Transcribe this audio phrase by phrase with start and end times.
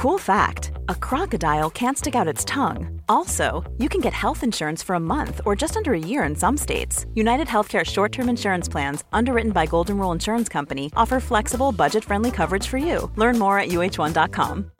[0.00, 3.02] Cool fact a crocodile can't stick out its tongue.
[3.06, 6.34] Also, you can get health insurance for a month or just under a year in
[6.34, 7.04] some states.
[7.14, 12.02] United Healthcare short term insurance plans, underwritten by Golden Rule Insurance Company, offer flexible, budget
[12.02, 13.10] friendly coverage for you.
[13.16, 14.70] Learn more at uh1.com.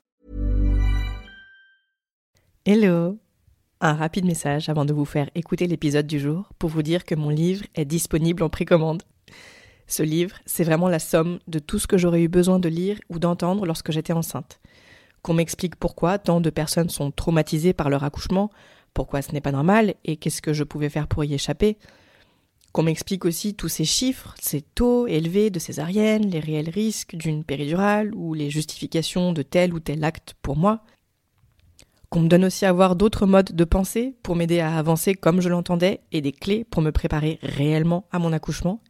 [2.64, 3.18] Hello
[3.82, 7.14] Un rapide message avant de vous faire écouter l'épisode du jour pour vous dire que
[7.14, 9.02] mon livre est disponible en précommande.
[9.86, 12.98] Ce livre, c'est vraiment la somme de tout ce que j'aurais eu besoin de lire
[13.10, 14.60] ou d'entendre lorsque j'étais enceinte.
[15.22, 18.50] Qu'on m'explique pourquoi tant de personnes sont traumatisées par leur accouchement,
[18.94, 21.78] pourquoi ce n'est pas normal et qu'est-ce que je pouvais faire pour y échapper.
[22.72, 27.44] Qu'on m'explique aussi tous ces chiffres, ces taux élevés de césarienne, les réels risques d'une
[27.44, 30.82] péridurale ou les justifications de tel ou tel acte pour moi
[32.10, 35.40] qu'on me donne aussi à voir d'autres modes de pensée pour m'aider à avancer comme
[35.40, 38.82] je l'entendais et des clés pour me préparer réellement à mon accouchement.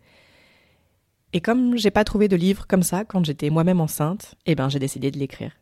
[1.34, 4.70] Et comme j'ai pas trouvé de livre comme ça quand j'étais moi-même enceinte, eh ben
[4.70, 5.53] j'ai décidé de l'écrire.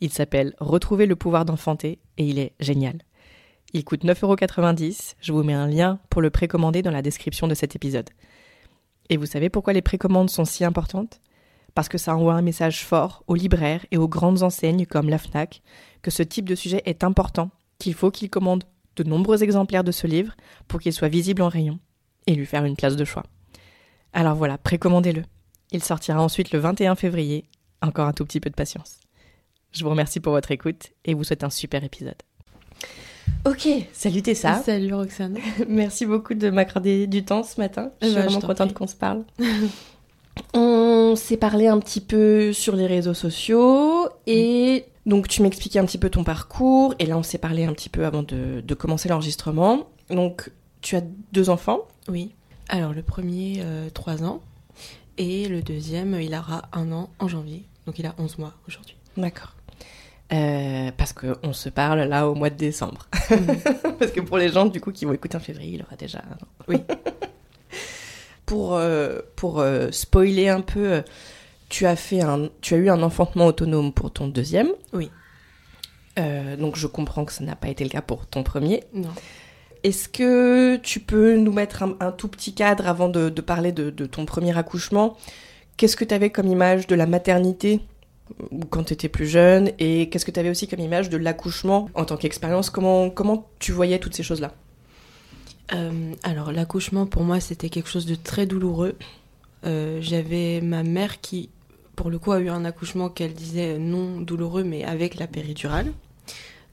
[0.00, 2.98] Il s'appelle Retrouver le pouvoir d'enfanter et il est génial.
[3.72, 7.54] Il coûte 9,90€, je vous mets un lien pour le précommander dans la description de
[7.54, 8.08] cet épisode.
[9.10, 11.20] Et vous savez pourquoi les précommandes sont si importantes?
[11.74, 15.18] Parce que ça envoie un message fort aux libraires et aux grandes enseignes comme la
[15.18, 15.62] FNAC
[16.02, 18.64] que ce type de sujet est important, qu'il faut qu'ils commandent
[18.96, 20.34] de nombreux exemplaires de ce livre
[20.66, 21.78] pour qu'il soit visible en rayon
[22.26, 23.24] et lui faire une place de choix.
[24.12, 25.22] Alors voilà, précommandez-le.
[25.70, 27.44] Il sortira ensuite le 21 février.
[27.82, 28.98] Encore un tout petit peu de patience.
[29.78, 32.16] Je vous remercie pour votre écoute et vous souhaite un super épisode.
[33.44, 34.60] Ok, salut Tessa.
[34.60, 35.38] Salut Roxane.
[35.68, 37.92] Merci beaucoup de m'accorder du temps ce matin.
[38.02, 39.22] Je suis Bah, je vraiment t'en contente qu'on se parle.
[40.54, 45.84] On s'est parlé un petit peu sur les réseaux sociaux et donc tu m'expliquais un
[45.84, 48.74] petit peu ton parcours et là on s'est parlé un petit peu avant de, de
[48.74, 49.86] commencer l'enregistrement.
[50.10, 50.50] Donc
[50.80, 51.02] tu as
[51.32, 51.86] deux enfants.
[52.08, 52.32] Oui.
[52.68, 53.62] Alors le premier,
[53.94, 54.42] 3 ans.
[55.18, 57.64] Et le deuxième, il aura un an en janvier.
[57.86, 58.96] Donc il a 11 mois aujourd'hui.
[59.16, 59.54] D'accord.
[60.30, 63.06] Euh, parce qu'on se parle là au mois de décembre.
[63.98, 66.18] parce que pour les gens du coup qui vont écouter en février, il aura déjà
[66.18, 66.48] un an.
[66.68, 66.76] Oui.
[68.46, 71.02] pour euh, pour euh, spoiler un peu,
[71.68, 74.68] tu as fait un, tu as eu un enfantement autonome pour ton deuxième.
[74.92, 75.10] Oui.
[76.18, 78.84] Euh, donc je comprends que ça n'a pas été le cas pour ton premier.
[78.92, 79.10] Non.
[79.84, 83.70] Est-ce que tu peux nous mettre un, un tout petit cadre avant de, de parler
[83.70, 85.16] de, de ton premier accouchement?
[85.76, 87.80] Qu'est-ce que tu avais comme image de la maternité?
[88.70, 91.88] Quand tu étais plus jeune Et qu'est-ce que tu avais aussi comme image de l'accouchement
[91.94, 92.70] en tant qu'expérience?
[92.70, 94.52] Comment, comment tu voyais toutes ces choses-là?
[95.74, 98.96] Euh, alors l'accouchement pour moi c'était quelque chose de très douloureux.
[99.66, 101.50] Euh, J'avais ma mère qui
[101.94, 105.92] pour le coup a eu un accouchement qu'elle disait non douloureux mais avec la péridurale.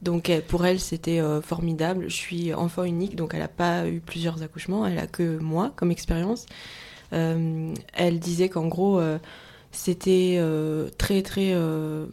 [0.02, 2.06] Donc pour elle c'était euh, formidable.
[2.08, 5.74] Je suis enfant unique donc elle n'a pas eu plusieurs accouchements, elle a que moi
[5.76, 6.46] comme expérience.
[7.12, 9.00] Elle disait qu'en gros
[9.76, 12.06] c'était euh, très très euh,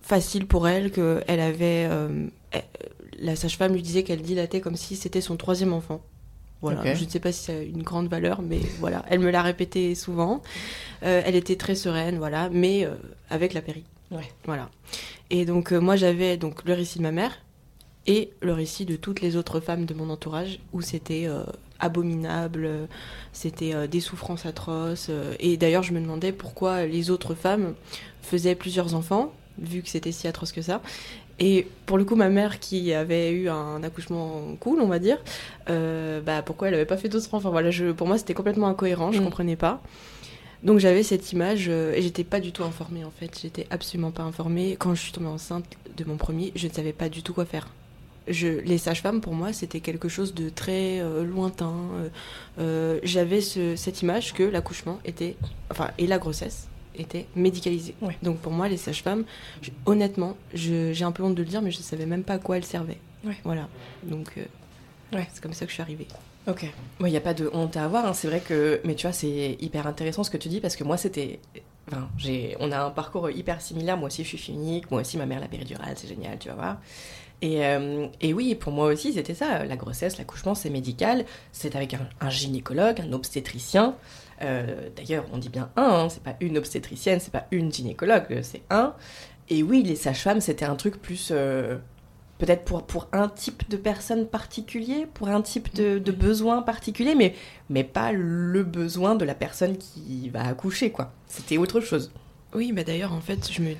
[0.00, 2.64] facile pour elle que elle avait euh, elle-
[3.18, 6.02] la sage-femme lui disait qu'elle dilatait comme si c'était son troisième enfant.
[6.62, 9.30] Voilà, je ne sais pas si ça a une grande valeur, mais voilà, elle me
[9.30, 10.42] l'a répété souvent.
[11.02, 12.94] Euh, elle était très sereine, voilà, mais euh,
[13.30, 13.84] avec la péri.
[14.10, 14.28] Ouais.
[14.46, 14.68] Voilà.
[15.30, 17.38] Et donc euh, moi j'avais donc le récit de ma mère
[18.06, 21.42] et le récit de toutes les autres femmes de mon entourage où c'était euh,
[21.80, 22.68] abominable,
[23.32, 25.08] c'était euh, des souffrances atroces.
[25.10, 27.74] euh, et d'ailleurs je me demandais pourquoi les autres femmes
[28.22, 30.82] faisaient plusieurs enfants vu que c'était si atroce que ça.
[31.38, 35.18] Et pour le coup, ma mère qui avait eu un accouchement cool, on va dire,
[35.66, 37.50] bah pourquoi elle avait pas fait d'autres enfants?
[37.50, 39.24] Voilà, je, pour moi c'était complètement incohérent, je Mm.
[39.24, 39.82] comprenais pas.
[40.62, 43.38] Donc j'avais cette image euh, et j'étais pas du tout informée en fait.
[43.40, 44.76] J'étais absolument pas informée.
[44.78, 45.66] Quand je suis tombée enceinte
[45.96, 47.68] de mon premier, je ne savais pas du tout quoi faire.
[48.28, 51.72] Je, les sages-femmes pour moi c'était quelque chose de très euh, lointain.
[51.94, 52.08] Euh,
[52.58, 55.36] euh, j'avais ce- cette image que l'accouchement était,
[55.70, 57.94] enfin et la grossesse était médicalisée.
[58.00, 58.16] Ouais.
[58.22, 59.24] Donc pour moi, les sages-femmes,
[59.84, 62.56] honnêtement, j'ai un peu honte de le dire, mais je savais même pas à quoi
[62.56, 62.98] elles servaient.
[63.24, 63.36] Ouais.
[63.44, 63.68] Voilà.
[64.02, 64.44] Donc euh,
[65.12, 65.28] Ouais.
[65.32, 66.08] c'est comme ça que je suis arrivée.
[66.48, 66.64] Ok.
[67.00, 68.06] Il n'y a pas de honte à avoir.
[68.06, 68.12] hein.
[68.14, 68.80] C'est vrai que.
[68.84, 71.38] Mais tu vois, c'est hyper intéressant ce que tu dis parce que moi, c'était.
[71.88, 72.56] Enfin, j'ai...
[72.60, 73.96] on a un parcours hyper similaire.
[73.96, 74.90] Moi aussi, je suis chimique.
[74.90, 76.76] Moi aussi, ma mère, la péridurale, c'est génial, tu vas voir.
[77.42, 79.64] Et, euh, et oui, pour moi aussi, c'était ça.
[79.64, 81.24] La grossesse, l'accouchement, c'est médical.
[81.52, 83.94] C'est avec un, un gynécologue, un obstétricien.
[84.42, 86.08] Euh, D'ailleurs, on dit bien un, hein.
[86.08, 88.94] c'est pas une obstétricienne, c'est pas une gynécologue, c'est un.
[89.48, 91.28] Et oui, les sages-femmes, c'était un truc plus.
[91.30, 91.76] euh,
[92.38, 97.14] Peut-être pour, pour un type de personne particulier, pour un type de, de besoin particulier,
[97.14, 97.34] mais,
[97.70, 101.12] mais pas le besoin de la personne qui va accoucher, quoi.
[101.26, 102.12] C'était autre chose.
[102.54, 103.70] Oui, bah d'ailleurs, en fait, je me,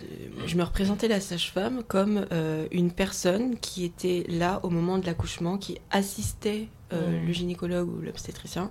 [0.45, 5.07] je me représentais la sage-femme comme euh, une personne qui était là au moment de
[5.07, 7.27] l'accouchement, qui assistait euh, Mm.
[7.27, 8.71] le gynécologue ou l'obstétricien.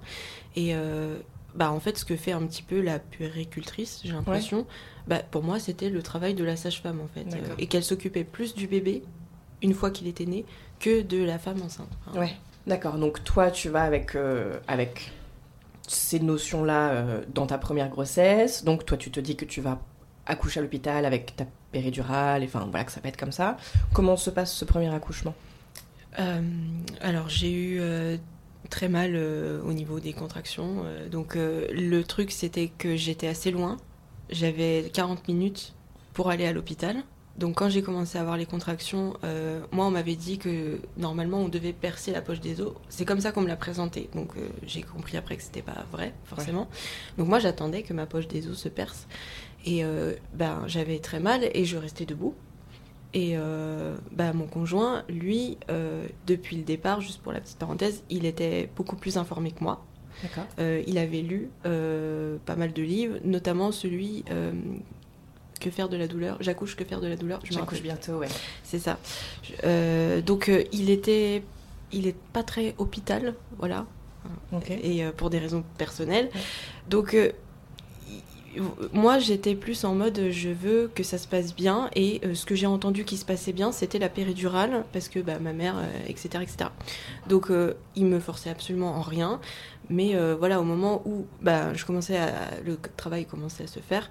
[0.56, 1.18] Et euh,
[1.54, 4.66] bah, en fait, ce que fait un petit peu la puéricultrice, j'ai l'impression,
[5.08, 7.26] bah, pour moi, c'était le travail de la sage-femme, en fait.
[7.58, 9.04] Et qu'elle s'occupait plus du bébé,
[9.62, 10.46] une fois qu'il était né,
[10.80, 11.90] que de la femme enceinte.
[12.08, 12.34] Enfin, Ouais,
[12.68, 12.98] d'accord.
[12.98, 14.18] Donc toi, tu vas avec,
[14.68, 15.12] avec
[15.88, 18.64] ces notions-là dans ta première grossesse.
[18.64, 19.82] Donc toi, tu te dis que tu vas
[20.26, 23.58] accoucher à l'hôpital avec ta péridurale, et enfin voilà, que ça va être comme ça.
[23.94, 25.36] Comment se passe ce premier accouchement?
[26.20, 26.42] Euh,
[27.02, 28.18] alors j'ai eu euh,
[28.70, 30.86] très mal euh, au niveau des contractions.
[31.12, 33.78] donc le truc c'était que j'étais assez loin.
[34.30, 35.74] J'avais 40 minutes
[36.14, 37.04] pour aller à l'hôpital.
[37.38, 41.40] Donc quand j'ai commencé à avoir les contractions, euh, moi on m'avait dit que normalement
[41.40, 42.74] on devait percer la poche des os.
[42.88, 44.10] C'est comme ça qu'on me l'a présenté.
[44.16, 46.70] Donc euh, j'ai compris après que c'était pas vrai forcément.
[47.18, 49.08] Donc moi j'attendais que ma poche des os se perce.
[49.66, 52.34] Et euh, ben j'avais très mal et je restais debout.
[53.14, 58.04] Et euh, bah, mon conjoint, lui, euh, depuis le départ, juste pour la petite parenthèse,
[58.10, 59.84] il était beaucoup plus informé que moi.
[60.60, 64.52] Euh, il avait lu euh, pas mal de livres, notamment celui euh,
[65.60, 66.38] Que faire de la douleur?
[66.42, 67.40] J'accouche, que faire de la douleur?
[67.44, 68.28] J'accouche bientôt, ouais.
[68.64, 69.00] C'est ça.
[70.26, 71.44] Donc il était,
[71.92, 73.86] il est pas très hôpital, voilà,
[74.84, 76.30] et pour des raisons personnelles.
[76.34, 76.42] Ouais.
[76.90, 77.16] Donc
[78.94, 82.34] moi j'étais plus en mode euh, je veux que ça se passe bien et euh,
[82.34, 85.54] ce que j'ai entendu qui se passait bien c'était la péridurale parce que bah, ma
[85.54, 86.70] mère euh, etc etc.
[87.28, 89.40] Donc euh, il me forçait absolument en rien.
[89.92, 94.10] Mais voilà, au moment où bah, je commençais à, le travail commençait à se faire,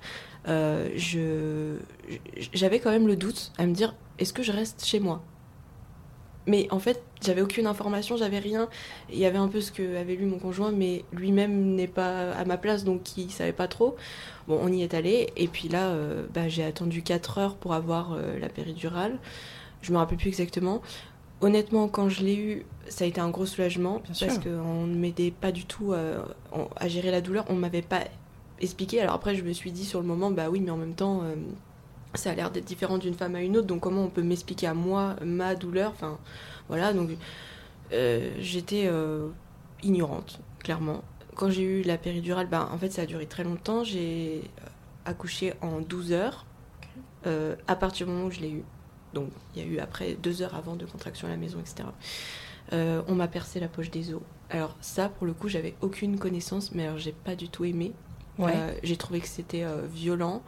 [2.52, 5.24] j'avais quand même le doute à me dire est-ce que je reste chez moi?
[6.46, 8.68] Mais en fait, j'avais aucune information, j'avais rien.
[9.10, 12.32] Il y avait un peu ce que avait lu mon conjoint, mais lui-même n'est pas
[12.32, 13.96] à ma place, donc il savait pas trop.
[14.48, 17.74] Bon, on y est allé, et puis là, euh, bah, j'ai attendu 4 heures pour
[17.74, 19.18] avoir euh, la péridurale.
[19.82, 20.82] Je me rappelle plus exactement.
[21.40, 24.94] Honnêtement, quand je l'ai eu, ça a été un gros soulagement, Bien parce qu'on ne
[24.94, 26.22] m'aidait pas du tout euh,
[26.76, 27.44] à gérer la douleur.
[27.48, 28.00] On m'avait pas
[28.60, 29.00] expliqué.
[29.00, 31.22] Alors après, je me suis dit sur le moment, bah oui, mais en même temps,
[31.22, 31.34] euh,
[32.14, 34.66] ça a l'air d'être différent d'une femme à une autre, donc comment on peut m'expliquer
[34.66, 36.18] à moi ma douleur Enfin,
[36.68, 37.10] voilà, donc
[37.92, 39.28] euh, j'étais euh,
[39.82, 41.02] ignorante, clairement.
[41.34, 43.84] Quand j'ai eu la péridurale, ben, en fait, ça a duré très longtemps.
[43.84, 44.42] J'ai
[45.04, 46.46] accouché en 12 heures,
[47.26, 48.64] euh, à partir du moment où je l'ai eu.
[49.12, 51.88] Donc, il y a eu après deux heures avant de contraction à la maison, etc.
[52.72, 54.22] On m'a percé la poche des os.
[54.50, 57.92] Alors ça, pour le coup, j'avais aucune connaissance, mais alors j'ai pas du tout aimé.
[58.36, 58.80] Ouais.
[58.82, 60.42] J'ai trouvé que c'était violent.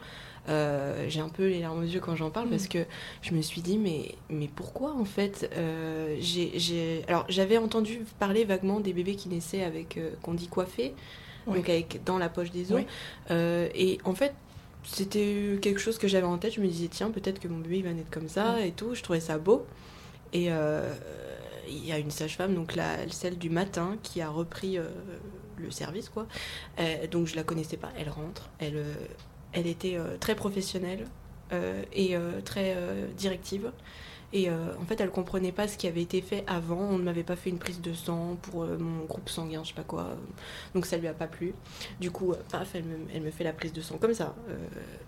[0.49, 2.51] Euh, j'ai un peu les larmes aux yeux quand j'en parle Mm.
[2.51, 2.85] parce que
[3.21, 8.05] je me suis dit mais mais pourquoi en fait euh, j'ai j'ai alors j'avais entendu
[8.19, 10.93] parler vaguement des bébés qui naissaient avec euh, qu'on dit coiffés
[11.47, 12.83] donc avec dans la poche des os.
[13.29, 14.33] Et en fait
[14.83, 16.53] c'était quelque chose que j'avais en tête.
[16.53, 18.95] Je me disais tiens peut-être que mon bébé il va naître comme ça et tout.
[18.95, 19.65] Je trouvais ça beau.
[20.33, 24.77] Et il y a une sage-femme donc la celle du matin qui a repris
[25.57, 26.27] le service quoi.
[27.11, 27.91] Donc je la connaissais pas.
[27.97, 28.83] Elle rentre elle
[29.57, 31.05] elle était euh, très professionnelle
[31.51, 32.75] euh, et euh, très
[33.17, 33.71] directive.
[34.33, 36.81] Et euh, en fait, elle comprenait pas ce qui avait été fait avant.
[36.81, 39.69] On ne m'avait pas fait une prise de sang pour euh, mon groupe sanguin, je
[39.69, 40.09] sais pas quoi.
[40.75, 41.53] Donc ça lui a pas plu.
[42.01, 44.35] Du coup, paf, elle me, elle me fait la prise de sang comme ça.
[44.49, 44.57] Euh,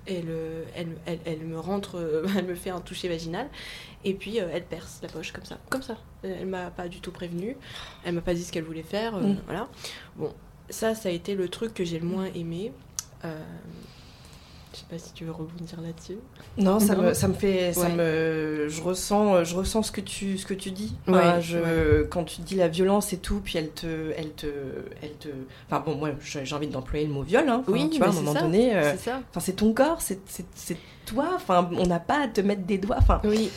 [0.05, 0.29] elle,
[0.73, 3.49] elle, elle, elle me rentre, elle me fait un toucher vaginal.
[4.05, 5.57] Et puis, elle perce la poche comme ça.
[5.69, 5.97] Comme ça.
[6.23, 7.57] Elle m'a pas du tout prévenue.
[8.05, 9.17] Elle m'a pas dit ce qu'elle voulait faire.
[9.17, 9.37] Mm.
[9.45, 9.67] Voilà.
[10.15, 10.33] Bon,
[10.69, 12.71] ça, ça a été le truc que j'ai le moins aimé.
[14.79, 16.17] Je sais pas si tu veux rebondir là-dessus.
[16.57, 17.03] Non, ça Non.
[17.03, 17.95] me, ça me fait, ça Ouais.
[17.95, 20.95] me, je ressens, je ressens ce que tu, ce que tu dis.
[21.07, 24.47] Ouais, Enfin, je, quand tu dis la violence et tout, puis elle te, elle te,
[25.01, 25.27] elle te,
[25.69, 27.63] enfin bon, moi j'ai envie d'employer le mot viol, hein.
[27.67, 28.41] Oui, tu vois, à un moment ça.
[28.41, 29.21] donné, euh, C'est ça.
[29.29, 30.19] enfin c'est ton corps, c'est,
[31.05, 33.19] toi, enfin on n'a pas à te mettre des doigts, enfin.
[33.25, 33.49] Oui.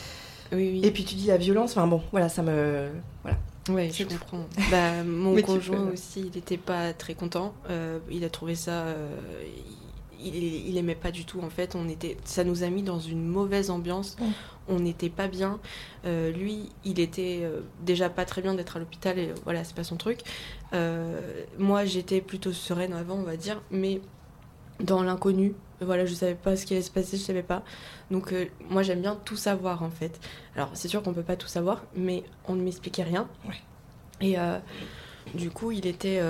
[0.51, 0.81] Oui, oui.
[0.83, 2.89] Et puis tu dis la violence, enfin bon, voilà, ça me,
[3.23, 3.37] voilà.
[3.65, 4.09] C'est je tout.
[4.19, 4.45] comprends.
[4.69, 7.53] Bah, mon conjoint peux- aussi, il n'était pas très content.
[7.69, 8.71] Euh, il a trouvé ça.
[8.71, 9.15] euh,
[9.45, 9.82] il,
[10.23, 11.75] il, aimait pas du tout en fait.
[11.75, 14.15] On était, ça nous a mis dans une mauvaise ambiance.
[14.67, 15.59] On n'était pas bien.
[16.05, 19.75] Euh, lui, il était euh, déjà pas très bien d'être à l'hôpital et voilà, c'est
[19.75, 20.21] pas son truc.
[21.57, 24.01] moi, j'étais plutôt sereine avant, on va dire, mais
[24.79, 25.53] dans l'inconnu.
[25.81, 27.63] Voilà, je savais pas ce qui allait se passer, je savais pas.
[28.09, 28.33] Donc
[28.69, 30.19] moi j'aime bien tout savoir en fait.
[30.55, 33.27] Alors c'est sûr qu'on peut pas tout savoir, mais on ne m'expliquait rien.
[34.21, 34.37] Et
[35.35, 36.21] du coup il était,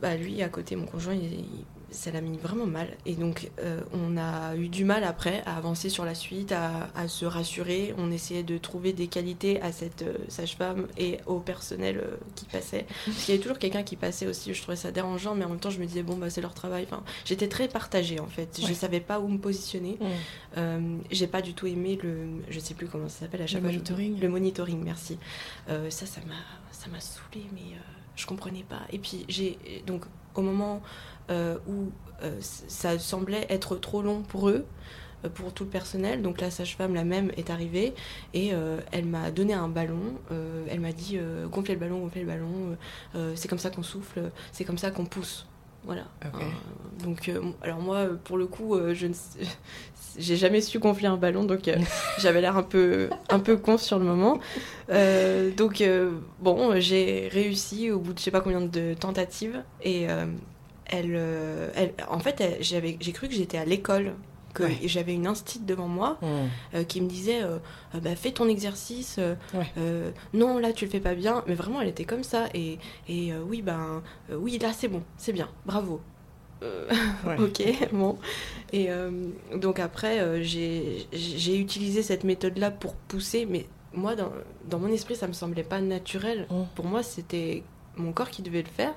[0.00, 1.44] bah, lui à côté, mon conjoint, il,
[1.92, 2.88] ça l'a mis vraiment mal.
[3.06, 7.08] Et donc, euh, on a eu du mal après à avancer sur la suite, à,
[7.08, 7.94] se rassurer.
[7.98, 12.46] On essayait de trouver des qualités à cette euh, sage-femme et au personnel euh, qui
[12.46, 12.86] passait.
[13.06, 14.54] Parce qu'il y avait toujours quelqu'un qui passait aussi.
[14.54, 16.54] Je trouvais ça dérangeant, mais en même temps, je me disais, bon, bah, c'est leur
[16.54, 16.84] travail.
[16.84, 18.60] Enfin, j'étais très partagée, en fait.
[18.62, 19.98] Je ne savais pas où me positionner.
[21.10, 22.42] J'ai pas du tout aimé le.
[22.48, 24.20] Je sais plus comment ça s'appelle à chaque le monitoring.
[24.20, 25.18] le monitoring, merci.
[25.66, 26.20] ça, ça
[26.90, 27.76] m'a saoulé, mais
[28.16, 28.82] je comprenais pas.
[28.92, 29.58] Et puis, j'ai.
[29.86, 30.82] Donc, au moment
[31.30, 31.90] où
[32.22, 34.64] euh, ça semblait être trop long pour eux,
[35.24, 36.22] euh, pour tout le personnel.
[36.22, 37.94] Donc la sage-femme, la même, est arrivée
[38.32, 38.52] et
[38.92, 40.18] elle m'a donné un ballon.
[40.68, 41.18] elle m'a dit
[41.50, 42.76] gonflez le ballon, gonflez le ballon.
[43.34, 45.46] c'est comme ça qu'on souffle, c'est comme ça qu'on pousse.
[45.84, 46.04] Voilà.
[47.02, 47.28] donc,
[47.60, 49.14] alors moi, pour le coup, je ne
[50.18, 51.68] j'ai jamais su gonfler un ballon, donc
[52.18, 54.38] j'avais l'air un peu, un peu con sur le moment.
[55.56, 55.82] donc,
[56.40, 60.06] bon, j'ai réussi au bout de je sais pas combien de tentatives et
[60.86, 64.14] elle, euh, elle, en fait, j'avais, j'ai cru que j'étais à l'école,
[64.54, 66.26] que j'avais une instite devant moi mmh.
[66.74, 67.56] euh, qui me disait euh,
[68.02, 69.18] bah, fais ton exercice,
[70.34, 73.32] non là tu le fais pas bien, mais vraiment elle était comme ça et, et
[73.34, 76.00] oui ben oui là c'est bon, c'est bien, bravo.
[77.40, 77.62] ok,
[77.92, 78.18] bon.
[78.72, 78.88] Et
[79.56, 84.30] donc après, j'ai, j'ai utilisé cette méthode-là pour pousser, mais moi, dans,
[84.68, 86.46] dans, mon esprit, ça me semblait pas naturel.
[86.50, 86.62] Mmh.
[86.74, 87.62] Pour moi, c'était
[87.96, 88.94] mon corps qui devait le faire.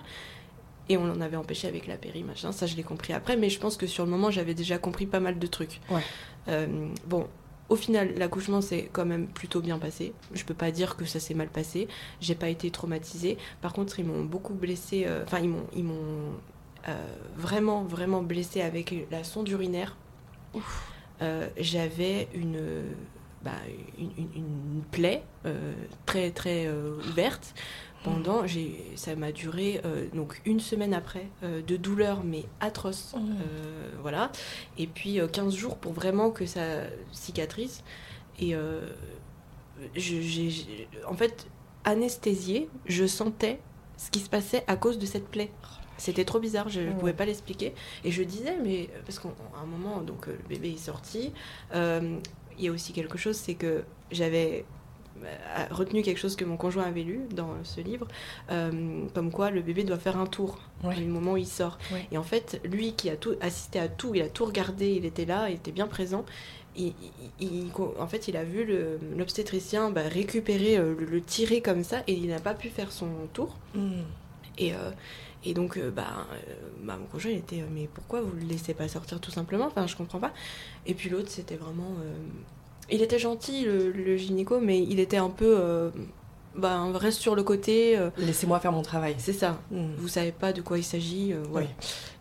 [0.90, 2.52] Et on l'en avait empêché avec la péri, machin.
[2.52, 3.38] Ça, je l'ai compris après.
[3.38, 5.82] Mais je pense que sur le moment, j'avais déjà compris pas mal de trucs.
[6.48, 7.28] Euh, bon,
[7.70, 10.14] au final, l'accouchement s'est quand même plutôt bien passé.
[10.34, 11.88] Je peux pas dire que ça s'est mal passé.
[12.22, 13.38] J'ai pas été traumatisée.
[13.62, 15.06] Par contre, ils m'ont beaucoup blessée.
[15.08, 16.34] Euh, enfin, ils m'ont, ils m'ont
[16.88, 19.98] euh, vraiment, vraiment blessée avec la sonde urinaire.
[21.58, 22.60] j'avais une,
[23.44, 23.54] bah,
[23.98, 25.24] une, une, une, plaie
[26.06, 26.70] très, très
[27.10, 27.56] ouverte
[28.06, 28.44] pendant,
[28.96, 33.20] ça m'a duré euh, donc une semaine après euh, de douleur mais atroce, mmh.
[33.20, 34.32] euh, voilà.
[34.78, 36.82] Et puis 15 jours pour vraiment que ça
[37.12, 37.84] cicatrise.
[38.40, 38.54] Et
[39.96, 41.48] j'ai, en fait,
[41.86, 43.60] anesthésiée, je sentais
[43.98, 45.52] ce qui se passait à cause de cette plaie.
[45.98, 46.98] C'était trop bizarre, je ne mmh.
[46.98, 47.74] pouvais pas l'expliquer.
[48.04, 49.30] Et je disais, mais parce qu'à
[49.62, 51.32] un moment, donc le bébé est sorti.
[51.74, 54.66] Il y a aussi quelque chose, c'est que j'avais
[55.72, 58.08] retenu quelque chose que mon conjoint avait lu dans ce livre,
[58.52, 61.78] euh, comme quoi le bébé doit faire un tour au moment où il sort.
[62.12, 65.06] Et en fait, lui qui a tout, assisté à tout, il a tout regardé, il
[65.06, 66.26] était là, il était bien présent.
[66.78, 66.94] Il,
[68.00, 68.68] en fait, il a vu
[69.16, 73.08] l'obstétricien bah, récupérer, euh, le, tirer comme ça, et il n'a pas pu faire son
[73.34, 73.56] tour.
[73.74, 74.02] Hmm.
[74.58, 74.92] Et, euh,
[75.46, 76.28] et donc, bah,
[76.84, 79.68] bah, mon conjoint, il était, mais pourquoi vous le laissez pas sortir tout simplement?
[79.68, 80.34] Enfin, je comprends pas.
[80.86, 81.96] Et puis l'autre, c'était vraiment
[82.90, 85.58] il était gentil, le, gynéco, mais il était un peu.
[85.60, 85.90] Euh,
[86.56, 87.98] bah, reste sur le côté.
[87.98, 89.16] Euh, Laissez-moi faire mon travail.
[89.18, 89.60] C'est ça.
[89.72, 89.94] Hmm.
[89.98, 91.34] Vous savez pas de quoi il s'agit.
[91.34, 91.44] Euh,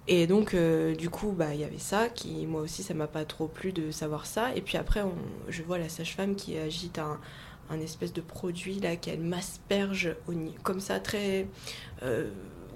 [0.08, 0.56] Et donc,
[0.98, 3.72] du coup, bah, il y avait ça, qui, moi aussi, ça m'a pas trop plu
[3.72, 4.54] de savoir ça.
[4.54, 5.02] Et puis après,
[5.48, 7.18] je vois la sage-femme qui agite un,
[7.70, 10.14] un, espèce de produit, là, qu'elle m'asperge
[10.62, 11.46] comme ça, très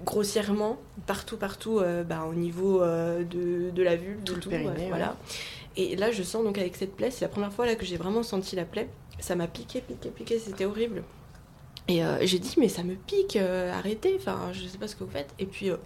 [0.05, 4.49] grossièrement, partout, partout, bah, au niveau de, de, la vulve, tout, de tout.
[4.87, 5.17] voilà.
[5.79, 7.95] Et là, je sens donc avec cette plaie, c'est la première fois là que j'ai
[7.95, 8.89] vraiment senti la plaie.
[9.19, 11.03] Ça m'a piqué, piqué, piqué, c'était horrible.
[11.87, 14.97] Et euh, j'ai dit, mais ça me pique, euh, arrêtez, enfin, je sais pas ce
[14.97, 15.33] que vous faites.
[15.39, 15.77] Et puis, euh,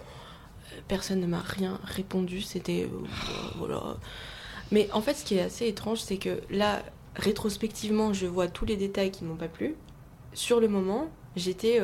[0.87, 2.89] personne ne m'a rien répondu, c'était.
[3.59, 3.97] voilà.
[4.71, 6.81] Mais en fait, ce qui est assez étrange, c'est que là,
[7.15, 9.75] rétrospectivement, je vois tous les détails qui m'ont pas plu.
[10.33, 11.79] Sur le moment, j'étais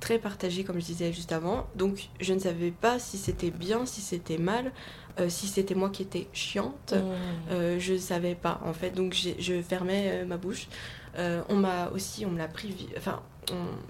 [0.00, 1.68] très partagée, comme je disais juste avant.
[1.76, 4.72] Donc, je ne savais pas si c'était bien, si c'était mal.
[5.20, 7.50] Euh, si c'était moi qui étais chiante, mmh.
[7.50, 8.90] euh, je ne savais pas en fait.
[8.90, 10.68] Donc je fermais euh, ma bouche.
[11.16, 13.22] on m'a aussi, on me l'a pris, enfin,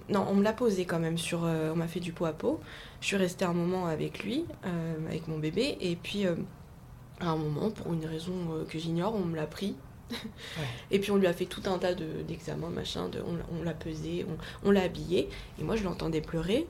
[0.09, 2.61] non, on me l'a posé quand même sur, on m'a fait du pot à pot.
[3.01, 4.47] Je suis restée un moment avec lui,
[5.07, 6.25] avec mon bébé, et puis
[7.21, 9.77] à un moment, pour une raison que j'ignore, on me l'a pris
[10.91, 14.25] Et puis on lui a fait tout un tas d'examens, machin, de, on, l'a pesé,
[14.27, 15.29] on, on l'a habillé.
[15.61, 16.67] Et moi je l'entendais pleurer.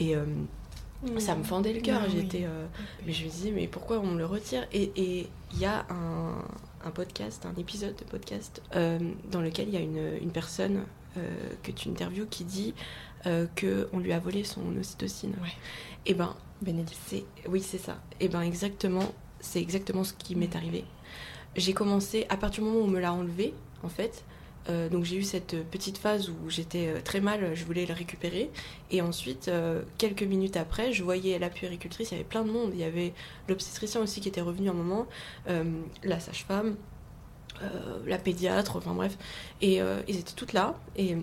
[0.00, 0.14] Et
[1.18, 2.00] ça me fendait le cœur.
[2.04, 2.66] Ah J'étais, euh,
[3.06, 4.66] mais je me disais, mais pourquoi on me le retire?
[4.72, 4.92] Et
[5.52, 8.98] il y a un, podcast, un épisode de podcast euh,
[9.30, 10.84] dans lequel il y a une, personne
[11.16, 11.20] euh,
[11.62, 12.74] que tu interviews qui dit
[13.56, 15.34] que on lui a volé son ocytocine.
[16.06, 17.14] Et ben, Bénédicte.
[17.48, 18.00] Oui, c'est ça.
[18.20, 20.84] Et eh ben exactement, c'est exactement ce qui m'est arrivé.
[21.56, 24.24] J'ai commencé, à partir du moment où on me l'a enlevé, en fait,
[24.68, 27.94] euh, donc j'ai eu cette petite phase où j'étais euh, très mal, je voulais le
[27.94, 28.50] récupérer.
[28.90, 32.50] Et ensuite, euh, quelques minutes après, je voyais la puéricultrice, il y avait plein de
[32.50, 32.70] monde.
[32.74, 33.14] Il y avait
[33.48, 35.06] l'obstétricien aussi qui était revenu un moment,
[36.02, 36.76] la sage-femme,
[38.06, 39.16] la pédiatre, enfin bref.
[39.62, 40.74] Et ils étaient toutes là.
[40.96, 41.16] Et,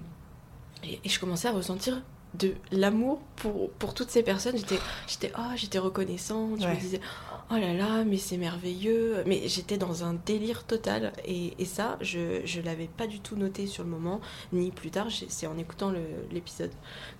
[0.83, 2.01] et, je commençais à ressentir
[2.33, 4.57] de l'amour pour, pour toutes ces personnes.
[4.57, 6.61] J'étais, j'étais, oh, j'étais reconnaissante.
[6.61, 6.99] Je me disais,
[7.31, 9.23] oh là là, mais c'est merveilleux.
[9.25, 11.13] Mais j'étais dans un délire total.
[11.25, 14.19] Et, et ça, je ne l'avais pas du tout noté sur le moment,
[14.51, 15.07] ni plus tard.
[15.29, 15.93] C'est en écoutant
[16.31, 16.71] l'épisode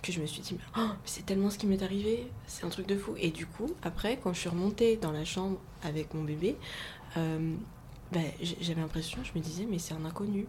[0.02, 2.28] que je me suis dit, oh, mais c'est tellement ce qui m'est arrivé.
[2.48, 3.14] C'est un truc de fou.
[3.18, 6.58] Et du coup, après, quand je suis remontée dans la chambre avec mon bébé,
[7.18, 7.54] euh,
[8.12, 8.26] ben,
[8.62, 10.48] j'avais l'impression, je me disais, mais c'est un inconnu.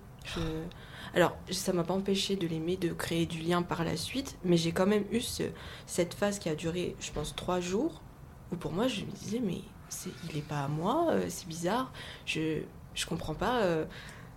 [1.15, 4.57] Alors, ça m'a pas empêché de l'aimer, de créer du lien par la suite, mais
[4.57, 5.21] j'ai quand même eu
[5.87, 8.03] cette phase qui a duré, je pense, trois jours,
[8.59, 9.61] pour moi, je me disais, mais
[10.29, 11.93] il n'est pas à moi, euh, c'est bizarre,
[12.25, 12.61] je,
[12.95, 13.61] je comprends pas.
[13.61, 13.85] Euh,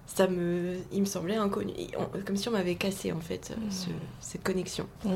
[0.05, 1.73] ça me, il me semblait inconnu,
[2.25, 3.91] comme si on m'avait cassé en fait mmh.
[4.19, 5.09] cette connexion mmh.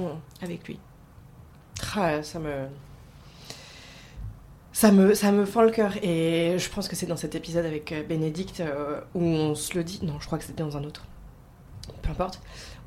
[0.43, 0.79] avec lui.
[1.95, 2.67] Ah, ça me,
[4.71, 7.65] ça me, ça me fend le cœur et je pense que c'est dans cet épisode
[7.65, 8.61] avec euh, Bénédicte
[9.15, 9.99] où on se le dit.
[10.03, 11.05] Non, je crois que c'était dans un autre.
[12.03, 12.39] Peu importe.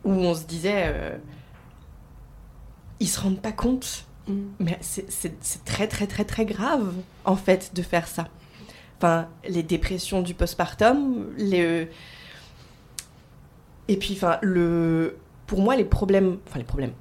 [0.04, 1.18] Où on se disait,
[3.00, 4.42] ils se rendent pas compte Mm.
[4.61, 6.92] Mais c'est très très très très grave
[7.25, 8.28] en fait de faire ça.
[8.99, 11.85] Enfin, les dépressions du postpartum, les euh,
[13.88, 16.92] et puis enfin le pour moi les problèmes, enfin les problèmes.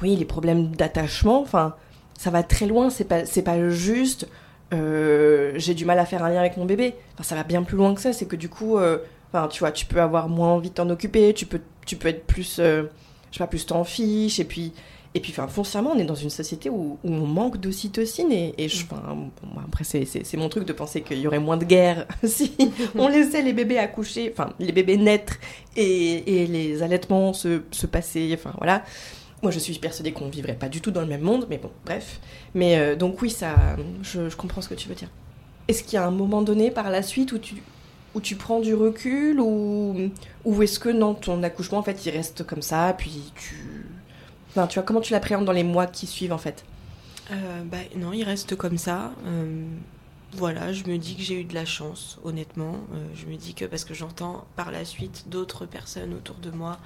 [0.00, 1.74] Oui, les problèmes d'attachement, enfin
[2.18, 4.28] ça va très loin, c'est pas pas juste
[4.72, 6.94] euh, j'ai du mal à faire un lien avec mon bébé.
[7.14, 8.98] Enfin, ça va bien plus loin que ça, c'est que du coup euh,
[9.50, 12.26] tu vois, tu peux avoir moins envie de t'en occuper, tu peux tu peux être
[12.26, 14.72] plus je sais pas plus t'en fiches et puis
[15.14, 18.32] et puis, enfin, foncièrement, on est dans une société où, on manque d'ocytocine.
[18.32, 18.86] Et, et je,
[19.62, 22.54] après, c'est mon truc de penser qu'il y aurait moins de guerre si
[22.94, 25.34] on laissait les bébés accoucher, enfin, les bébés naître
[25.76, 28.30] et, et les allaitements se, se, passer.
[28.32, 28.84] Enfin, voilà.
[29.42, 31.70] Moi, je suis persuadée qu'on vivrait pas du tout dans le même monde, mais bon,
[31.84, 32.20] bref.
[32.54, 33.54] Mais euh, donc, oui, ça,
[34.02, 35.08] je, je, comprends ce que tu veux dire.
[35.68, 37.56] Est-ce qu'il y a un moment donné par la suite où tu,
[38.14, 40.10] où tu prends du recul ou,
[40.46, 43.81] ou est-ce que dans ton accouchement, en fait, il reste comme ça, puis tu
[44.54, 46.64] tu vois, comment tu l'appréhendes dans les mois qui suivent en fait?
[47.30, 49.12] Euh, bah, Non, il reste comme ça.
[49.26, 49.64] Euh,
[50.32, 52.76] voilà, je me dis que j'ai eu de la chance, honnêtement.
[52.94, 56.50] Euh, je me dis que parce que j'entends par la suite d'autres personnes autour de
[56.50, 56.78] moi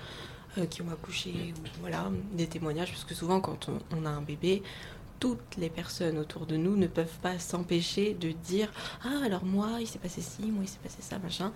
[0.70, 4.62] qui ont accouché, ou voilà, des témoignages, parce que souvent quand on, a un bébé,
[5.18, 8.72] toutes les personnes autour de nous ne peuvent pas s'empêcher de dire
[9.05, 11.52] ah alors moi il s'est passé ci moi il s'est passé ça machin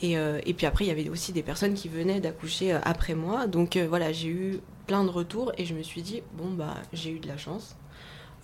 [0.00, 3.46] et, et puis après il y avait aussi des personnes qui venaient d'accoucher après moi
[3.46, 7.10] donc voilà j'ai eu plein de retours et je me suis dit, bon, bah, j'ai
[7.10, 7.76] eu de la chance.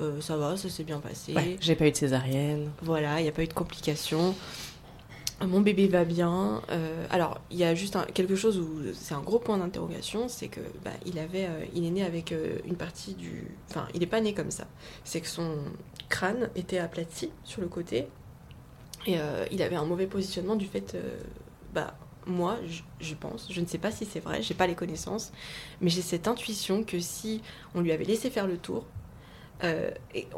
[0.01, 1.35] Euh, ça va, ça s'est bien passé.
[1.61, 2.71] j'ai pas eu de césarienne.
[2.83, 4.35] Voilà, il n'y a pas eu de complications.
[5.41, 6.63] Mon bébé va bien.
[6.71, 10.49] Euh, alors, il y a juste quelque chose où c'est un gros point d'interrogation, c'est
[10.49, 14.07] que bah, il avait, euh, il est né avec une partie du, enfin, il n'est
[14.07, 14.67] pas né comme ça.
[15.05, 15.59] C'est que son
[16.09, 18.09] crâne était aplati sur le côté
[19.07, 19.17] et
[19.53, 20.97] il avait un mauvais positionnement du fait,
[21.73, 21.97] bah,
[22.29, 22.59] moi,
[23.01, 25.33] je, pense, je ne sais pas si c'est vrai, j'ai pas les connaissances,
[25.81, 27.43] mais j'ai cette intuition que si
[27.75, 28.85] on lui avait laissé faire le tour,
[29.65, 30.29] euh, et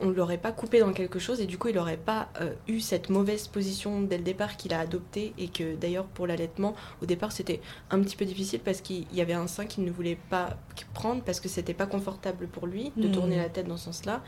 [0.00, 2.52] on ne l'aurait pas coupé dans quelque chose et du coup il n'aurait pas euh,
[2.66, 6.74] eu cette mauvaise position dès le départ qu'il a adopté et que d'ailleurs pour l'allaitement
[7.02, 9.90] au départ c'était un petit peu difficile parce qu'il y avait un sein qu'il ne
[9.90, 10.58] voulait pas
[10.92, 13.12] prendre parce que c'était pas confortable pour lui de mmh.
[13.12, 14.22] tourner la tête dans ce sens là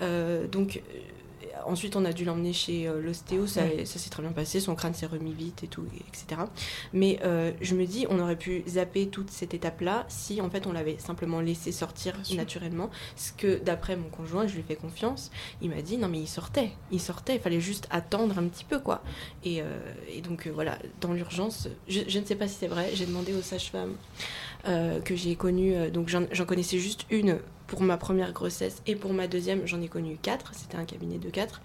[0.00, 0.82] euh, donc
[1.66, 4.94] ensuite, on a dû l'emmener chez euh, l'ostéo, ça, s'est très bien passé, son crâne
[4.94, 6.42] s'est remis vite et tout, etc.
[6.92, 10.66] Mais euh, je me dis, on aurait pu zapper toute cette étape-là si en fait
[10.66, 12.90] on l'avait simplement laissé sortir naturellement.
[13.16, 16.28] Ce que d'après mon conjoint, je lui fais confiance, il m'a dit non mais il
[16.28, 19.02] sortait, il sortait, il fallait juste attendre un petit peu quoi.
[19.44, 19.64] Et, euh,
[20.24, 23.42] donc voilà, dans l'urgence, je, je, ne sais pas si c'est vrai, j'ai demandé aux
[23.42, 23.94] sages-femmes
[25.04, 27.40] que j'ai connues, donc j'en connaissais juste une
[27.72, 30.52] pour ma première grossesse et pour ma deuxième, j'en ai connu quatre.
[30.54, 31.62] C'était un cabinet de quatre.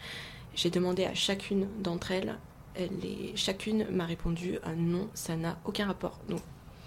[0.55, 2.37] J'ai demandé à chacune d'entre elles.
[2.75, 2.91] elle
[3.35, 6.17] chacune m'a répondu un non, ça n'a aucun rapport.
[6.29, 6.39] Donc,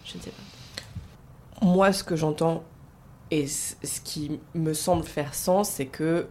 [0.07, 1.67] je ne sais pas.
[1.67, 2.65] Moi, ce que j'entends
[3.31, 6.27] et ce qui me semble faire sens, c'est que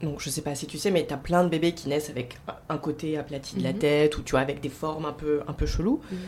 [0.00, 2.08] donc je sais pas si tu sais, mais tu as plein de bébés qui naissent
[2.08, 2.38] avec
[2.70, 3.78] un côté aplati de la mhm.
[3.78, 6.00] tête ou tu vois avec des formes un peu un peu cheloues.
[6.10, 6.18] Mhm.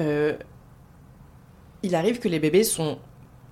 [0.00, 0.36] Euh,
[1.82, 2.98] il arrive que les bébés sont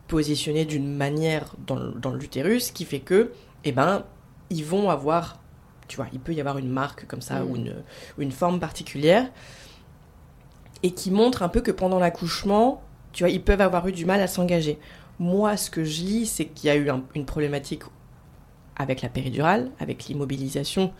[0.08, 3.32] positionnés d'une manière dans, l'utérus qui fait que,
[3.64, 4.04] eh ben,
[4.50, 5.40] ils vont avoir,
[5.88, 7.76] tu vois, il peut y avoir une marque comme ça ou, une,
[8.18, 9.28] une forme particulière
[10.82, 14.04] et qui montre un peu que pendant l'accouchement, tu vois, ils peuvent avoir eu du
[14.04, 14.78] mal à s'engager.
[15.18, 17.82] Moi, ce que je lis, c'est qu'il y a eu une problématique
[18.76, 20.92] avec la péridurale, avec l'immobilisation,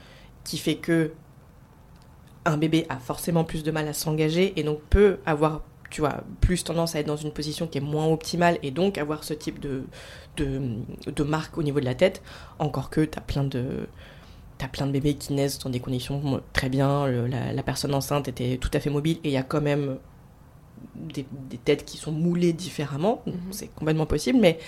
[0.45, 1.13] qui fait que
[2.47, 5.63] un bébé a forcément plus de mal à s'engager et donc peut avoir
[5.97, 8.99] tu vois, plus tendance à être dans une position qui est moins optimale et donc
[8.99, 9.85] avoir ce type de,
[10.37, 12.21] de, marque au niveau de la tête,
[12.59, 13.89] encore que tu as plein de...
[14.59, 18.59] T'as plein de bébés qui naissent dans des conditions très bien, la, personne enceinte était
[18.59, 19.97] tout à fait mobile et il y a quand même
[20.95, 21.25] des,
[21.65, 23.35] têtes qui sont moulées différemment, mhm.
[23.53, 24.59] c'est complètement possible, mais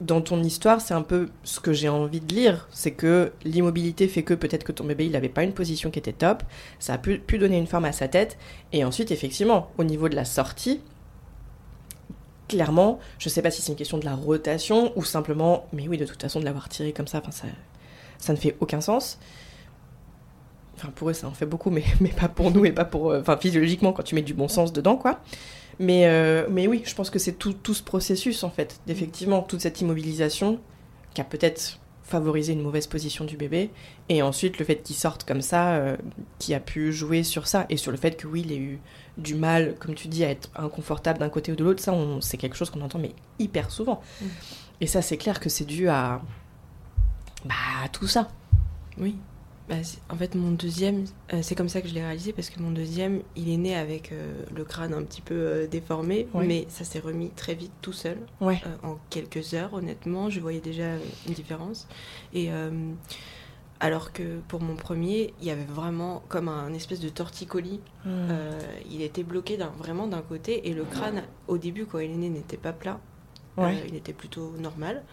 [0.00, 2.68] dans ton histoire, c'est un peu ce que j'ai envie de lire.
[2.70, 5.98] C'est que l'immobilité fait que peut-être que ton bébé, il n'avait pas une position qui
[5.98, 6.42] était top.
[6.78, 8.38] Ça a pu, donner une forme à sa tête.
[8.72, 10.80] Et ensuite, effectivement, au niveau de la sortie,
[12.48, 15.86] clairement, je ne sais pas si c'est une question de la rotation ou simplement, mais
[15.86, 17.46] oui, de toute façon, de l'avoir tiré comme ça, ça,
[18.18, 19.18] ça ne fait aucun sens.
[20.76, 23.10] Enfin, pour eux, ça en fait beaucoup, mais, mais pas pour nous et pas pour.
[23.10, 25.20] Euh, enfin, physiologiquement, quand tu mets du bon sens dedans, quoi.
[25.80, 29.40] Mais, euh, mais oui, je pense que c'est tout, tout, ce processus, en fait, d'effectivement,
[29.40, 30.60] toute cette immobilisation
[31.14, 33.70] qui a peut-être favorisé une mauvaise position du bébé,
[34.10, 35.96] et ensuite le fait qu'il sorte comme ça, euh,
[36.38, 38.78] qui a pu jouer sur ça, et sur le fait que oui, il ait eu
[39.16, 42.36] du mal, comme tu dis, à être inconfortable d'un côté ou de l'autre, ça, c'est
[42.36, 44.02] quelque chose qu'on entend, mais hyper souvent.
[44.20, 44.26] Mm.
[44.82, 46.20] Et ça, c'est clair que c'est dû à,
[47.46, 48.28] bah, à tout ça.
[48.98, 49.16] Oui.
[49.70, 49.76] Bah,
[50.08, 52.72] en fait, mon deuxième, euh, c'est comme ça que je l'ai réalisé parce que mon
[52.72, 56.82] deuxième, il est né avec euh, le crâne un petit peu euh, déformé, mais ça
[56.82, 58.18] s'est remis très vite tout seul.
[58.40, 60.94] en quelques heures, honnêtement, je voyais déjà
[61.28, 61.86] une différence.
[62.34, 62.50] Et
[63.78, 67.80] alors que pour mon premier, il y avait vraiment comme un espèce de torticolis.
[68.04, 68.28] Hmm.
[68.90, 72.28] il était bloqué vraiment d'un côté et le crâne, au début, quand il est né,
[72.28, 72.98] n'était pas plat.
[73.58, 75.04] il était plutôt normal.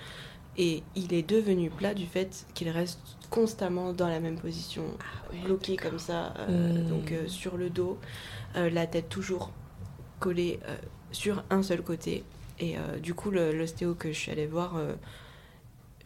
[0.60, 5.46] Et il est devenu plat du fait qu'il reste constamment dans la même position, ah
[5.46, 6.90] bloqué comme ça, euh, hmm.
[6.90, 8.00] donc euh, sur le dos,
[8.56, 9.52] euh, la tête toujours
[10.20, 10.60] collée
[11.12, 12.24] sur un seul côté.
[12.60, 14.82] Et du coup, l'ostéo que je suis allée voir,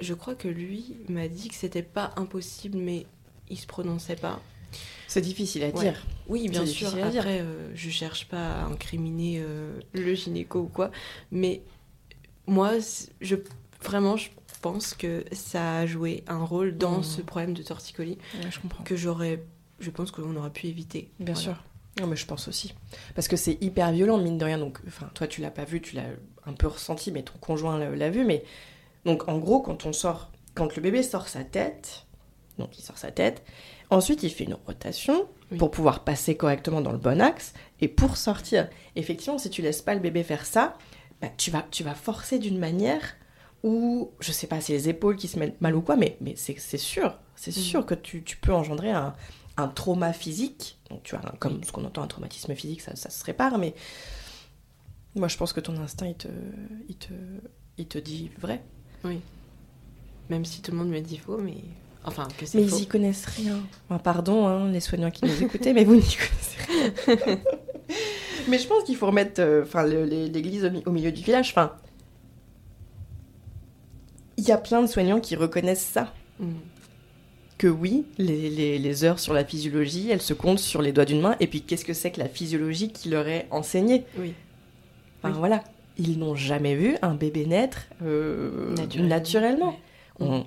[0.01, 3.05] je crois que lui m'a dit que c'était pas impossible, mais
[3.49, 4.41] il se prononçait pas.
[5.07, 6.05] C'est difficile à dire.
[6.27, 6.89] Oui, bien sûr.
[7.01, 9.41] Après, je cherche pas à incriminer
[9.93, 10.91] le gynéco ou quoi,
[11.31, 11.61] mais
[12.47, 12.71] moi,
[13.21, 13.37] je
[13.81, 14.29] vraiment, je
[14.61, 17.03] pense que ça a joué un rôle dans mmh.
[17.03, 18.17] ce problème de torticolis
[18.49, 18.83] je comprends.
[18.83, 19.43] que j'aurais,
[19.79, 21.11] je pense qu'on aurait pu éviter.
[21.19, 21.55] Bien sûr.
[21.99, 22.73] Non, mais je pense aussi.
[23.15, 24.57] Parce que c'est hyper violent, mine de rien.
[24.57, 26.07] Donc, enfin, toi, tu l'as pas vu, tu l'as
[26.45, 28.23] un peu ressenti, mais ton conjoint l'a vu.
[28.23, 28.43] Mais
[29.05, 32.05] donc, en gros, quand on sort, quand le bébé sort sa tête,
[32.57, 33.43] donc il sort sa tête,
[33.89, 38.15] ensuite il fait une rotation pour pouvoir passer correctement dans le bon axe et pour
[38.15, 38.69] sortir.
[38.95, 40.77] Effectivement, si tu laisses pas le bébé faire ça,
[41.21, 43.15] bah, tu vas, tu vas forcer d'une manière
[43.63, 46.33] ou je sais pas, c'est les épaules qui se mettent mal ou quoi, mais, mais
[46.35, 47.59] c'est sûr, c'est mm.
[47.59, 49.13] sûr que tu, tu, peux engendrer un,
[49.57, 50.77] un, trauma physique.
[50.89, 53.73] Donc tu vois, comme ce qu'on entend, un traumatisme physique, ça, ça, se répare, mais
[55.15, 56.27] moi je pense que ton instinct, il te,
[56.89, 57.13] il te,
[57.77, 58.63] il te dit vrai.
[59.03, 59.19] Oui.
[60.29, 61.57] Même si tout le monde me dit faux, mais
[62.03, 63.59] enfin que c'est Mais ils y connaissent rien.
[64.03, 67.37] pardon, hein, les soignants qui nous écoutaient, mais vous n'y connaissez rien.
[68.47, 71.51] mais je pense qu'il faut remettre euh, enfin l'église au, au milieu du village.
[71.51, 71.75] Enfin,
[74.51, 76.13] y a plein de soignants qui reconnaissent ça.
[76.39, 76.51] Mm.
[77.57, 81.35] Que oui, les, heures sur la physiologie, elles se comptent sur les doigts d'une main.
[81.39, 84.33] Et puis, qu'est-ce que c'est que la physiologie qui leur est enseignée Oui.
[85.21, 85.63] Enfin, voilà.
[85.97, 89.77] Ils n'ont jamais vu un bébé naître euh, naturellement.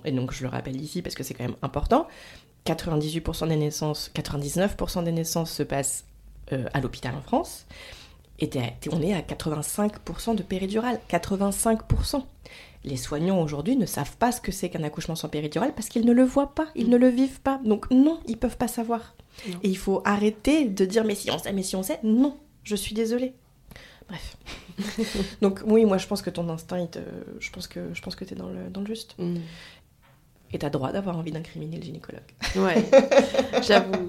[0.05, 2.09] et donc, je le rappelle ici parce que c'est quand même important.
[2.67, 6.07] 98% des naissances, 99% des naissances se passent
[6.53, 7.67] euh, à l'hôpital en France.
[8.40, 8.51] Et
[8.90, 10.99] on est à 85% de péridurale.
[11.09, 12.25] 85%
[12.85, 16.05] les soignants aujourd'hui ne savent pas ce que c'est qu'un accouchement sans péridurale parce qu'ils
[16.05, 17.61] ne le voient pas, ils ne le vivent pas.
[17.64, 19.14] Donc non, ils peuvent pas savoir.
[19.62, 21.99] Et il faut arrêter de dire mais si on sait, mais si on sait.
[22.03, 23.33] Non, je suis désolée.
[24.09, 24.37] Bref.
[25.40, 27.01] Donc oui, moi je pense que ton instinct, il te...
[27.40, 29.14] je pense que je pense que t'es dans le dans le juste.
[29.18, 29.37] Mm.
[30.53, 32.23] Et t'as droit d'avoir envie d'incriminer le gynécologue.
[32.55, 32.85] Ouais,
[33.62, 34.09] j'avoue.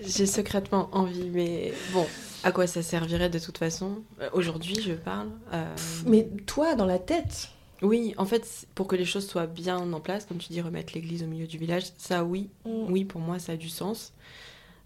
[0.00, 2.06] J'ai secrètement envie, mais bon,
[2.44, 4.02] à quoi ça servirait de toute façon?
[4.20, 5.30] Euh, Aujourd'hui, je parle.
[5.52, 5.64] Euh,
[6.06, 7.48] mais toi, dans la tête,
[7.82, 10.92] oui, en fait, pour que les choses soient bien en place, comme tu dis, remettre
[10.94, 12.92] l'église au milieu du village, ça, oui, mm.
[12.92, 14.12] oui, pour moi, ça a du sens.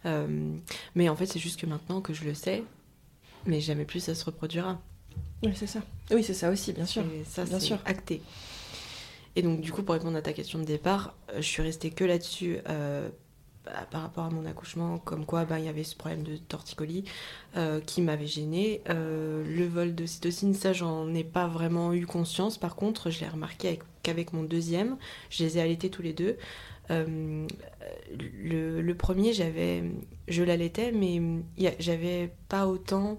[0.06, 0.56] Euh,
[0.94, 2.62] mais en fait, c'est juste que maintenant que je le sais,
[3.46, 4.80] mais jamais plus ça se reproduira.
[5.42, 5.80] Oui, c'est ça.
[6.10, 7.04] Oui, c'est ça aussi, bien sûr.
[7.26, 7.78] ça, bien sûr.
[7.84, 8.20] acté.
[9.36, 11.90] Et donc, du coup, pour répondre à ta question de départ, euh, je suis restée
[11.90, 13.08] que là-dessus euh,
[13.64, 16.36] bah, par rapport à mon accouchement, comme quoi bah, il y avait ce problème de
[16.36, 17.04] torticolis
[17.56, 18.82] euh, qui m'avait gênée.
[18.90, 22.58] Euh, le vol de cytocine, ça j'en ai pas vraiment eu conscience.
[22.58, 24.98] Par contre, je l'ai remarqué qu'avec mon deuxième,
[25.30, 26.36] je les ai allaités tous les deux.
[26.90, 27.46] Euh,
[28.18, 29.82] le, premier, j'avais,
[30.28, 31.22] je l'allaitais, mais
[31.78, 33.18] j'avais pas autant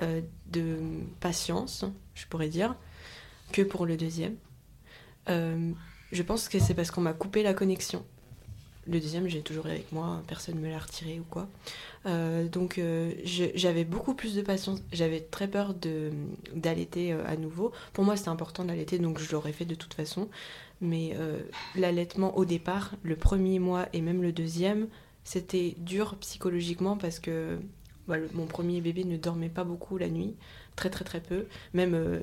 [0.00, 0.78] de
[1.20, 1.84] patience,
[2.14, 2.74] je pourrais dire,
[3.52, 4.36] que pour le deuxième.
[5.28, 8.02] je pense que c'est parce qu'on m'a coupé la connexion.
[8.86, 11.48] Le deuxième, j'ai toujours avec moi, personne ne me l'a retiré ou quoi.
[12.06, 14.80] Euh, donc euh, j'avais beaucoup plus de patience.
[14.92, 15.74] J'avais très peur
[16.54, 17.70] d'allaiter euh, à nouveau.
[17.92, 20.28] Pour moi, c'était important d'allaiter, donc je l'aurais fait de toute façon.
[20.80, 21.16] Mais
[21.76, 24.88] l'allaitement au départ, le premier mois et même le deuxième,
[25.22, 27.60] c'était dur psychologiquement parce que
[28.08, 30.34] bah, mon premier bébé ne dormait pas beaucoup la nuit
[30.76, 31.46] très très très peu.
[31.74, 32.20] Même euh,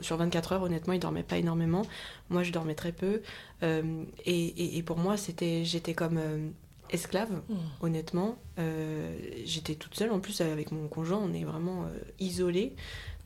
[0.00, 1.82] sur 24 heures, honnêtement, il dormait pas énormément.
[2.30, 3.22] Moi, je dormais très peu.
[3.62, 6.48] Euh, et, et, pour moi, c'était, j'étais comme euh,
[6.90, 7.56] esclave, hmm.
[7.80, 8.36] honnêtement.
[9.44, 10.10] j'étais toute seule.
[10.10, 11.86] En plus, avec mon conjoint, on est vraiment
[12.18, 12.74] isolés.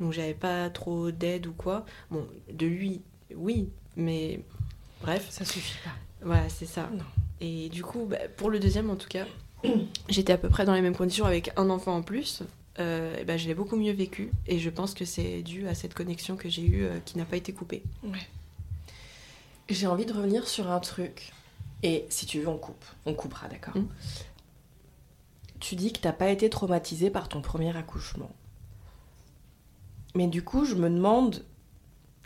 [0.00, 1.84] Donc, j'avais pas trop d'aide ou quoi.
[2.10, 3.02] Bon, de lui,
[3.34, 4.40] oui, mais
[5.02, 5.26] bref.
[5.30, 5.90] Ça suffit pas.
[6.22, 6.88] Voilà, c'est ça.
[7.40, 9.26] Et du coup, bah, pour le deuxième, en tout cas,
[10.08, 12.42] j'étais à peu près dans les mêmes conditions avec un enfant en plus.
[12.78, 15.74] Euh, eh ben, je l'ai beaucoup mieux vécu et je pense que c'est dû à
[15.74, 17.82] cette connexion que j'ai eue euh, qui n'a pas été coupée.
[19.68, 21.32] J'ai envie de revenir sur un truc
[21.82, 23.76] et si tu veux on coupe, on coupera d'accord.
[23.76, 23.88] Hum.
[25.58, 28.30] Tu dis que t'as pas été traumatisée par ton premier accouchement.
[30.14, 31.44] Mais du coup je me demande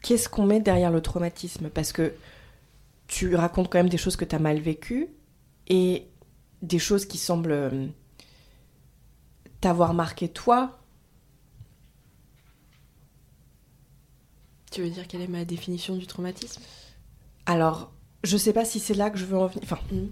[0.02, 1.70] qu'est-ce qu'on met derrière le traumatisme?
[1.70, 2.14] Parce que
[3.07, 5.09] tu racontes quand même des choses que tu as mal vécues
[5.68, 6.07] et
[6.62, 7.87] des choses qui semblent euh,
[9.64, 10.79] t'avoir marqué toi
[14.70, 16.61] Tu veux dire quelle est ma définition du traumatisme?
[17.46, 17.90] Alors,
[18.24, 19.62] je sais pas si c'est là que je veux en venir.
[19.62, 20.09] Enfin, mm.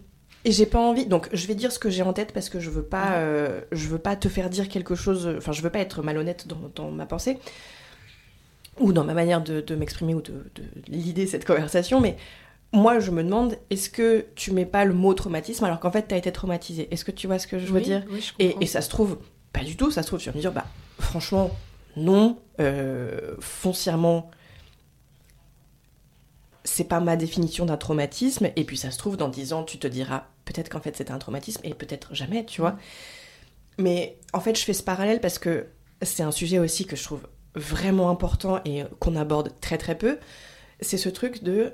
[0.47, 1.05] et j'ai pas envie.
[1.05, 3.15] Donc, je vais dire ce que j'ai en tête parce que je veux pas, mm.
[3.17, 5.29] euh, je veux pas te faire dire quelque chose.
[5.37, 7.37] Enfin, je veux pas être malhonnête dans, ma pensée
[8.81, 12.01] ou dans ma manière de, m'exprimer ou de, de l'idée cette conversation.
[12.01, 12.17] Mais
[12.73, 16.09] moi, je me demande, est-ce que tu mets pas le mot traumatisme alors qu'en fait,
[16.09, 18.03] tu as été traumatisé Est-ce que tu vois ce que je veux dire?
[18.39, 19.19] et, et, ça se trouve,
[19.53, 20.67] pas du tout, ça se trouve, tu vas me dire, bah,
[20.99, 21.51] franchement,
[21.97, 24.31] non, euh, foncièrement,
[26.65, 29.79] c'est pas ma définition d'un traumatisme, et puis ça se trouve, dans 10 ans, tu
[29.79, 32.77] te diras, peut-être qu'en fait c'était un traumatisme, et peut-être jamais, tu vois.
[33.79, 35.67] Mais en fait, je fais ce parallèle parce que
[36.03, 40.19] c'est un sujet aussi que je trouve vraiment important et qu'on aborde très très peu.
[40.81, 41.73] C'est ce truc de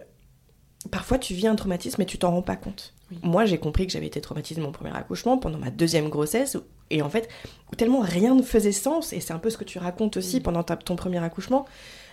[0.90, 2.94] parfois tu vis un traumatisme et tu t'en rends pas compte.
[3.22, 6.58] Moi, j'ai compris que j'avais été traumatisée de mon premier accouchement pendant ma deuxième grossesse,
[6.90, 7.28] et en fait,
[7.76, 10.62] tellement rien ne faisait sens, et c'est un peu ce que tu racontes aussi pendant
[10.62, 11.64] ton premier accouchement,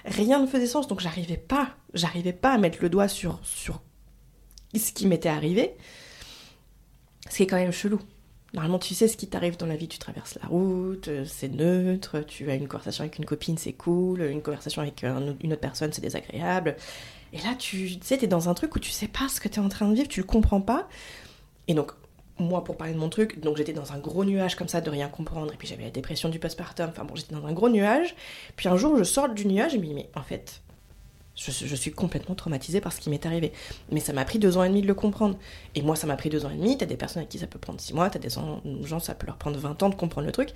[0.05, 3.81] rien ne faisait sens, donc j'arrivais pas, j'arrivais pas à mettre le doigt sur, sur
[4.73, 5.75] ce qui m'était arrivé,
[7.29, 7.99] ce qui est quand même chelou.
[8.53, 11.49] Normalement, tu sais ce qui t'arrive dans la vie, tu traverses la route, euh, c'est
[11.49, 15.59] neutre, tu as une conversation avec une copine, c'est cool, une conversation avec une autre
[15.59, 16.77] personne, c'est désagréable.
[17.35, 19.59] Et là, tu sais, t'es dans un truc où tu sais pas ce que t'es
[19.59, 20.87] en train de vivre, tu le comprends pas.
[21.67, 21.91] Et donc,
[22.39, 24.89] moi, pour parler de mon truc, donc j'étais dans un gros nuage comme ça de
[24.89, 27.67] rien comprendre, et puis j'avais la dépression du postpartum, enfin bon, j'étais dans un gros
[27.67, 28.15] nuage.
[28.55, 30.61] Puis un jour, je sors du nuage et je me dis, mais en fait,
[31.35, 33.51] je, suis complètement traumatisée par ce qui m'est arrivé.
[33.91, 35.37] Mais ça m'a pris deux ans et demi de le comprendre.
[35.75, 36.77] Et moi, ça m'a pris deux ans et demi.
[36.77, 39.27] T'as des personnes à qui ça peut prendre six mois, t'as des gens, ça peut
[39.27, 40.51] leur prendre 20 ans de comprendre le truc.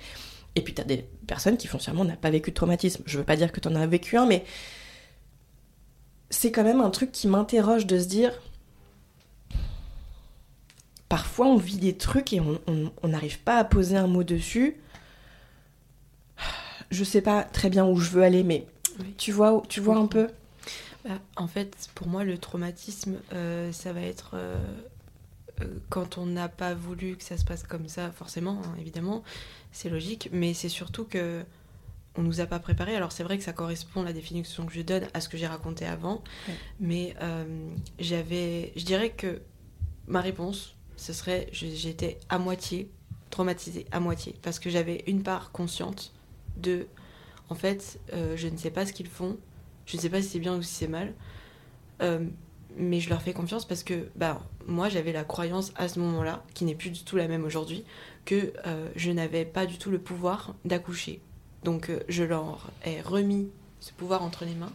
[0.56, 3.02] Et puis t'as des personnes qui foncièrement n'ont pas vécu de traumatisme.
[3.04, 4.44] Je veux pas dire que t'en as vécu un, mais
[6.30, 8.32] c'est quand même un truc qui m'interroge de se dire.
[11.08, 14.76] Parfois, on vit des trucs et on n'arrive pas à poser un mot dessus.
[16.90, 18.66] Je sais pas très bien où je veux aller, mais
[19.16, 20.28] tu vois, tu vois un peu
[21.04, 24.56] bah, En fait, pour moi, le traumatisme, euh, ça va être euh,
[25.60, 29.22] euh, quand on n'a pas voulu que ça se passe comme ça, forcément, hein, évidemment,
[29.72, 31.44] c'est logique, mais c'est surtout que
[32.20, 32.94] on nous a pas préparé.
[32.94, 35.46] Alors c'est vrai que ça correspond la définition que je donne à ce que j'ai
[35.46, 36.22] raconté avant,
[36.78, 37.44] mais euh,
[37.98, 39.40] j'avais, je dirais que
[40.06, 42.90] ma réponse, ce serait, j'étais à moitié
[43.30, 46.12] traumatisée, à moitié, parce que j'avais une part consciente
[46.56, 46.86] de,
[47.48, 49.38] en fait, euh, je ne sais pas ce qu'ils font,
[49.86, 51.14] je ne sais pas si c'est bien ou si c'est mal,
[52.02, 52.26] euh,
[52.76, 56.44] mais je leur fais confiance parce que, bah, moi j'avais la croyance à ce moment-là,
[56.54, 57.84] qui n'est plus du tout la même aujourd'hui,
[58.24, 58.52] que
[58.94, 61.20] je n'avais pas du tout le pouvoir d'accoucher
[61.64, 63.48] donc euh, je leur ai remis
[63.80, 64.72] ce pouvoir entre les mains.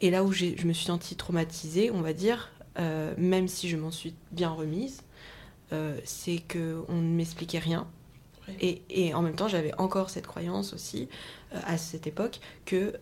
[0.00, 3.76] Et là où je me suis sentie traumatisée, on va dire, euh, même si je
[3.76, 5.02] m'en suis bien remise,
[5.72, 7.86] euh, c'est qu'on ne m'expliquait rien.
[8.60, 11.08] Et, en même temps, j'avais encore cette croyance aussi,
[11.52, 12.92] à cette époque, que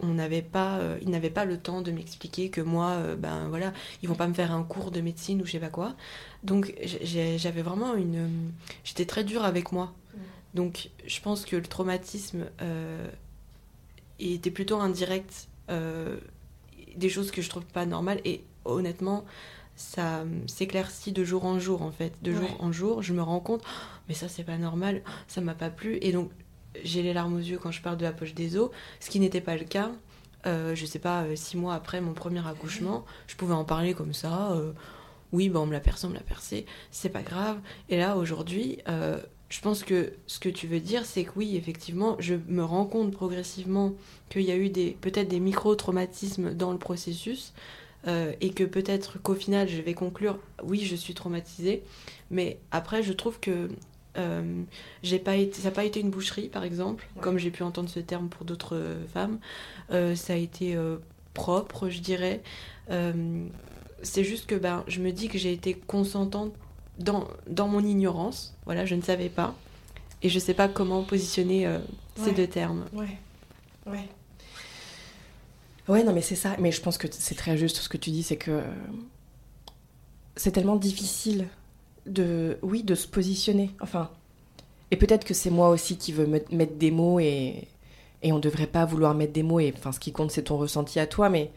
[0.00, 4.08] on n'avait pas, ils n'avaient pas le temps de m'expliquer que moi, ben voilà, ils
[4.08, 5.94] vont pas me faire un cours de médecine ou je sais pas quoi.
[6.42, 8.28] Donc j'avais vraiment une,
[8.82, 9.92] j'étais très dure avec moi
[10.54, 13.08] donc je pense que le traumatisme euh,
[14.18, 16.16] était plutôt indirect, euh,
[16.96, 18.20] des choses que je trouve pas normales.
[18.24, 19.24] Et honnêtement,
[19.76, 22.12] ça s'éclaircit de jour en jour en fait.
[22.22, 25.40] De jour en jour, je me rends compte, oh, mais ça c'est pas normal, ça
[25.40, 25.98] m'a pas plu.
[26.02, 26.30] Et donc
[26.84, 29.20] j'ai les larmes aux yeux quand je parle de la poche des os, ce qui
[29.20, 29.90] n'était pas le cas.
[30.46, 34.12] euh, je sais pas, six mois après mon premier accouchement, je pouvais en parler comme
[34.14, 34.52] ça.
[34.52, 34.72] euh,
[35.32, 37.58] oui, bon, on me l'a percé, on me l'a percé, c'est pas grave.
[37.88, 39.18] Et là, aujourd'hui, euh,
[39.52, 42.86] je pense que ce que tu veux dire, c'est que oui, effectivement, je me rends
[42.86, 43.92] compte progressivement
[44.30, 47.52] qu'il y a eu des peut-être des micro-traumatismes dans le processus.
[48.08, 51.82] euh, et que peut-être qu'au final, je vais conclure, oui, je suis traumatisée.
[52.30, 53.68] Mais après, je trouve que
[54.16, 54.62] euh,
[55.02, 57.90] j'ai pas été, ça n'a pas été une boucherie, par exemple, comme j'ai pu entendre
[57.90, 59.38] ce terme pour d'autres euh, femmes.
[59.90, 60.76] Euh, ça a été
[61.34, 62.42] propre, je dirais.
[64.02, 66.54] C'est juste que ben, je me dis que j'ai été consentante
[66.98, 68.54] dans, dans mon ignorance.
[68.64, 69.54] Voilà, je ne savais pas.
[70.22, 71.78] Et je ne sais pas comment positionner euh,
[72.16, 72.32] ces Ouais.
[72.34, 72.84] deux termes.
[72.92, 73.18] Ouais.
[73.86, 74.08] Ouais.
[75.88, 76.54] Ouais, non, mais c'est ça.
[76.60, 78.62] Mais je pense que c'est très juste ce que tu dis, c'est que euh,
[80.36, 81.48] c'est tellement difficile
[82.06, 83.70] de, oui, de se positionner.
[83.80, 84.10] Enfin,
[84.92, 87.66] et peut-être que c'est moi aussi qui veux me- mettre des mots et
[88.24, 89.58] et on devrait pas vouloir mettre des mots.
[89.58, 91.28] Et enfin, ce qui compte, c'est ton ressenti à toi.
[91.28, 91.50] Mais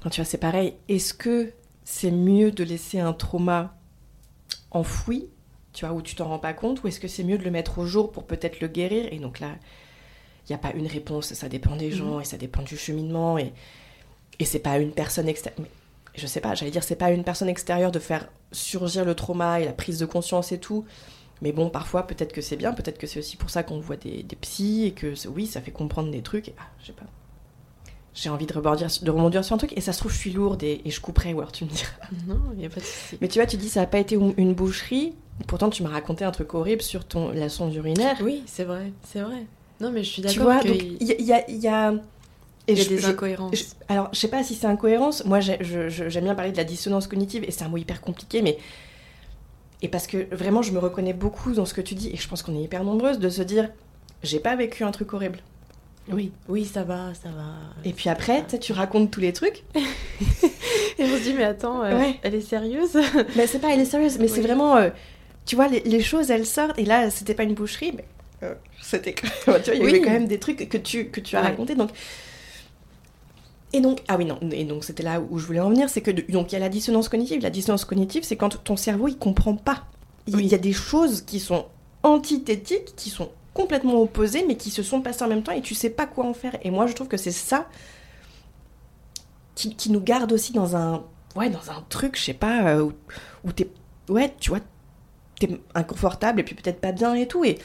[0.00, 0.74] Enfin, tu vois, c'est pareil.
[0.88, 1.52] Est-ce que
[1.84, 3.76] c'est mieux de laisser un trauma
[4.70, 5.28] enfoui,
[5.72, 7.50] tu vois, où tu t'en rends pas compte, ou est-ce que c'est mieux de le
[7.50, 9.50] mettre au jour pour peut-être le guérir Et donc là,
[10.46, 13.38] il n'y a pas une réponse, ça dépend des gens et ça dépend du cheminement
[13.38, 13.52] et,
[14.38, 15.66] et c'est pas une personne extérieure.
[16.14, 19.60] Je sais pas, j'allais dire, c'est pas une personne extérieure de faire surgir le trauma
[19.60, 20.84] et la prise de conscience et tout.
[21.42, 23.96] Mais bon, parfois, peut-être que c'est bien, peut-être que c'est aussi pour ça qu'on voit
[23.96, 26.48] des, des psys et que oui, ça fait comprendre des trucs.
[26.48, 27.06] Et, ah, je sais pas.
[28.14, 30.30] J'ai envie de rebondir, de rebondir sur un truc et ça se trouve, je suis
[30.32, 31.90] lourde et, et je couperai, ou alors tu me diras.
[32.28, 33.18] Non, il n'y a pas de souci.
[33.20, 35.14] Mais tu vois, tu dis ça n'a pas été une boucherie.
[35.48, 38.16] Pourtant, tu m'as raconté un truc horrible sur ton, la sonde urinaire.
[38.22, 39.46] Oui, c'est vrai, c'est vrai.
[39.80, 41.50] Non, mais je suis Tu d'accord vois, que donc il y, a- y a.
[41.50, 41.92] y a-
[42.66, 43.54] et il y a je- des je- incohérences.
[43.56, 45.24] je- alors, je sais pas si c'est incohérence.
[45.24, 47.76] Moi, j'ai- je- je- j'aime bien parler de la dissonance cognitive et c'est un mot
[47.78, 48.56] hyper compliqué, mais.
[49.82, 52.28] Et parce que vraiment, je me reconnais beaucoup dans ce que tu dis et je
[52.28, 53.70] pense qu'on est hyper nombreuses de se dire
[54.22, 55.40] j'ai pas vécu un truc horrible.
[56.12, 57.44] Oui, oui, ça va, ça va.
[57.84, 59.64] Et puis après, tu racontes tous les trucs.
[59.74, 62.20] Et on se dit, mais attends, euh, Ouais.
[62.22, 62.96] elle est sérieuse?
[63.36, 64.76] Mais c'est pas, elle est sérieuse, mais c'est vraiment.
[64.76, 64.90] euh,
[65.46, 68.04] tu vois, les, les choses, elles sortent et là, c'était pas une boucherie, mais.
[68.42, 69.14] euh, c'était.
[69.44, 69.88] tu vois, il y Oui.
[69.90, 71.48] avait quand même des trucs que tu, que tu as Ouais.
[71.48, 71.74] racontés.
[71.74, 71.90] Donc.
[73.72, 76.00] Et donc, ah oui, non, et donc c'était là où je voulais en venir, c'est
[76.00, 77.42] que donc il y a la dissonance cognitive.
[77.42, 79.84] La dissonance cognitive, c'est quand ton cerveau il comprend pas.
[80.28, 80.44] Il Oui.
[80.44, 81.66] il y a des choses qui sont
[82.04, 85.74] antithétiques, qui sont complètement opposées, mais qui se sont passées en même temps et tu
[85.74, 86.56] sais pas quoi en faire.
[86.62, 87.68] Et moi, je trouve que c'est ça
[89.54, 91.04] qui, qui nous garde aussi dans un,
[91.36, 92.92] ouais, dans un truc, je sais pas, euh, où,
[93.44, 93.68] où t'es,
[94.08, 94.60] ouais, tu vois,
[95.38, 97.44] t'es inconfortable et puis peut-être pas bien et tout.
[97.44, 97.58] Et,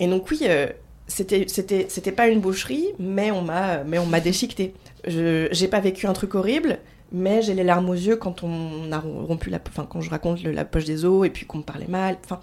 [0.00, 0.66] et donc oui, euh,
[1.06, 4.74] c'était, c'était, c'était pas une boucherie, mais on m'a, mais on m'a déchiqueté.
[5.06, 6.78] Je, j'ai pas vécu un truc horrible,
[7.12, 10.42] mais j'ai les larmes aux yeux quand on a rompu la, enfin quand je raconte
[10.42, 12.18] le- la poche des os et puis qu'on me parlait mal.
[12.24, 12.40] Enfin,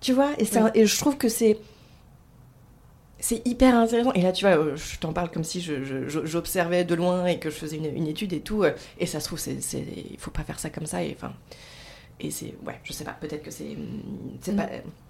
[0.00, 1.58] tu vois, et, ça, et je trouve que c'est
[3.20, 4.12] c'est hyper intéressant.
[4.14, 7.50] Et là, tu vois, euh, je t'en parle comme si j'observais de loin et que
[7.50, 8.62] je faisais une, une étude et tout.
[8.64, 11.02] euh, Et ça se trouve, c'est, il faut pas faire ça comme ça.
[11.02, 11.32] Et enfin,
[12.18, 13.12] et c'est, ouais, je sais pas.
[13.20, 13.76] Peut-être que c'est,
[14.40, 14.56] c'est Mm.
[14.56, 14.68] pas.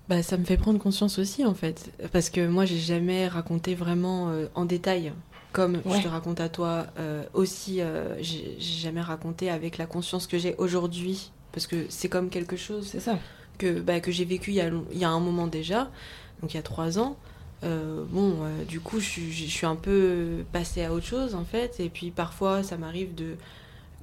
[0.08, 1.90] Bah, ça me fait prendre conscience aussi, en fait.
[2.12, 5.12] Parce que moi, j'ai jamais raconté vraiment euh, en détail,
[5.52, 5.98] comme Ouais.
[5.98, 6.86] je te raconte à toi.
[6.98, 11.30] euh, aussi, euh, j'ai jamais raconté avec la conscience que j'ai aujourd'hui.
[11.52, 13.18] Parce que c'est comme quelque chose C'est ça.
[13.58, 15.90] que, bah, que j'ai vécu il y, a, il y a un moment déjà,
[16.40, 17.16] donc il y a trois ans.
[17.64, 21.34] Euh, bon, euh, du coup, je, suis- je suis un peu passée à autre chose
[21.34, 21.78] en fait.
[21.80, 23.36] Et puis parfois, ça m'arrive de.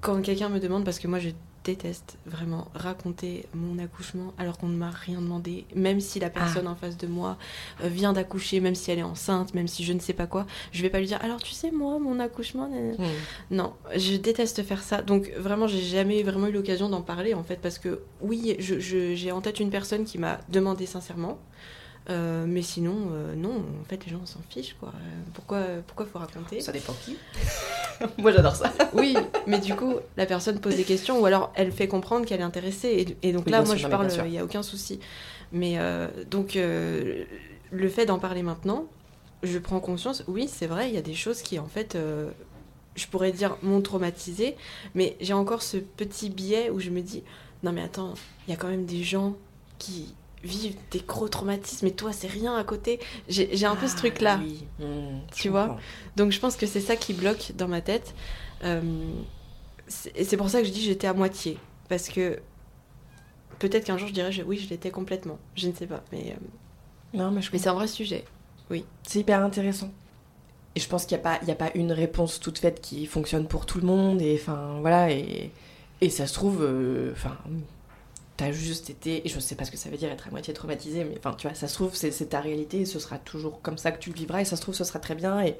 [0.01, 1.29] Quand quelqu'un me demande, parce que moi je
[1.63, 6.65] déteste vraiment raconter mon accouchement alors qu'on ne m'a rien demandé, même si la personne
[6.67, 7.37] en face de moi
[7.83, 10.45] euh, vient d'accoucher, même si elle est enceinte, même si je ne sais pas quoi,
[10.71, 12.69] je vais pas lui dire alors tu sais, moi, mon accouchement.
[12.69, 12.93] nanana.
[12.93, 13.55] Mm.
[13.55, 15.01] Non, je déteste faire ça.
[15.01, 18.79] Donc vraiment, j'ai jamais vraiment eu l'occasion d'en parler en fait parce que oui, je-
[18.79, 21.37] je- j'ai en tête une personne qui m'a demandé sincèrement.
[22.09, 24.93] Euh, mais sinon, euh, non, en fait, les gens s'en fichent, quoi.
[25.33, 27.17] Pourquoi, pourquoi faut raconter Ça dépend qui.
[28.17, 28.71] Moi, j'adore ça.
[28.93, 32.39] Oui, mais du coup, la personne pose des questions ou alors elle fait comprendre qu'elle
[32.39, 33.15] est intéressée.
[33.21, 34.99] Et, et donc Oui, là, moi, sûr, je parle, il n'y a aucun souci.
[35.51, 38.85] Mais euh, donc, le fait d'en parler maintenant,
[39.43, 41.97] je prends conscience, oui, c'est vrai, il y a des choses qui, en fait,
[42.95, 44.55] je pourrais dire m'ont traumatisé,
[44.95, 47.23] mais j'ai encore ce petit biais où je me dis,
[47.63, 48.13] non mais attends,
[48.47, 49.35] il y a quand même des gens
[49.77, 50.13] qui
[50.43, 52.99] vivent des gros traumatismes et toi, c'est rien à côté.
[53.27, 54.39] J'ai un peu ce Ah, truc-là.
[54.41, 54.65] oui.
[54.79, 55.81] Mm, je Tu vois comprends.
[56.15, 58.13] Donc je pense que c'est ça qui bloque dans ma tête.
[58.63, 58.81] Euh,
[59.87, 61.57] c'est- et c'est pour ça que je dis j'étais à moitié.
[61.89, 62.39] Parce que
[63.59, 65.39] peut-être qu'un jour je dirais je- oui, je l'étais complètement.
[65.55, 66.03] Je ne sais pas.
[66.11, 68.23] Mais, euh, Non, mais je mais c'est un vrai sujet.
[69.03, 69.91] C'est hyper intéressant.
[70.75, 72.81] Et je pense qu'il n'y a, pas- il y a pas une réponse toute faite
[72.81, 74.21] qui fonctionne pour tout le monde.
[74.21, 75.09] Et enfin, voilà.
[75.11, 75.51] Et,
[76.01, 77.13] et ça se trouve, euh,
[78.37, 80.53] t'as juste été, et je sais pas ce que ça veut dire être à moitié
[80.53, 83.61] traumatisé, mais enfin, tu vois, ça se trouve, c'est ta réalité, et ce sera toujours
[83.61, 85.55] comme ça que tu le vivras, et ça se trouve, ce sera très bien, et.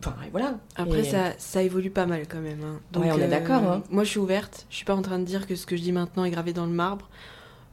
[0.00, 0.58] Enfin, et voilà.
[0.76, 2.62] Après, Et- ça, ça évolue pas mal quand même.
[2.62, 2.80] hein.
[3.00, 3.82] Ouais, on est d'accord, hein.
[3.90, 4.66] Moi, je suis ouverte.
[4.70, 6.52] Je suis pas en train de dire que ce que je dis maintenant est gravé
[6.52, 7.08] dans le marbre.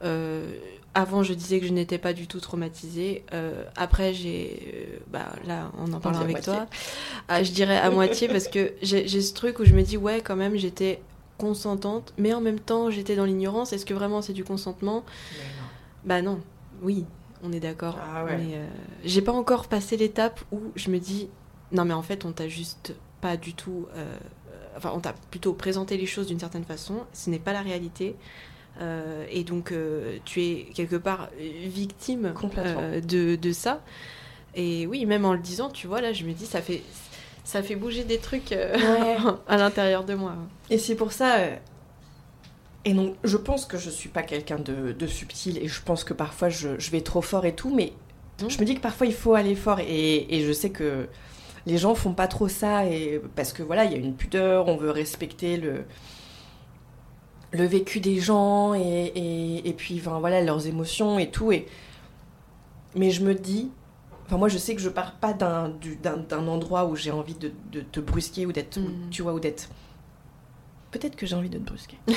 [0.02, 0.50] Euh,
[0.94, 3.24] avant, je disais que je n'étais pas du tout traumatisée.
[3.34, 4.72] Euh, après, j'ai.
[4.74, 6.52] euh, bah, là, on en parle à avec moitié.
[6.54, 6.66] toi.
[7.28, 10.20] Ah, je dirais à moitié parce que j'ai ce truc où je me dis, ouais,
[10.22, 11.02] quand même, j'étais
[11.46, 13.72] consentante, mais en même temps, j'étais dans l'ignorance.
[13.72, 15.04] Est-ce que vraiment c'est du consentement?
[16.04, 16.40] Bah non,
[16.82, 17.04] oui,
[17.42, 17.98] on est d'accord.
[18.00, 18.36] Ah ouais.
[18.38, 18.66] Mais euh,
[19.04, 21.28] j'ai pas encore passé l'étape où je me dis
[21.72, 24.16] non mais en fait on t'a juste pas du tout, euh,
[24.76, 26.94] enfin on t'a plutôt présenté les choses d'une certaine façon.
[27.12, 28.14] Ce n'est pas la réalité.
[28.80, 29.74] Euh, et donc
[30.24, 32.34] tu es quelque part victime
[33.12, 33.82] de, de ça.
[34.54, 36.82] Et oui, même en le disant, tu vois là, je me dis ça fait
[37.44, 39.16] ça fait bouger des trucs euh, Ouais.
[39.48, 40.34] à l'intérieur de moi.
[40.70, 41.36] Et c'est pour ça.
[41.38, 41.56] euh,
[42.84, 46.04] Et donc, je pense que je suis pas quelqu'un de, de subtil et je pense
[46.04, 47.92] que parfois je, je vais trop fort et tout, mais
[48.40, 48.48] Mm.
[48.48, 51.06] je me dis que parfois il faut aller fort et, et je sais que
[51.66, 54.68] les gens font pas trop ça et parce que voilà, il y a une pudeur,
[54.68, 55.84] on veut respecter le
[57.52, 58.80] le vécu des gens et,
[59.14, 61.66] et, et puis enfin, voilà leurs émotions et tout et
[62.96, 63.70] mais je me dis
[64.32, 67.10] enfin moi je sais que je pars pas d'un du- d'un d'un endroit où j'ai
[67.10, 69.10] envie de, de te brusquer ou d'être Mm.
[69.10, 69.68] tu vois ou d'être.
[70.90, 71.98] Peut-être que j'ai envie de te brusquer.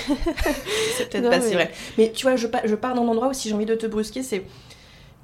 [0.97, 1.71] C'est peut-être pas mais- si vrai.
[1.97, 3.85] Mais tu vois je, pa- je pars d'un endroit où si j'ai envie de te
[3.85, 4.45] brusquer c'est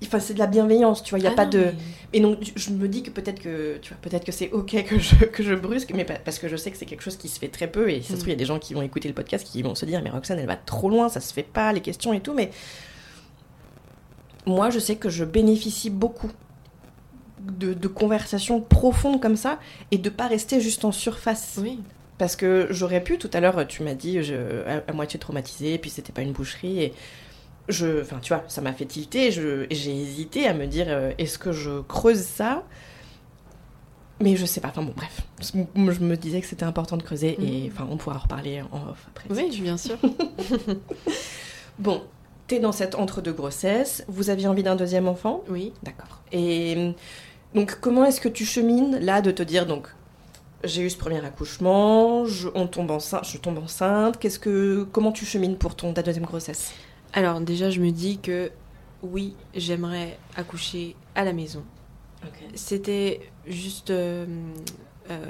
[0.04, 1.74] enfin c'est de la bienveillance tu vois il y a Ah pas non, de mais-
[2.14, 5.00] et donc je me dis que peut-être que tu vois peut-être que c'est ok que
[5.00, 7.28] je que je brusque mais pa- parce que je sais que c'est quelque chose qui
[7.30, 8.82] se fait très peu et ça se trouve il y a des gens qui vont
[8.82, 11.32] écouter le podcast qui vont se dire mais Roxane elle va trop loin ça se
[11.32, 12.50] fait pas les questions et tout mais
[14.48, 16.32] moi je sais que je bénéficie beaucoup
[17.46, 19.60] de, de conversations profondes comme ça
[19.92, 21.80] et de pas rester juste en surface Oui.
[22.18, 24.36] parce que j'aurais pu, tout à l'heure, tu m'as dit je,
[24.68, 26.82] à, à moitié traumatisée, puis c'était pas une boucherie.
[26.84, 26.94] Et
[27.70, 29.32] je, enfin, tu vois, ça m'a fait tilter.
[29.32, 32.64] J'ai hésité à me dire euh, est-ce que je creuse ça?
[34.20, 34.68] Mais je sais pas.
[34.68, 35.22] Enfin bon, bref.
[35.42, 38.90] Je me disais que c'était important de creuser et enfin, on pourra en reparler en
[38.90, 39.26] off après.
[39.32, 39.98] Oui, bien sûr.
[41.80, 42.04] Bon,
[42.48, 44.04] t'es dans cette entre-deux grossesse.
[44.08, 45.44] Vous aviez envie d'un deuxième enfant?
[45.50, 45.74] Oui.
[45.84, 46.22] D'accord.
[46.32, 46.94] Et
[47.56, 49.88] donc, comment est-ce que tu chemines là de te dire donc
[50.64, 54.20] j'ai eu ce premier accouchement, je, on tombe enceinte, je tombe enceinte.
[54.20, 56.74] Qu'est-ce que, comment tu chemines pour ton ta deuxième grossesse?
[57.14, 58.52] Alors déjà, je me dis que
[59.02, 61.64] oui, j'aimerais accoucher à la maison.
[62.54, 63.90] C'était juste...
[63.90, 64.28] euh,
[65.10, 65.26] euh,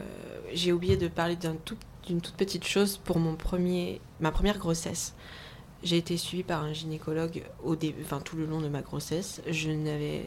[0.53, 4.57] J'ai oublié de parler d'un tout- d'une toute petite chose pour mon premier, ma première
[4.57, 5.13] grossesse.
[5.81, 9.41] J'ai été suivie par un gynécologue au dé- enfin, tout le long de ma grossesse.
[9.49, 10.25] Je n'avais...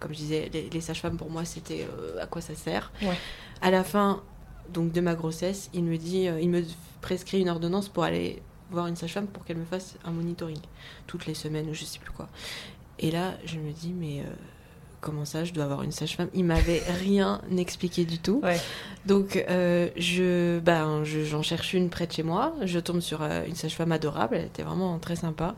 [0.00, 2.90] Comme je disais, les, les sages-femmes pour moi, c'était euh, à quoi ça sert.
[3.02, 3.16] Ouais.
[3.62, 4.22] À la fin
[4.72, 6.62] donc, de ma grossesse, il me dit, euh, il me
[7.02, 10.60] prescrit une ordonnance pour aller voir une sage-femme pour qu'elle me fasse un monitoring
[11.06, 12.28] toutes les semaines ou je sais plus quoi.
[12.98, 14.24] Et là, je me dis, mais euh,
[15.00, 16.28] comment ça, je dois avoir une sage-femme?
[16.34, 18.40] Il m'avait rien expliqué du tout.
[18.42, 18.58] Ouais.
[19.06, 22.54] Donc, euh, je, ben, je- j'en cherche une près de chez moi.
[22.62, 24.36] Je tombe sur euh, une sage-femme adorable.
[24.36, 25.56] Elle était vraiment très sympa.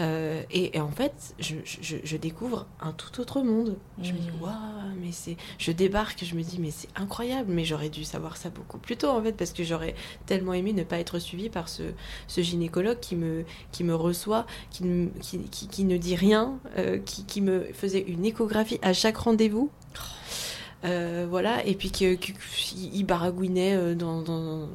[0.00, 3.76] Euh, et, et en fait, je, je- je découvre un tout autre monde.
[4.02, 4.42] Je me dis, Mhm.
[4.42, 5.36] waouh, mais c'est.
[5.58, 7.52] Je débarque, je me dis, mais c'est incroyable.
[7.52, 9.94] Mais j'aurais dû savoir ça beaucoup plus tôt, en fait, parce que j'aurais
[10.26, 11.82] tellement aimé ne pas être suivie par ce,
[12.26, 16.58] ce gynécologue qui me, qui me reçoit, qui, ne- qui, qui- qui ne dit rien,
[16.76, 19.70] euh, qui, qui me faisait une échographie à chaque rendez-vous.
[20.84, 24.68] Euh, voilà, et puis qu'il baragouinait dans, dans-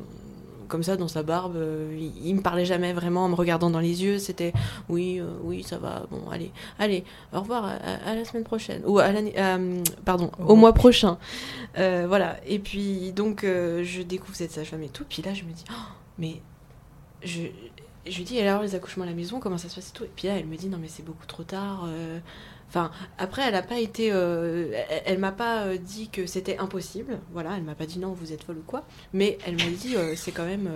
[0.69, 1.57] comme ça dans sa barbe.
[1.57, 4.19] euh, il, il me parlait jamais vraiment en me regardant dans les yeux.
[4.19, 4.53] C'était
[4.87, 6.03] oui, euh, oui, ça va.
[6.11, 7.03] Bon, allez, allez,
[7.33, 7.75] au revoir, à,
[8.09, 11.17] à la semaine prochaine ou à l'année, euh, pardon, Au au mois prochain.
[11.75, 12.37] Voilà.
[12.45, 15.05] Et puis donc je découvre cette sage-femme et tout.
[15.09, 15.73] Puis là, je me dis, Oh,
[16.17, 16.41] mais
[17.23, 17.41] je
[18.07, 20.03] je lui dis, alors les accouchements à la maison, comment ça se passe et tout.
[20.05, 21.85] Et puis là, elle me dit, non mais c'est beaucoup trop tard.
[21.87, 22.19] euh,
[22.69, 24.11] Enfin, après, elle n'a pas été.
[24.11, 24.71] euh,
[25.05, 27.19] elle m'a pas euh, dit que c'était impossible.
[27.33, 28.83] Voilà, elle m'a pas dit non, vous êtes folle ou quoi.
[29.11, 30.69] Mais elle m'a dit, euh, c'est quand même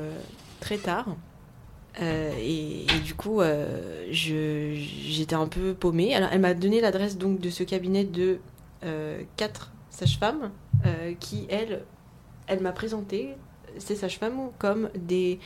[0.59, 1.15] très tard.
[2.01, 3.41] Et, du coup,
[4.09, 6.15] j'étais un peu paumée.
[6.15, 8.39] Alors, elle m'a donné l'adresse donc de ce cabinet de
[9.37, 10.51] quatre sages-femmes
[11.19, 11.83] qui, elle,
[12.47, 13.35] elle m'a présenté
[13.77, 15.39] ces sages-femmes comme des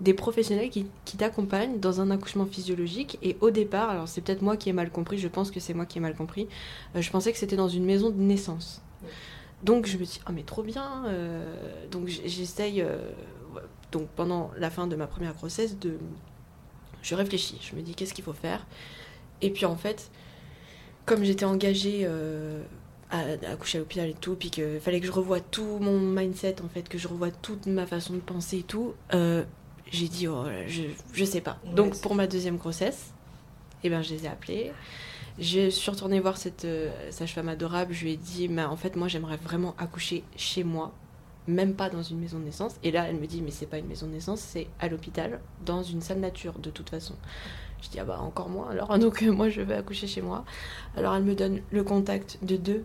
[0.00, 3.18] des professionnels qui, qui t'accompagnent dans un accouchement physiologique.
[3.22, 5.74] Et au départ, alors c'est peut-être moi qui ai mal compris, je pense que c'est
[5.74, 6.48] moi qui ai mal compris,
[6.94, 8.82] euh, je pensais que c'était dans une maison de naissance.
[9.62, 11.04] Donc je me dis, ah mais trop bien.
[11.06, 11.44] euh,
[11.90, 12.98] donc j'essaye, euh,
[13.90, 15.98] donc pendant la fin de ma première grossesse, de,
[17.02, 18.66] je réfléchis, je me dis qu'est-ce qu'il faut faire?
[19.42, 20.10] Et puis en fait,
[21.06, 22.06] comme j'étais engagée
[23.10, 23.18] à,
[23.50, 26.68] accoucher à l'hôpital et tout, puis qu'il fallait que je revoie tout mon mindset, en
[26.68, 28.94] fait, que je revoie toute ma façon de penser et tout,
[29.90, 30.82] j'ai dit, oh, je,
[31.12, 31.58] je sais pas.
[31.74, 33.12] Donc pour ma deuxième grossesse,
[33.84, 34.72] eh ben, je les ai appelés.
[35.38, 37.92] Je suis retournée voir cette euh, sage-femme adorable.
[37.92, 40.92] Je lui ai dit, mais en fait, moi, j'aimerais vraiment accoucher chez moi,
[41.46, 42.74] même pas dans une maison de naissance.
[42.82, 45.40] Et là, elle me dit, mais c'est pas une maison de naissance, c'est à l'hôpital,
[45.64, 47.14] dans une salle nature, de toute façon.
[47.80, 48.98] Je dis, ah bah encore moins alors.
[48.98, 50.44] Donc, euh, moi, je vais accoucher chez moi.
[50.96, 52.84] Alors, elle me donne le contact de deux,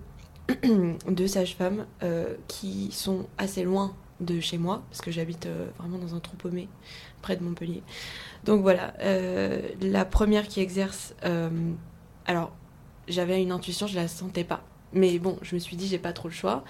[1.07, 5.97] deux sages-femmes euh, qui sont assez loin de chez moi, parce que j'habite euh, vraiment
[5.97, 6.67] dans un trou paumé,
[7.21, 7.83] près de Montpellier.
[8.43, 11.49] Donc voilà, euh, la première qui exerce, euh,
[12.25, 12.51] alors
[13.07, 14.63] j'avais une intuition, je la sentais pas.
[14.93, 16.63] Mais bon, je me suis dit, j'ai pas trop le choix.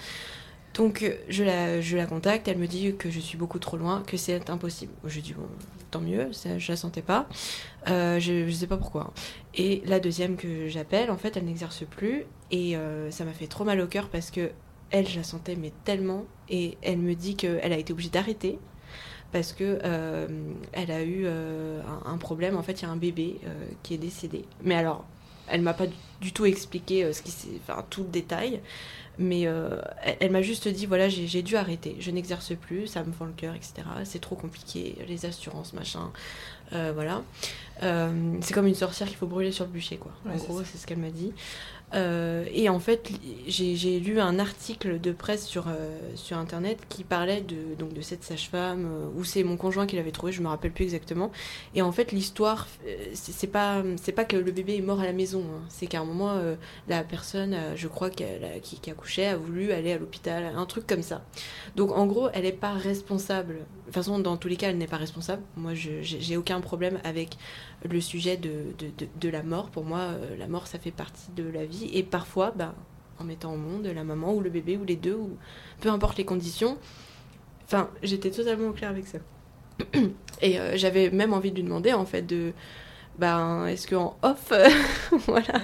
[0.74, 4.02] Donc je la, je la contacte, elle me dit que je suis beaucoup trop loin,
[4.08, 4.92] que c'est impossible.
[5.06, 5.48] Je dis, bon,
[5.92, 7.28] tant mieux, ça, je la sentais pas.
[7.86, 9.14] Je, je sais pas pourquoi.
[9.54, 12.24] Et la deuxième que j'appelle, en fait, elle n'exerce plus.
[12.50, 12.76] Et
[13.12, 14.50] ça m'a fait trop mal au cœur parce que
[14.94, 16.26] elle, je la sentais mais tellement.
[16.50, 18.60] Et elle me dit qu'elle a été obligée d'arrêter
[19.34, 20.28] parce que euh,
[20.72, 22.56] elle a eu euh, un, un problème.
[22.56, 24.46] En fait, il y a un bébé euh, qui est décédé.
[24.64, 25.04] Mais alors,
[25.50, 25.88] elle m'a pas
[26.22, 28.62] du, tout expliqué ce qui s'est, enfin tout le détail.
[29.20, 31.98] Mais elle, elle m'a juste dit voilà, j'ai dû arrêter.
[32.00, 33.74] Je n'exerce plus, ça me fend le cœur, etc.
[34.06, 36.12] C'est trop compliqué, les assurances, machin.
[36.72, 37.24] Voilà.
[37.80, 40.14] C'est comme une sorcière qu'il faut brûler sur le bûcher, quoi.
[40.26, 41.34] Ouais, en gros, c'est ce qu'elle m'a dit.
[41.94, 43.12] Euh, et en fait,
[43.48, 48.02] j'ai lu un article de presse sur, euh, sur internet qui parlait de, donc de
[48.02, 51.32] cette sage-femme, euh, où c'est mon conjoint qui l'avait trouvé, je me rappelle plus exactement.
[51.76, 53.84] Et en fait, l'histoire, euh, c'est pas,
[54.16, 55.62] pas que le bébé est mort à la maison, hein.
[55.70, 56.40] c'est qu'à un moment,
[56.88, 60.88] la personne, je crois a- qui, qui accouchait, a voulu aller à l'hôpital, un truc
[60.88, 61.24] comme ça.
[61.76, 63.54] Donc en gros, elle n'est pas responsable.
[63.56, 65.44] De toute façon, dans tous les cas, elle n'est pas responsable.
[65.58, 67.38] Moi, j'ai aucun problème avec
[67.90, 69.70] le sujet de, de, de, de la mort.
[69.70, 71.90] Pour moi, euh, la mort, ça fait partie de la vie.
[71.94, 72.74] Et parfois, ben,
[73.20, 75.38] en mettant au monde la maman ou le bébé ou les deux, ou
[75.82, 76.78] peu importe les conditions.
[77.66, 79.20] Enfin, j'étais totalement au clair avec ça.
[80.42, 82.54] Et euh, j'avais même envie de lui demander, en fait, de...
[83.20, 84.52] Ben, est-ce qu'en off,
[85.28, 85.62] voilà.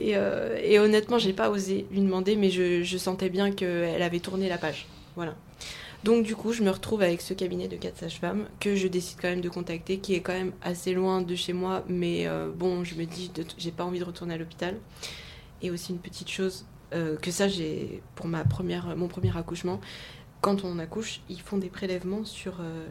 [0.00, 4.02] Et, euh, et honnêtement, j'ai pas osé lui demander, mais je, je sentais bien qu'elle
[4.02, 4.88] avait tourné la page.
[5.14, 5.36] Voilà.
[6.04, 9.18] Donc du coup, je me retrouve avec ce cabinet de quatre sages-femmes que je décide
[9.20, 12.50] quand même de contacter, qui est quand même assez loin de chez moi, mais euh,
[12.52, 14.76] bon, je me dis, j'ai pas envie de retourner à l'hôpital.
[15.62, 19.80] Et aussi une petite chose, euh, que ça, j'ai pour ma première, mon premier accouchement,
[20.40, 22.84] quand on accouche, ils font des prélèvements sur euh,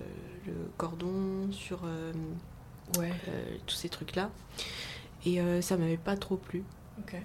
[0.47, 1.81] le cordon, sur
[2.97, 3.11] Ouais.
[3.67, 4.29] tous ces trucs-là.
[5.25, 6.63] Et ça m'avait pas trop plu.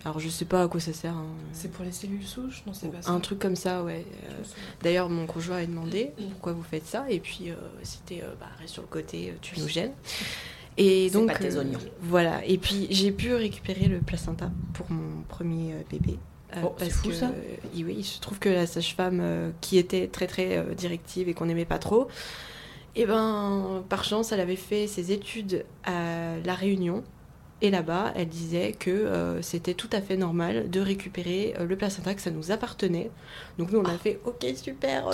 [0.05, 1.15] Alors je sais pas à quoi ça sert.
[1.15, 1.27] hein.
[1.53, 2.63] C'est pour les cellules souches?
[2.67, 3.11] Non, c'est pas ça.
[3.11, 4.05] Un truc comme ça, ouais.
[4.31, 4.43] Euh.
[4.83, 8.47] D'ailleurs, mon conjoint a demandé pourquoi vous faites ça, et puis euh, c'était euh, bah,
[8.59, 9.93] reste sur le côté, tu nous gênes.
[10.79, 11.79] Et donc, pas tes oignons.
[12.03, 12.45] voilà.
[12.45, 16.19] Et puis j'ai pu récupérer le placenta pour mon premier bébé.
[16.63, 17.31] Oh, c'est fou, que, ça.
[17.75, 21.47] il- oui, il se trouve que la sage-femme qui était très très directive et qu'on
[21.47, 22.09] n'aimait pas trop,
[22.95, 27.03] et ben par chance, elle avait fait ses études à La Réunion.
[27.63, 31.75] Et là-bas, elle disait que euh, c'était tout à fait normal de récupérer euh, le
[31.77, 33.11] placenta, que ça nous appartenait.
[33.59, 33.93] Donc nous, on Ah.
[33.95, 35.09] a fait OK, super,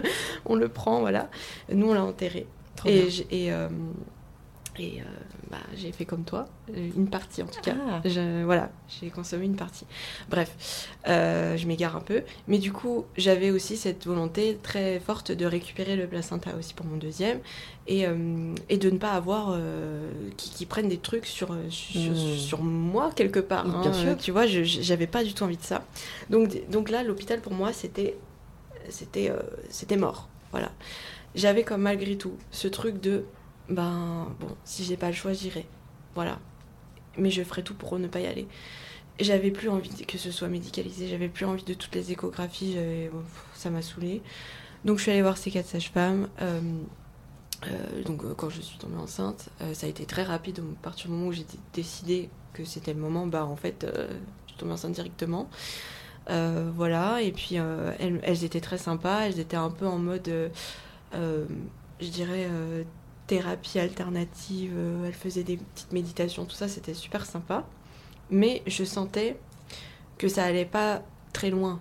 [0.44, 1.30] on le prend, voilà.
[1.72, 2.46] Nous, on l'a enterré.
[2.76, 3.68] Trop et, euh,
[4.78, 5.04] et, euh,
[5.50, 7.74] bah, j'ai fait comme toi, euh, une partie en tout cas.
[7.88, 8.00] Ah.
[8.04, 8.70] Je- voilà,
[9.00, 9.86] j'ai consommé une partie.
[10.28, 12.22] Bref, euh, je m'égare un peu.
[12.48, 16.86] Mais du coup, j'avais aussi cette volonté très forte de récupérer le placenta aussi pour
[16.86, 17.40] mon deuxième
[17.86, 19.58] et, euh, et de ne pas avoir
[20.36, 22.36] qui, qui prennent des trucs sur, sur, Mmh.
[22.36, 23.64] sur moi quelque part.
[23.66, 23.92] Bien hein.
[23.92, 24.16] sûr.
[24.18, 25.84] Tu vois, je- j'avais pas du tout envie de ça.
[26.30, 28.16] Donc, donc là, l'hôpital pour moi, c'était
[28.88, 30.28] c'était mort.
[30.52, 30.70] Voilà.
[31.34, 33.24] J'avais comme malgré tout ce truc de
[33.68, 35.66] ben bon, si j'ai pas le choix, j'irai.
[36.14, 36.38] Voilà.
[37.18, 38.46] Mais je ferai tout pour ne pas y aller.
[39.20, 42.76] J'avais plus envie que ce soit médicalisé, j'avais plus envie de toutes les échographies,
[43.54, 44.22] ça m'a saoulée.
[44.84, 46.28] Donc je suis allée voir ces quatre sages-femmes.
[46.42, 46.60] euh,
[47.66, 50.60] euh, donc euh, quand je suis tombée enceinte, ça a été très rapide.
[50.60, 53.86] À partir du moment où j'ai dé- décidé que c'était le moment, bah en fait,
[53.86, 55.48] je suis tombée enceinte directement.
[56.28, 60.30] Voilà, et puis elles, étaient très sympas, elles étaient un peu en mode,
[61.12, 62.48] je dirais,
[63.26, 67.64] thérapie alternative, euh, elles faisaient des petites méditations, tout ça, c'était super sympa.
[68.30, 69.38] Mais je sentais
[70.18, 71.02] que ça allait pas
[71.32, 71.80] très loin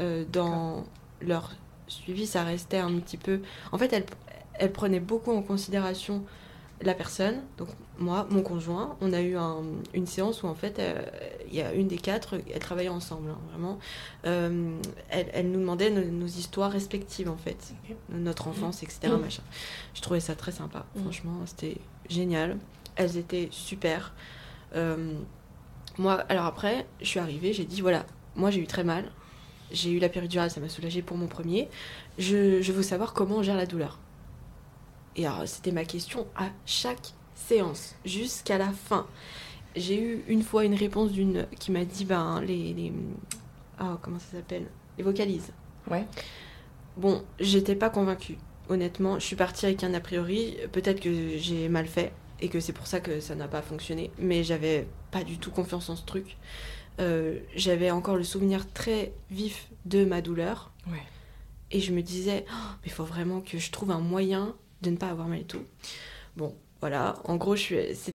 [0.00, 0.84] euh, dans
[1.20, 1.52] leur
[1.86, 3.40] suivi, ça restait un petit peu...
[3.72, 4.06] En fait, elles,
[4.54, 6.24] elles prenaient beaucoup en considération
[6.86, 7.68] la personne, donc
[7.98, 9.62] moi, mon conjoint, on a eu un-
[9.94, 11.00] une séance où en fait, euh,
[11.48, 13.78] il y a une des quatre, elles travaillaient ensemble, hein, vraiment.
[14.26, 14.76] Euh,
[15.08, 17.72] elles, elles nous demandaient nos, nos histoires respectives en fait,
[18.08, 19.08] notre enfance, etc.
[19.18, 19.42] Machin.
[19.94, 21.02] Je trouvais ça très sympa, Mhm.
[21.02, 21.76] franchement, c'était
[22.08, 22.58] génial.
[22.96, 24.12] Elles étaient super.
[24.74, 25.14] Euh,
[25.98, 28.04] moi, alors après, je suis arrivée, j'ai dit voilà,
[28.36, 29.10] moi j'ai eu très mal,
[29.70, 31.68] j'ai eu la péridurale, ça m'a soulagée pour mon premier.
[32.18, 33.98] Je, je veux savoir comment on gère la douleur.
[35.16, 39.06] Et c'était ma question à chaque séance, jusqu'à la fin.
[39.76, 42.92] J'ai eu une fois une réponse d'une qui m'a dit ben les, les
[43.80, 44.66] oh, comment ça s'appelle?
[44.98, 45.52] Les vocalises.
[45.90, 46.06] Ouais.
[46.96, 48.38] Bon, j'étais pas convaincue.
[48.68, 50.56] Honnêtement, je suis partie avec un a priori.
[50.72, 54.10] Peut-être que j'ai mal fait et que c'est pour ça que ça n'a pas fonctionné.
[54.18, 56.36] Mais j'avais pas du tout confiance en ce truc.
[57.00, 60.72] Euh, j'avais encore le souvenir très vif de ma douleur.
[60.86, 61.02] Ouais.
[61.72, 64.90] Et je me disais, oh, mais il faut vraiment que je trouve un moyen de
[64.90, 65.64] ne pas avoir mal et tout.
[66.36, 67.16] Bon, voilà.
[67.24, 68.10] En gros, je suis.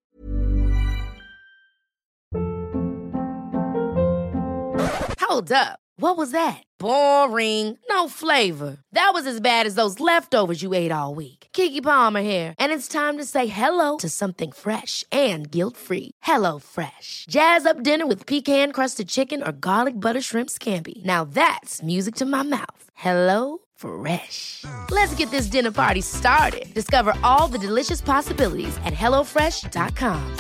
[5.22, 5.80] Hold up.
[5.98, 6.64] What was that?
[6.80, 7.78] Boring.
[7.90, 8.78] No flavor.
[8.94, 11.48] That was as bad as those leftovers you ate all week.
[11.52, 16.12] Kiki Palmer here, and it's time to say hello to something fresh and guilt-free.
[16.24, 17.26] Hello Fresh.
[17.30, 21.04] Jazz up dinner with pecan-crusted chicken or garlic butter shrimp scampi.
[21.06, 22.90] Now that's music to my mouth.
[22.96, 24.66] Hello Fresh.
[24.92, 26.74] Let's get this dinner party started.
[26.74, 30.36] Discover all the delicious possibilities at hellofresh.com.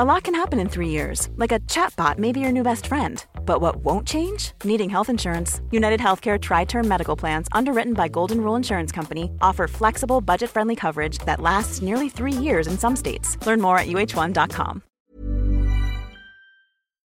[0.00, 2.86] A lot can happen in three years, like a chatbot may be your new best
[2.86, 3.24] friend.
[3.44, 4.52] But what won't change?
[4.62, 5.60] Needing health insurance.
[5.72, 10.50] United Healthcare Tri Term Medical Plans, underwritten by Golden Rule Insurance Company, offer flexible, budget
[10.50, 13.36] friendly coverage that lasts nearly three years in some states.
[13.44, 14.82] Learn more at uh1.com.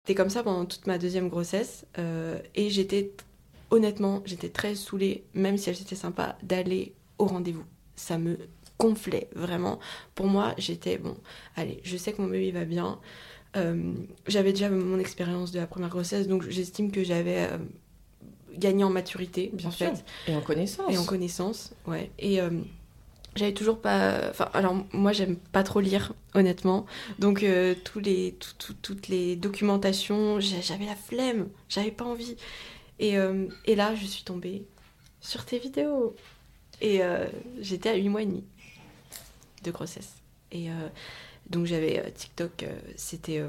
[0.05, 1.86] C'était comme ça pendant toute ma deuxième grossesse.
[1.97, 3.11] Euh, et j'étais,
[3.74, 7.65] honnêtement, j'étais très saoulée, même si elle était sympa, d'aller au rendez-vous.
[7.95, 8.38] Ça me
[8.80, 9.80] gonflait, vraiment.
[10.15, 11.15] Pour moi, j'étais, bon,
[11.55, 12.99] allez, je sais que mon bébé va bien.
[13.55, 13.93] Euh,
[14.28, 17.57] j'avais déjà mon expérience de la première grossesse, donc j'estime que j'avais euh,
[18.57, 19.88] gagné en maturité, Bien en sûr.
[19.95, 20.03] fait.
[20.32, 20.91] Et en connaissance.
[20.93, 22.09] Et en connaissance, ouais.
[22.19, 22.49] Et euh,
[23.36, 24.30] j'avais toujours pas.
[24.30, 26.86] Enfin, alors moi, j'aime pas trop lire, honnêtement.
[27.19, 27.45] Donc,
[27.84, 32.36] tous les, tout- tout- toutes les documentations, j'a- j'avais la flemme, j'avais pas envie.
[33.00, 34.64] Et, euh, et là, je suis tombée
[35.22, 36.16] sur tes vidéos.
[36.82, 37.26] Et euh,
[37.60, 38.44] j'étais à 8 mois et demi
[39.64, 40.14] de grossesse.
[40.52, 40.74] Et euh,
[41.50, 42.66] donc, j'avais TikTok,
[42.96, 43.41] c'était.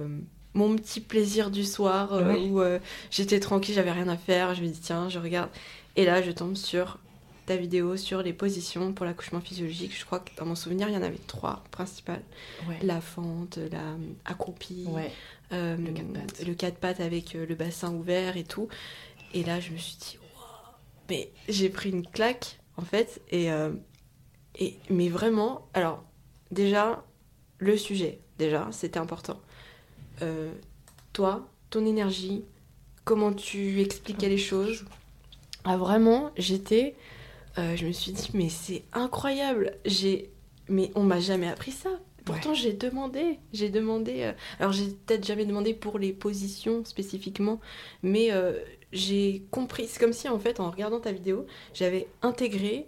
[0.55, 2.61] mon petit plaisir du soir où
[3.11, 4.55] j'étais tranquille, j'avais rien à faire.
[4.55, 5.51] Je me dis, tiens, je regarde.
[5.97, 6.99] Et là, je tombe sur
[7.47, 9.95] ta vidéo sur les positions pour l'accouchement physiologique.
[9.99, 12.23] Je crois que dans mon souvenir, il y en avait trois principales.
[12.69, 12.79] Ouais.
[12.83, 13.83] La fente, la
[14.25, 15.11] accroupie, Ouais.
[15.53, 16.47] euh, Le quatre pattes.
[16.47, 18.69] le quatre pattes avec le bassin ouvert et tout.
[19.35, 20.77] Et là, je me suis dit, Waouh
[21.11, 23.21] mais j'ai pris une claque, en fait.
[23.31, 23.73] Et, euh,
[24.59, 26.05] et, mais vraiment, alors,
[26.51, 27.05] déjà,
[27.59, 29.41] le sujet, déjà, c'était important.
[30.23, 30.53] Euh,
[31.13, 32.45] toi, ton énergie,
[33.05, 34.87] comment tu expliquais les choses?
[35.65, 36.97] Ah, vraiment, j'étais.
[37.59, 39.79] euh, je me suis dit, mais c'est incroyable.
[39.87, 40.31] J'ai,
[40.69, 41.91] mais on m'a jamais appris ça.
[42.25, 44.23] Pourtant, j'ai demandé, j'ai demandé.
[44.23, 47.61] euh, alors, j'ai peut-être jamais demandé pour les positions spécifiquement,
[48.03, 48.59] mais euh,
[48.95, 49.87] j'ai compris.
[49.89, 52.87] C'est comme si, en fait, en regardant ta vidéo, j'avais intégré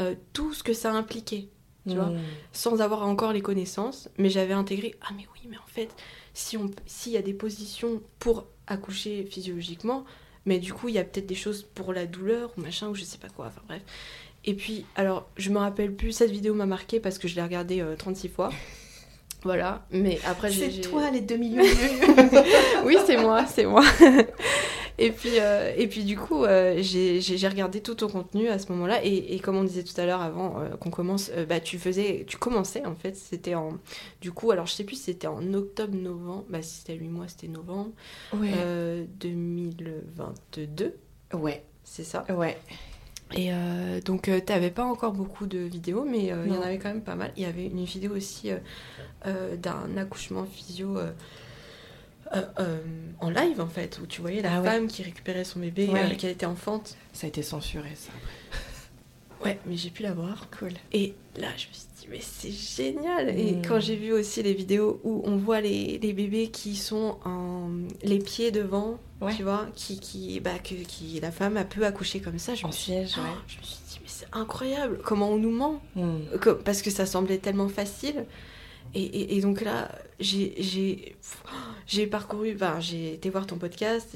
[0.00, 1.46] euh, tout ce que ça impliquait,
[1.88, 2.20] tu vois, Mmh.
[2.52, 4.94] sans avoir encore les connaissances, mais j'avais intégré.
[5.02, 5.90] Ah, mais oui, mais en fait,
[6.34, 10.04] si on, s'il y a des positions pour accoucher physiologiquement,
[10.46, 12.94] mais du coup, il y a peut-être des choses pour la douleur ou machin ou
[12.94, 13.46] je sais pas quoi.
[13.46, 13.82] Enfin bref.
[14.44, 16.10] Et puis, alors, je me rappelle plus.
[16.10, 18.50] Cette vidéo m'a marqué parce que je l'ai regardée euh, 36 fois.
[19.44, 20.70] Voilà, mais après j'ai.
[20.70, 20.82] j'ai-
[21.12, 21.64] les 2 millions
[22.84, 23.82] oui, c'est moi, c'est moi.
[24.98, 28.70] et, puis, euh, et puis du coup, euh, j'ai regardé tout ton contenu à ce
[28.72, 29.04] moment-là.
[29.04, 31.78] Et, et comme on disait tout à l'heure avant euh, qu'on commence, euh, bah, tu
[31.78, 33.16] faisais, tu commençais en fait.
[33.16, 33.78] C'était en.
[34.20, 36.44] Du coup, alors je sais plus si c'était en octobre, novembre.
[36.48, 37.90] Bah, si c'était 8 mois, c'était novembre.
[38.34, 38.50] Ouais.
[38.56, 40.94] Euh, 2022,
[41.34, 41.64] Ouais.
[41.84, 42.24] c'est ça.
[42.30, 42.58] Ouais.
[43.34, 46.60] Et euh, donc, tu t'avais pas encore beaucoup de vidéos, mais euh, il y en
[46.60, 47.32] avait quand même pas mal.
[47.36, 48.58] Il y avait une vidéo aussi euh,
[49.26, 51.12] euh, d'un accouchement physio euh, euh, euh,
[53.20, 54.68] en live, en fait, où tu voyais la Ah ouais.
[54.70, 56.00] femme qui récupérait son bébé, Ouais.
[56.12, 56.96] euh, qu'elle était enfante.
[57.12, 58.10] Ça a été censuré, ça.
[59.44, 60.46] Ouais, mais j'ai pu la voir.
[60.56, 60.70] Cool.
[60.92, 63.28] Et là, je me suis dit, mais c'est génial!
[63.36, 63.62] Et Mm.
[63.66, 67.68] quand j'ai vu aussi les vidéos où on voit les, les bébés qui sont en
[68.04, 69.34] les pieds devant, Ouais.
[69.34, 72.64] tu vois, qui, qui, bah, que, qui, la femme a pu accoucher comme ça, je
[72.64, 73.24] En me suis siège, ouais.
[73.26, 76.38] Oh, je me suis dit, mais c'est incroyable, comment on nous ment, Mmh.
[76.40, 78.26] Que- parce que ça semblait tellement facile.
[78.94, 80.54] Et, et- et donc là, j'ai-
[82.10, 84.14] parcouru, enfin, j'ai été voir ton podcast,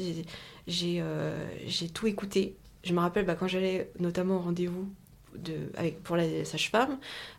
[0.66, 1.46] j'ai- euh,
[1.94, 2.56] tout écouté.
[2.84, 4.88] Je me rappelle bah, quand j'allais notamment au rendez-vous
[5.76, 6.98] avec, pour la sage-femme,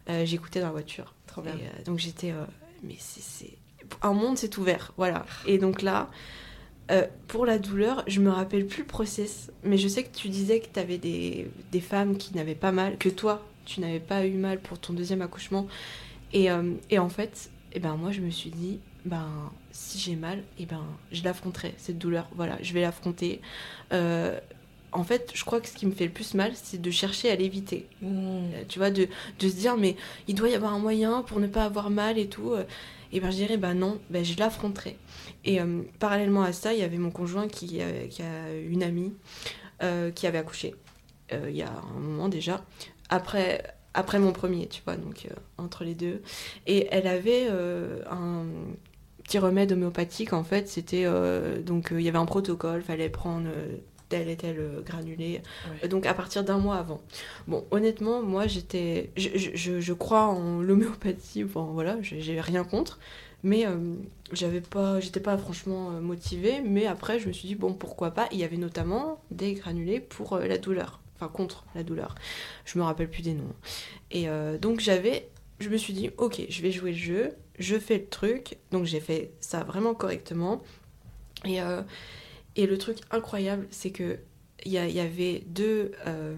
[0.10, 1.14] euh, j'écoutais dans la voiture.
[1.26, 1.54] Trop Et, bien.
[1.56, 2.32] euh, donc j'étais,
[2.84, 3.58] mais c'est-
[4.02, 5.26] un monde s'est ouvert, voilà.
[5.46, 6.10] Et donc là,
[7.28, 10.60] pour la douleur, je me rappelle plus le process, mais je sais que tu disais
[10.62, 14.26] que tu avais des, des femmes qui n'avaient pas mal, que toi, tu n'avais pas
[14.26, 15.68] eu mal pour ton deuxième accouchement.
[16.34, 19.30] Et, euh, et en fait, eh ben, moi, je me suis dit, ben,
[19.72, 22.28] si j'ai mal, eh ben, je l'affronterai, cette douleur.
[22.36, 23.42] Voilà, je vais l'affronter.
[23.94, 24.40] Euh,
[24.92, 27.30] en fait, je crois que ce qui me fait le plus mal, c'est de chercher
[27.30, 27.88] à l'éviter.
[28.04, 29.08] Euh, Tu vois, de,
[29.40, 29.96] de se dire, mais
[30.28, 32.54] il doit y avoir un moyen pour ne pas avoir mal et tout.
[33.14, 34.98] Et ben je dirais, bah non, ben, je l'affronterai.
[35.46, 38.84] Et euh, parallèlement à ça, il y avait mon conjoint qui, euh, qui a une
[38.84, 39.14] amie
[39.82, 40.76] euh, qui avait accouché
[41.50, 42.64] il y a un moment déjà.
[43.10, 43.62] Après,
[43.98, 46.22] après mon premier, tu vois, donc euh, entre les deux.
[46.68, 48.46] Et elle avait euh, un
[49.24, 51.04] petit remède homéopathique, en fait, c'était.
[51.06, 53.48] euh, donc, il y avait un protocole, fallait prendre.
[54.10, 55.42] tel et tel granulé,
[55.90, 57.02] donc à partir d'un mois avant.
[57.48, 59.12] Bon, honnêtement, moi j'étais.
[59.18, 63.00] Je, je- je- je crois en l'homéopathie, enfin voilà, j'ai rien contre,
[63.44, 63.96] mais euh,
[64.32, 68.30] j'avais pas, j'étais pas franchement motivée, mais après je me suis dit, bon, pourquoi pas?
[68.32, 72.16] Il y avait notamment des granulés pour euh, la douleur, enfin contre la douleur.
[72.66, 73.54] Je me rappelle plus des noms.
[74.12, 75.30] Et euh, donc j'avais.
[75.60, 78.86] Je me suis dit, ok, je vais jouer le jeu, je fais le truc, donc
[78.86, 80.62] j'ai fait ça vraiment correctement.
[81.46, 81.82] Et, euh,
[82.56, 84.20] et le truc incroyable, c'est que
[84.66, 86.36] il y, y avait deux euh,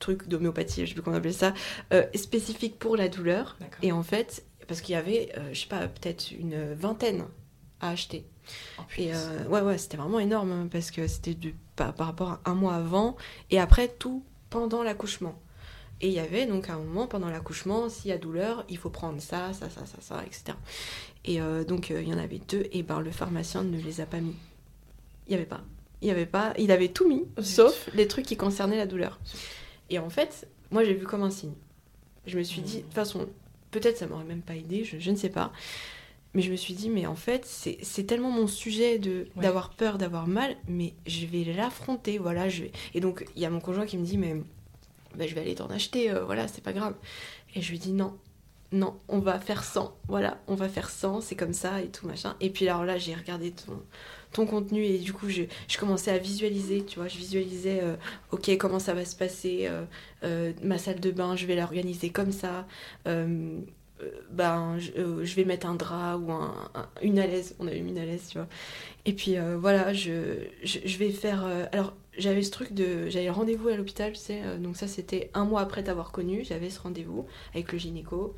[0.00, 1.54] trucs d'homéopathie, je sais plus comment on appelait ça,
[2.14, 3.56] spécifiques pour la douleur.
[3.82, 7.24] Et en fait, parce qu'il y avait, je sais pas, peut-être une vingtaine
[7.80, 8.24] à acheter.
[8.78, 9.12] Oh, Et
[9.48, 12.54] ouais, ouais, c'était vraiment énorme hein, parce que c'était du, par, par rapport à un
[12.54, 13.16] mois avant
[13.50, 15.38] et après tout pendant l'accouchement.
[16.00, 18.90] Et il y avait donc un moment pendant l'accouchement, s'il y a douleur, il faut
[18.90, 20.56] prendre ça, ça, ça, ça, ça, etc.
[21.24, 24.00] Et euh, donc euh, il y en avait deux et ben le pharmacien ne les
[24.00, 24.36] a pas mis.
[25.26, 25.62] Il y avait pas.
[26.00, 26.52] Il y avait pas.
[26.58, 29.18] Il avait tout mis, sauf les trucs qui concernaient la douleur.
[29.90, 31.54] Et en fait, moi j'ai vu comme un signe.
[32.26, 33.26] Je me suis dit, de toute façon,
[33.70, 35.52] peut-être ça m'aurait même pas aidé, je, je ne sais pas.
[36.34, 39.42] Mais je me suis dit, mais en fait, c'est tellement mon sujet de Ouais.
[39.42, 42.48] d'avoir peur, d'avoir mal, mais je vais l'affronter, voilà.
[42.48, 42.72] Je vais...
[42.94, 44.36] Et donc, il y a mon conjoint qui me dit, mais
[45.16, 46.94] bah, je vais aller t'en acheter, euh, voilà, c'est pas grave.
[47.54, 48.14] Et je lui dis, non,
[48.72, 52.06] non, on va faire 100, voilà, on va faire 100, c'est comme ça et tout,
[52.06, 52.36] machin.
[52.40, 53.80] Et puis alors là, j'ai regardé ton,
[54.32, 57.96] ton contenu et du coup, je, je commençais à visualiser, tu vois, je visualisais, euh,
[58.32, 59.70] ok, comment ça va se passer,
[60.22, 62.66] euh, ma salle de bain, je vais l'organiser comme ça.
[64.02, 67.54] Euh, ben, je, euh, je vais mettre un drap ou un, un- une alaise.
[67.58, 68.48] On avait mis une alaise, tu vois.
[69.06, 71.44] Et puis euh, voilà, je, je, je vais faire.
[71.46, 73.08] euh, alors, j'avais ce truc de.
[73.08, 74.40] J'avais rendez-vous à l'hôpital, tu sais.
[74.44, 76.44] euh, donc, ça, c'était un mois après t'avoir connu.
[76.44, 78.34] J'avais ce rendez-vous avec le gynéco.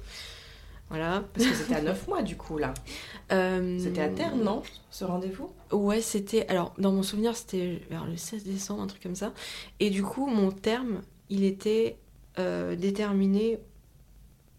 [0.88, 1.22] Voilà.
[1.34, 2.74] Parce que c'était à 9 mois du coup là.
[3.78, 5.50] C'était à terme, non Ce rendez-vous?
[5.70, 6.48] Ouais, c'était.
[6.48, 9.32] Alors, dans mon souvenir, c'était vers le 16 décembre, un truc comme ça.
[9.78, 11.96] Et du coup, mon terme, il était
[12.76, 13.58] déterminé.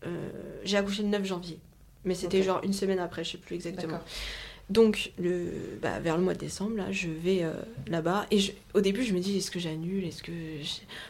[0.06, 0.30] Euh,
[0.64, 1.60] J'ai accouché le 9 janvier.
[2.06, 4.00] Mais c'était genre une semaine après, je sais plus exactement.
[4.70, 7.52] Donc, le, bah, vers le mois de décembre, là, je vais euh,
[7.88, 8.26] là-bas.
[8.32, 10.32] Et je- au début, je me dis, est-ce que j'annule Est-ce que.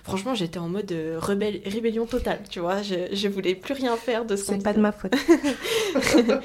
[0.03, 2.81] Franchement, j'étais en mode euh, rebelle- rébellion totale, tu vois.
[2.81, 5.13] Je, je voulais plus rien faire de ce qu'on C'est pas de ma faute.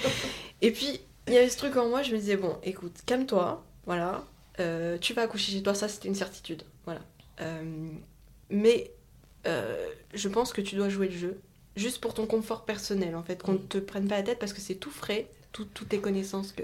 [0.63, 3.65] et puis, il y avait ce truc en moi, je me disais, bon, écoute, calme-toi,
[3.87, 4.25] voilà,
[4.61, 7.01] euh, tu vas accoucher chez toi, ça c'était une certitude, voilà.
[8.51, 8.91] Mais
[10.15, 11.41] je pense que tu dois jouer le jeu,
[11.77, 14.53] juste pour ton confort personnel, en fait, qu'on ne te prenne pas la tête, parce
[14.53, 16.63] que c'est tout frais, tout- toutes tes connaissances que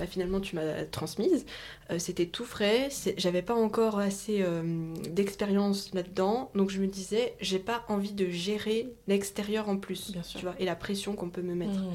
[0.00, 1.46] bah, finalement tu m'as transmises,
[1.92, 7.34] euh, c'était tout frais, j'avais pas encore assez euh, d'expérience là-dedans, donc je me disais,
[7.40, 10.40] j'ai pas envie de gérer l'extérieur en plus, Bien sûr.
[10.40, 11.78] tu vois, et la pression qu'on peut me mettre.
[11.78, 11.92] Mmh.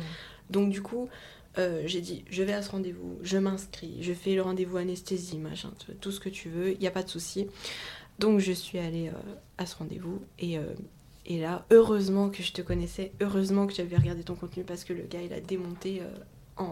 [0.49, 1.09] Donc du coup,
[1.57, 5.37] euh, j'ai dit, je vais à ce rendez-vous, je m'inscris, je fais le rendez-vous anesthésie,
[5.37, 7.47] machin, tout- tout ce que tu veux, il n'y a pas de souci.
[8.17, 10.63] Donc je suis allée euh, à ce rendez-vous et, euh,
[11.25, 14.93] et là, heureusement que je te connaissais, heureusement que j'avais regardé ton contenu parce que
[14.93, 16.63] le gars, il a démonté euh,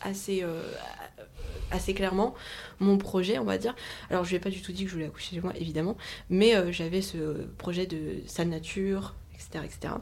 [0.00, 0.62] assez, euh,
[1.70, 2.34] assez clairement
[2.80, 3.74] mon projet, on va dire.
[4.10, 5.96] Alors je lui ai pas du tout dit que je voulais accoucher chez moi, évidemment,
[6.28, 9.94] mais euh, j'avais ce projet de sa nature, etc., etc.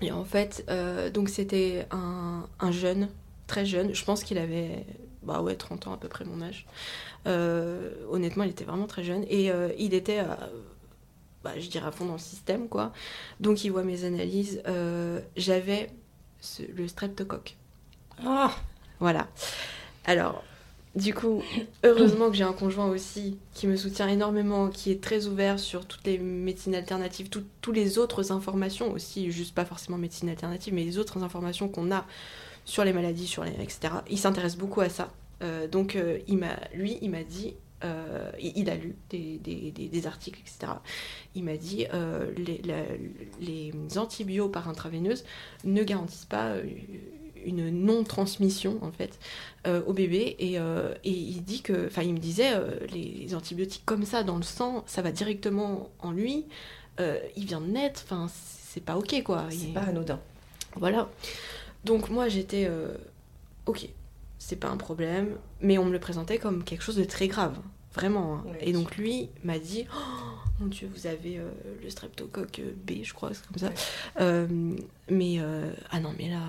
[0.00, 0.68] Et en fait,
[1.14, 3.08] donc c'était un, un jeune,
[3.46, 4.84] très jeune, je pense qu'il avait,
[5.22, 6.66] bah ouais, 30 ans à peu près mon âge.
[8.10, 10.20] Honnêtement, il était vraiment très jeune et il était,
[11.44, 12.92] bah, je dirais à fond dans le système, quoi.
[13.40, 14.62] Donc il voit mes analyses.
[14.66, 15.90] Euh, J'avais
[16.74, 17.56] le streptocoque.
[18.24, 18.54] Ah
[19.00, 19.28] Voilà.
[20.04, 20.42] Alors,
[20.94, 21.42] du coup,
[21.84, 25.86] heureusement que j'ai un conjoint aussi qui me soutient énormément, qui est très ouvert sur
[25.86, 30.72] toutes les médecines alternatives, tout- toutes les autres informations aussi, juste pas forcément médecine alternative,
[30.74, 32.04] mais les autres informations qu'on a
[32.64, 33.94] sur les maladies, sur les, etc.
[34.08, 35.10] Il s'intéresse beaucoup à ça.
[35.42, 39.70] Euh, donc, euh, il m'a, lui, il m'a dit, euh, il, a lu des, des-
[39.70, 40.72] des- des articles, etc.
[41.34, 42.84] Il m'a dit, euh, les, la-
[43.40, 45.24] les antibiotiques par intraveineuse
[45.64, 46.64] ne garantissent pas euh,
[47.44, 49.18] une non-transmission, en fait,
[49.66, 50.34] euh, au bébé.
[50.38, 54.22] Et, euh, et il dit que, enfin, il me disait, euh, les antibiotiques comme ça
[54.22, 56.46] dans le sang, ça va directement en lui.
[57.36, 59.46] Il vient de naître, enfin, c'est pas ok, quoi.
[59.50, 60.20] C'est pas anodin.
[60.76, 61.10] voilà.
[61.84, 62.70] Donc moi j'étais
[63.66, 63.88] ok,
[64.46, 67.56] c'est pas un problème, mais on me le présentait comme quelque chose de très grave.
[67.94, 68.34] vraiment.
[68.36, 68.44] hein.
[68.60, 71.48] Et donc lui m'a dit, oh, mon Dieu, vous avez euh,
[71.82, 73.70] le streptocoque B, je crois, c'est comme ça.
[74.20, 74.46] Euh,
[75.08, 76.42] mais euh, ah non, mais là,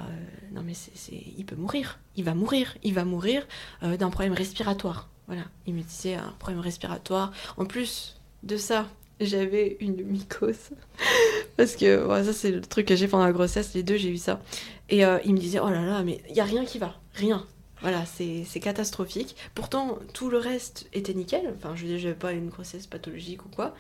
[0.54, 2.00] non mais c'est, c'est- il peut mourir.
[2.16, 2.76] Il va mourir.
[2.84, 3.48] Il va mourir
[3.82, 5.08] d'un problème respiratoire.
[5.28, 5.44] Voilà.
[5.66, 7.32] Il me disait un problème respiratoire.
[7.58, 8.88] En plus de ça,
[9.22, 10.70] j'avais une mycose.
[11.58, 13.74] Parce que ouais, ça, c'est le truc que j'ai pendant la grossesse.
[13.74, 14.42] Les deux, j'ai eu ça.
[14.90, 16.96] Et euh, il me disait, oh là là, mais il y a rien qui va.
[17.14, 17.46] Rien.
[17.86, 19.36] Voilà, c'est catastrophique.
[19.54, 21.54] Pourtant, tout le reste était nickel.
[21.56, 23.76] Enfin, je veux dire, j'avais pas une grossesse pathologique ou quoi.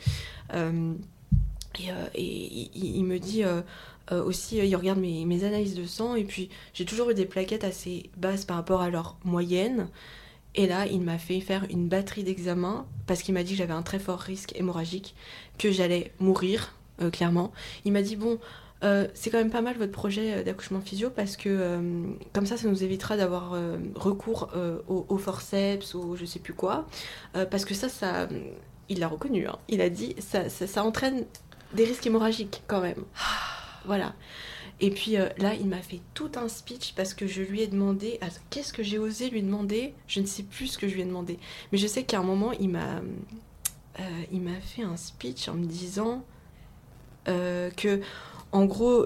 [0.53, 0.93] Euh,
[1.79, 3.63] et, euh, il, me dit euh,
[4.11, 8.11] aussi, il regarde mes, analyses de sang, et puis j'ai toujours eu des plaquettes assez
[8.15, 9.89] basses par rapport à leur moyenne.
[10.53, 13.73] Et là, il m'a fait faire une batterie d'examens parce qu'il m'a dit que j'avais
[13.73, 15.15] un très fort risque hémorragique,
[15.57, 16.75] que j'allais mourir,
[17.11, 17.51] clairement.
[17.85, 18.37] Il m'a dit, bon,
[18.83, 22.03] euh, c'est quand même pas mal votre projet euh, d'accouchement physio parce que euh,
[22.33, 26.39] comme ça, ça nous évitera d'avoir euh, recours euh, au, au forceps ou je sais
[26.39, 26.87] plus quoi.
[27.33, 28.27] Parce que ça, ça,
[28.89, 29.47] il l'a reconnu.
[29.47, 29.57] hein.
[29.69, 31.25] Il a dit, ça, ça, ça entraîne
[31.73, 33.03] des risques hémorragiques quand même.
[33.85, 34.13] Voilà.
[34.81, 38.19] Et puis là, il m'a fait tout un speech parce que je lui ai demandé.
[38.49, 39.93] Qu'est-ce que j'ai osé lui demander?
[40.07, 41.39] Je ne sais plus ce que je lui ai demandé.
[41.71, 43.01] Mais je sais qu'à un moment, il m'a,
[44.31, 46.23] il m'a fait un speech en me disant
[47.25, 48.01] que,
[48.55, 49.05] en gros,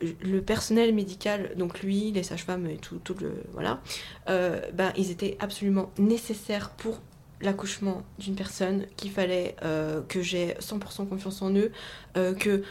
[0.00, 3.80] le, personnel médical, donc lui, les sages-femmes et tout, tout le voilà,
[4.28, 7.00] euh, ben ils étaient absolument nécessaires pour
[7.40, 11.70] l'accouchement d'une personne, qu'il fallait euh, que j'ai 100% confiance en eux,
[12.16, 12.64] euh, que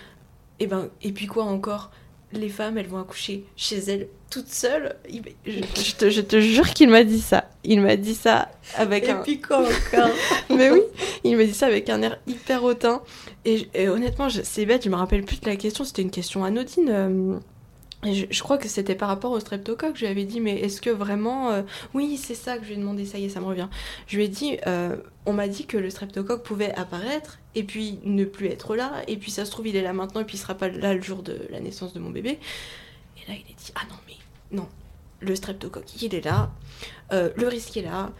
[0.59, 1.91] et ben et puis quoi encore
[2.33, 4.95] les femmes elles vont accoucher chez elles toutes seules.
[5.09, 5.51] Il- je,
[5.81, 7.49] je te, je te jure qu'il m'a dit ça.
[7.63, 10.09] Il m'a dit ça avec un quoi encore
[10.49, 10.81] mais oui
[11.23, 13.01] il m'a dit ça avec un air hyper hautain.
[13.45, 15.83] Et, et honnêtement c'est bête je me rappelle plus de la question.
[15.83, 17.39] C'était une question anodine euh, et
[18.13, 19.95] je, crois que c'était par rapport au streptocoque.
[19.95, 21.51] Je lui avais dit, mais est-ce que vraiment.
[21.51, 21.61] euh,
[21.93, 23.67] Oui, c'est ça que je lui ai demandé, ça y est, ça me revient.
[24.07, 24.95] Je lui ai dit, euh,
[25.25, 29.01] on m'a dit que le streptocoque pouvait apparaître et puis ne plus être là.
[29.07, 30.93] Et puis ça se trouve, il est là maintenant et puis il sera pas là
[30.93, 32.39] le jour de la naissance de mon bébé.
[33.17, 34.67] Et là, il a dit, ah non, mais non,
[35.19, 36.51] le streptocoque, il est là.
[37.11, 38.11] euh, le risque est là.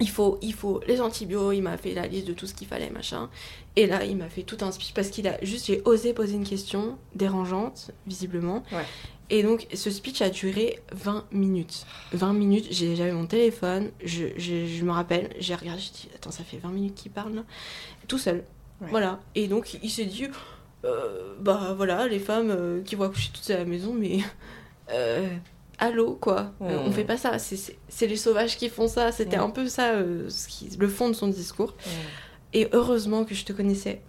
[0.00, 2.66] Il faut, il faut les antibiotiques, il m'a fait la liste de tout ce qu'il
[2.66, 3.30] fallait, machin.
[3.76, 6.34] Et là, il m'a fait tout un speech parce qu'il a juste, j'ai osé poser
[6.34, 8.62] une question dérangeante, visiblement.
[8.72, 8.84] Ouais.
[9.30, 11.86] Et donc, ce speech a duré 20 minutes.
[12.12, 16.08] 20 minutes, j'ai- j'avais mon téléphone, je, je, je me rappelle, j'ai regardé, j'ai dit,
[16.14, 17.44] attends, ça fait 20 minutes qu'il parle, là
[18.06, 18.44] Tout seul.
[18.80, 18.88] Ouais.
[18.90, 19.20] Voilà.
[19.34, 20.26] Et donc, il s'est dit,
[20.84, 24.18] euh, bah voilà, les femmes euh, qui vont accoucher toutes à la maison, mais.
[24.90, 25.26] euh,
[25.78, 26.52] allô, quoi.
[26.62, 26.86] Euh, Mm.
[26.88, 27.38] on fait pas ça.
[27.38, 29.12] C'est- les sauvages qui font ça.
[29.12, 31.74] C'était un peu ça, euh, ce qui- le fond de son discours.
[32.52, 34.00] Et heureusement que je te connaissais.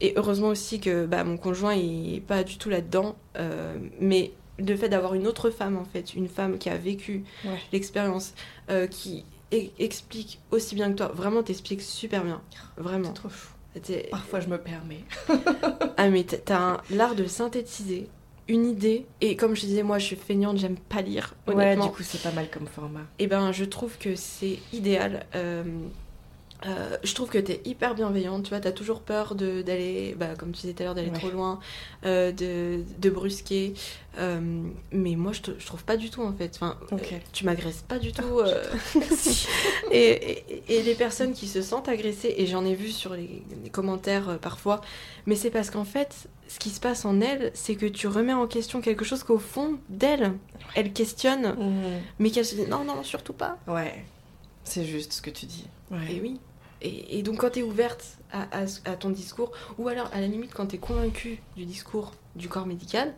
[0.00, 3.16] Et heureusement aussi que bah, mon conjoint il est pas du tout là-dedans.
[3.36, 7.24] Euh, mais le fait d'avoir une autre femme, en fait, une femme qui a vécu
[7.44, 7.58] Ouais.
[7.72, 8.32] l'expérience,
[8.70, 12.40] euh, qui e- explique aussi bien que toi, vraiment t'expliques super bien.
[12.78, 13.08] Vraiment.
[13.08, 13.48] C'est trop fou.
[14.10, 15.04] Parfois, je me permets.
[15.96, 18.08] Ah, mais t'as- l'art de synthétiser
[18.50, 19.06] une idée.
[19.20, 21.34] Et comme je disais, moi je suis feignante, j'aime pas lire.
[21.46, 21.86] Ouais, Honnêtement.
[21.86, 23.06] du coup, c'est pas mal comme format.
[23.18, 25.24] Et ben, je trouve que c'est idéal.
[25.36, 25.62] Euh,
[26.66, 30.52] euh, je trouve que t'es hyper bienveillante, tu vois, t'as toujours peur d'aller, bah, comme
[30.52, 31.18] tu disais tout à l'heure, d'aller Ouais.
[31.18, 31.58] trop loin,
[32.04, 33.72] euh, de, de brusquer.
[34.18, 34.40] Euh,
[34.92, 36.52] mais moi, je, te- je trouve pas du tout, en fait.
[36.56, 36.76] Enfin,
[37.32, 38.40] tu m'agresses pas du tout.
[38.40, 38.64] euh,
[39.90, 43.42] et, et- et les personnes qui se sentent agressées, et j'en ai vu sur les,
[43.62, 44.80] les commentaires parfois,
[45.26, 48.32] mais c'est parce qu'en fait, ce qui se passe en elles, c'est que tu remets
[48.34, 50.32] en question quelque chose qu'au fond d'elles,
[50.74, 51.56] elles questionnent,
[52.18, 53.58] mais qu'elles se disent non, non, surtout pas.
[53.66, 54.04] Ouais.
[54.64, 55.66] C'est juste ce que tu dis.
[55.90, 56.12] Ouais.
[56.16, 56.38] Et oui.
[56.82, 60.20] Et, et donc quand tu es ouverte à, à- à ton discours, ou alors à
[60.20, 63.12] la limite quand tu es convaincue du discours du corps médical,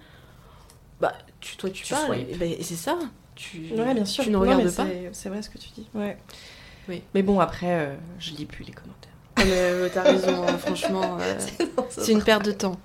[1.01, 2.99] bah tu, toi tu, Tu parles, et, ben, et c'est ça.
[3.35, 4.25] Tu, Ouais, bien sûr.
[4.25, 4.87] tu ne Non, regardes pas.
[4.87, 5.89] c'est- C'est vrai ce que tu dis.
[5.95, 6.17] Ouais.
[6.89, 7.03] Oui.
[7.15, 9.13] Mais bon, après, euh, je lis plus les commentaires.
[9.37, 11.39] Ah, mais, euh, t'as raison, hein, franchement, euh,
[11.89, 12.77] c'est une perte de temps.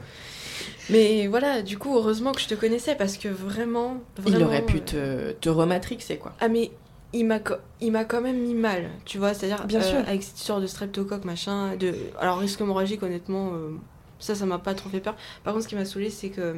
[0.90, 3.98] Mais voilà, du coup, heureusement que je te connaissais parce que vraiment.
[4.26, 6.34] Il aurait pu te, te rematrixer, quoi.
[6.40, 6.72] Ah mais
[7.14, 10.00] il m'a co- il m'a quand même mis mal, tu vois, c'est-à-dire Bien euh, sûr.
[10.00, 13.72] avec cette histoire de streptocoque machin, de alors risque hémorragique honnêtement euh,
[14.20, 15.16] ça ça m'a pas trop fait peur.
[15.44, 16.58] Par contre ce qui m'a saoulé c'est que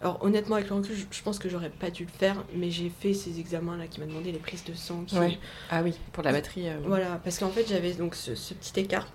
[0.00, 2.70] alors honnêtement avec le recul, je, je pense que j'aurais pas dû le faire, mais
[2.70, 5.38] j'ai fait ces examens là qui m'a demandé les prises de sang qui Ouais.
[5.70, 6.68] Ah oui, pour la batterie.
[6.68, 9.08] euh, voilà, parce qu'en fait j'avais donc ce, ce petit écart.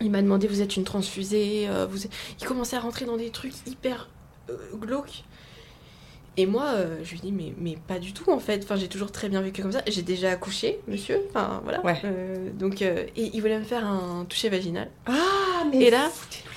[0.00, 3.30] Il m'a demandé vous êtes une transfusée, vous êtes- il commençait à rentrer dans des
[3.30, 4.08] trucs hyper
[4.74, 5.24] glauques.
[6.36, 8.62] Et moi, euh, je lui dis mais, mais pas du tout en fait.
[8.64, 9.82] Enfin, j'ai toujours très bien vécu comme ça.
[9.86, 11.20] J'ai déjà accouché, monsieur.
[11.30, 11.84] Enfin voilà.
[11.84, 12.00] Ouais.
[12.04, 14.90] Euh, donc euh, et il voulait me faire un toucher vaginal.
[15.06, 15.84] Ah, mais.
[15.84, 16.10] Et là,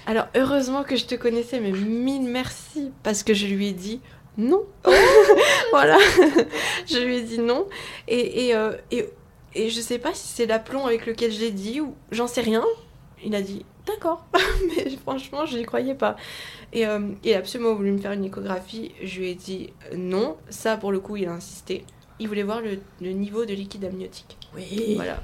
[0.07, 4.01] alors heureusement que je te connaissais, mais mille merci parce que je lui ai dit
[4.38, 4.63] non.
[5.71, 5.97] voilà,
[6.88, 7.67] je lui ai dit non.
[8.07, 8.55] Et, et,
[8.91, 9.09] et,
[9.53, 12.41] et je sais pas si c'est l'aplomb avec lequel je l'ai dit ou j'en sais
[12.41, 12.63] rien.
[13.23, 14.26] Il a dit d'accord,
[14.68, 16.16] mais franchement, je n'y croyais pas.
[16.74, 18.92] Et euh, il a absolument voulu me faire une échographie.
[19.02, 20.38] Je lui ai dit euh, non.
[20.50, 21.86] Ça, pour le coup, il a insisté.
[22.20, 24.38] Il voulait voir le, le niveau de liquide amniotique.
[24.56, 24.94] Oui.
[24.96, 25.22] Voilà.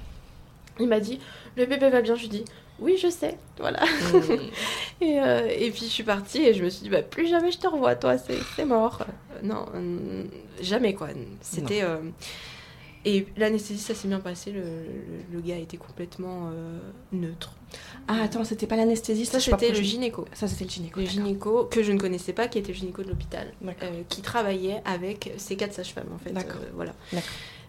[0.80, 1.20] Il m'a dit
[1.58, 2.16] le bébé va bien.
[2.16, 2.46] Je lui dis
[2.80, 3.38] oui, je sais.
[3.60, 3.84] Voilà.
[3.84, 5.02] Mm.
[5.04, 7.52] et, euh, et puis je suis partie et je me suis dit bah, plus jamais
[7.52, 9.06] je te revois, toi, c'est mort.
[9.44, 9.66] Non,
[10.62, 11.10] jamais quoi.
[11.42, 11.84] C'était.
[11.84, 11.98] euh,
[13.06, 14.52] et l'anesthésie, ça s'est bien passé.
[14.52, 16.80] Le, le- le gars était complètement euh,
[17.12, 17.54] neutre.
[18.08, 20.26] Ah, attends, c'était pas l'anesthésiste Ça, c'était le je- gynéco.
[20.34, 21.00] Ça, c'était le gynéco.
[21.00, 24.22] Le gynéco que je ne connaissais pas, qui était le gynéco de l'hôpital, euh, qui
[24.22, 26.32] travaillait avec ces quatre sages-femmes en fait.
[26.32, 26.62] D'accord.
[26.62, 26.94] euh, voilà.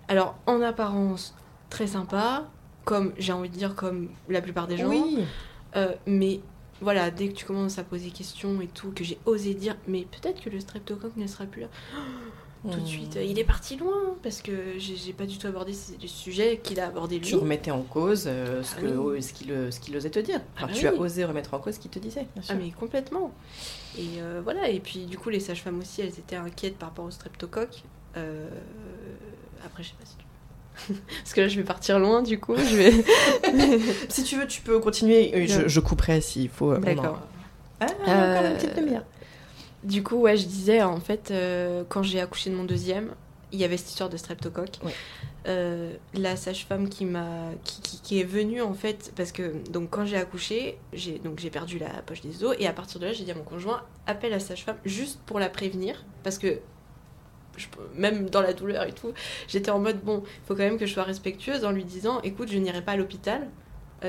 [0.08, 1.34] Alors en apparence
[1.70, 2.48] très sympa,
[2.84, 4.88] comme j'ai envie de dire comme la plupart des gens.
[4.90, 5.18] Oui.
[5.76, 6.40] Euh, mais
[6.80, 9.76] voilà, dès que tu commences à poser des questions et tout, que j'ai osé dire,
[9.86, 11.68] mais peut-être que le streptocoque ne sera plus là.
[12.70, 12.86] Tout de Mm.
[12.86, 16.08] suite, euh, il est parti loin parce que j'ai pas du tout abordé ces- les
[16.08, 17.26] sujets qu'il a abordé lui.
[17.26, 19.22] Tu remettais en cause euh, ce Ah que- oui.
[19.22, 20.40] ce qu'il euh, ce qu'il osait te dire.
[20.56, 20.98] Enfin, Ah bah tu as oui.
[20.98, 22.54] osé remettre en cause ce qu'il te disait, bien sûr.
[22.56, 23.32] Ah mais complètement.
[23.98, 27.04] Et euh, voilà, et puis du coup les sages-femmes aussi, elles étaient inquiètes par rapport
[27.04, 27.82] au streptocoque.
[28.16, 28.48] Euh,
[29.66, 30.94] Après, je sais pas si tu...
[31.22, 32.54] Parce que là, je vais partir loin, du coup.
[32.56, 32.92] Je vais...
[34.08, 35.32] Si tu veux, tu peux continuer.
[35.34, 36.72] Euh, Je, je couperai s'il faut.
[36.72, 37.20] euh, D'accord.
[37.80, 39.04] Ah, a encore une Euh, petite demi-heure.
[39.84, 43.14] Du coup, ouais, je disais, en fait, euh, quand j'ai accouché de mon deuxième,
[43.52, 44.78] il y avait cette histoire de streptocoque.
[44.82, 44.92] Ouais.
[45.46, 49.90] Euh, la sage-femme qui m'a qui, qui- qui est venue en fait parce que donc
[49.90, 53.04] quand j'ai accouché j'ai donc j'ai perdu la poche des os et à partir de
[53.04, 56.60] là j'ai dit à mon conjoint appelle la sage-femme juste pour la prévenir parce que
[57.58, 59.12] je- même dans la douleur et tout
[59.46, 62.22] j'étais en mode bon il faut quand même que je sois respectueuse en lui disant
[62.22, 63.46] écoute je n'irai pas à l'hôpital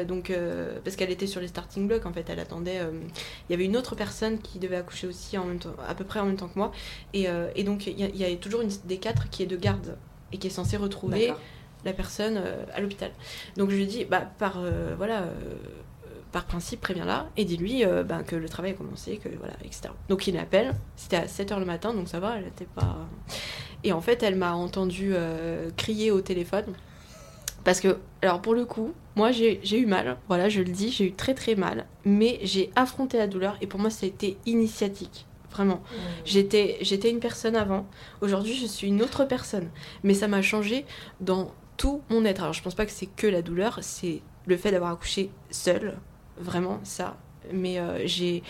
[0.07, 2.91] donc euh, parce qu'elle était sur les starting blocks en fait elle attendait euh,
[3.47, 6.03] il y avait une autre personne qui devait accoucher aussi en même temps, à peu
[6.03, 6.71] près en même temps que moi.
[7.13, 9.57] Et, euh, et donc, il y, y a toujours une des quatre qui est de
[9.57, 9.97] garde
[10.31, 11.33] et qui est censée retrouver
[11.83, 13.11] la personne euh, à l'hôpital.
[13.57, 15.31] Donc, je lui dit, bah, par, euh, voilà, euh,
[16.31, 19.89] par principe, préviens-la et dis-lui euh, bah, que le travail a commencé, que voilà, etc.
[20.09, 20.73] Donc, il l'appelle.
[20.95, 22.97] C'était à 7h le matin, donc ça va, elle était pas.
[23.83, 26.73] Et en fait, elle m'a entendu euh, crier au téléphone.
[27.63, 31.05] Parce que, alors pour le coup, moi j'ai eu mal, voilà, je le dis, j'ai
[31.05, 34.37] eu très très mal, mais j'ai affronté la douleur et pour moi ça a été
[34.45, 35.81] initiatique, vraiment.
[36.25, 37.85] J'étais j'étais une personne avant,
[38.21, 39.69] aujourd'hui je suis une autre personne,
[40.03, 40.85] mais ça m'a changé
[41.21, 42.41] dans tout mon être.
[42.41, 45.97] Alors je pense pas que c'est que la douleur, c'est le fait d'avoir accouché seule,
[46.37, 47.17] vraiment ça.
[47.53, 48.41] Mais euh, j'ai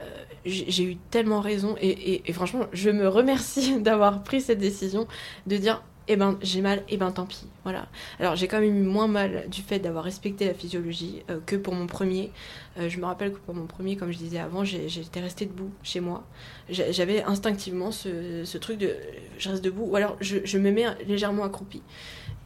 [0.00, 0.04] euh,
[0.44, 4.58] j'ai j'ai eu tellement raison et, et- et franchement je me remercie d'avoir pris cette
[4.58, 5.08] décision
[5.46, 7.88] de dire eh ben j'ai mal, eh ben tant pis, voilà.
[8.20, 11.56] Alors j'ai quand même eu moins mal du fait d'avoir respecté la physiologie euh, que
[11.56, 12.30] pour mon premier.
[12.78, 15.70] Euh, je me rappelle que pour mon premier, comme je disais avant, j'étais restée debout
[15.82, 16.24] chez moi.
[16.68, 18.94] J'a- J'avais instinctivement ce, truc de
[19.38, 21.82] je reste debout ou alors je, me mets légèrement accroupie.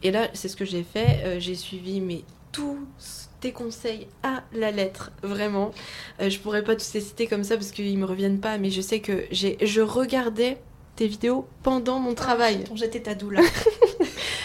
[0.03, 1.21] Et là, c'est ce que j'ai fait.
[1.25, 2.79] Euh, j'ai suivi mes tous
[3.41, 5.71] tes conseils à la lettre, vraiment.
[6.19, 8.81] Je pourrais pas tous les citer comme ça parce qu'ils me reviennent pas, mais je
[8.81, 10.57] sais que j'ai, je regardais
[10.99, 12.65] tes vidéos pendant mon travail.
[12.75, 13.41] J'étais ta douleur.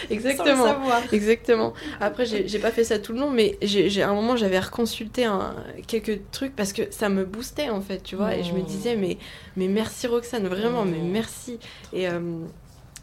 [0.08, 0.64] Exactement.
[0.66, 1.02] savoir.
[1.12, 1.72] Exactement.
[2.00, 5.24] Après, j'ai pas fait ça tout le long, mais j'ai à un moment, j'avais reconsulté
[5.24, 5.56] un,
[5.88, 8.36] quelques trucs parce que ça me boostait en fait, tu vois.
[8.36, 8.66] Et je me Mmh.
[8.66, 9.18] disais, mais,
[9.56, 11.10] mais merci Roxane, vraiment, mais Mmh.
[11.10, 11.58] merci.
[11.92, 12.20] Et, euh,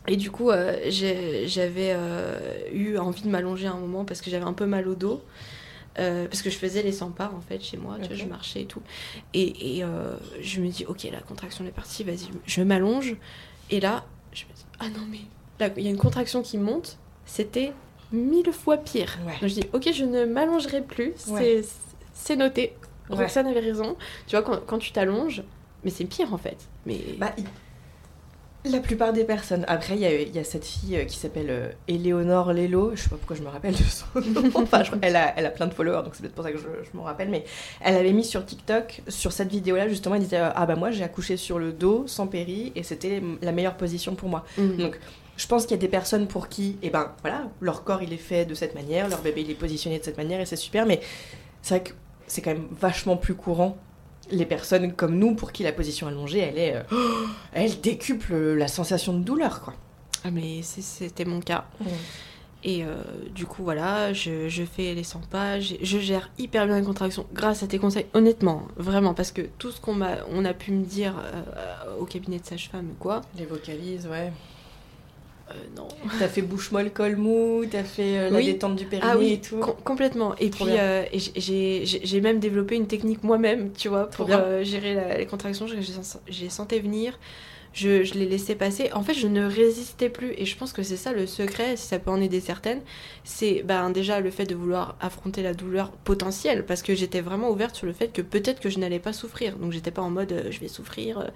[0.08, 2.39] et du coup, euh, j'avais euh,
[2.72, 5.22] eu envie de m'allonger un moment parce que j'avais un peu mal au dos.
[5.99, 8.25] Euh, parce que je faisais les 100 pas en fait chez moi, tu vois, je
[8.25, 8.81] marchais et tout.
[9.33, 13.15] Et, et, euh, je me dis, ok, la contraction est partie, vas-y, je m'allonge.
[13.69, 15.19] Et là, je me dis, ah non, mais
[15.59, 17.73] là, il y a une contraction qui monte, c'était
[18.13, 19.17] mille fois pire.
[19.25, 19.33] Ouais.
[19.41, 21.63] Donc je dis, ok, je ne m'allongerai plus, c'est- Ouais.
[22.13, 22.73] c'est noté.
[23.09, 23.17] Ouais.
[23.17, 23.97] Roxane avait raison.
[24.27, 25.43] Tu vois, quand, quand tu t'allonges,
[25.83, 26.57] mais c'est pire en fait.
[26.85, 27.33] Mais Bah,
[28.64, 29.66] La plupart des personnes.
[29.68, 32.91] Après, il y, a- il y a cette fille euh, qui s'appelle euh, Éléonore Lelo.
[32.93, 34.51] Je sais pas pourquoi je me rappelle de son nom.
[34.55, 36.59] enfin, je- elle, a, elle a plein de followers, donc c'est peut-être pour ça que
[36.59, 37.30] je, je m'en rappelle.
[37.30, 37.43] Mais
[37.82, 40.91] elle avait mis sur TikTok, sur cette vidéo-là, justement, elle disait euh, Ah bah moi,
[40.91, 44.45] j'ai accouché sur le dos, sans péri, et c'était la meilleure position pour moi.
[44.59, 44.78] Mm.
[44.78, 44.99] Donc,
[45.38, 48.14] je pense qu'il y a des personnes pour qui, eh ben voilà, leur corps il
[48.14, 50.55] est fait de cette manière, leur bébé il est positionné de cette manière, et c'est
[50.55, 50.86] super.
[50.86, 50.99] Mais
[51.64, 51.93] c'est vrai que
[52.28, 53.76] c'est quand même vachement plus courant
[54.32, 58.34] les personnes comme nous pour qui la position allongée elle est euh, oh, elle décuple
[58.53, 59.73] la sensation de douleur quoi.
[60.23, 61.65] Ah, mais c'était mon cas.
[62.63, 63.01] Et euh,
[63.34, 67.25] du coup, voilà, je, je fais les 100 pages, je gère hyper bien les contractions
[67.34, 70.71] grâce à tes conseils, honnêtement, vraiment, parce que tout ce qu'on m'a, on a pu
[70.71, 74.32] me dire euh, au cabinet de sage-femme ou quoi, Les vocalises ouais.
[75.52, 75.88] Euh, non.
[76.20, 78.45] T'as fait bouche molle col mou, t'as fait euh, la Oui.
[78.45, 79.58] détente du périnée Ah oui, et tout.
[79.60, 80.36] com- complètement.
[80.39, 84.28] Et Trop puis, euh, j'ai- même développé une technique moi-même, tu vois, pour
[84.64, 85.68] gérer la- les contractions.
[85.68, 85.91] Je, je
[86.30, 87.18] je les sentais venir.
[87.74, 88.91] Je, je l'ai laissé passer.
[88.93, 90.34] En fait, je ne résistais plus.
[90.38, 92.82] Et je pense que c'est ça le secret, si ça peut en aider certaines.
[93.24, 96.65] C'est ben, déjà le fait de vouloir affronter la douleur potentielle.
[96.65, 99.57] Parce que j'étais vraiment ouverte sur le fait que peut-être que je n'allais pas souffrir.
[99.57, 101.19] Donc j'étais pas en mode euh, je vais souffrir.
[101.19, 101.28] euh.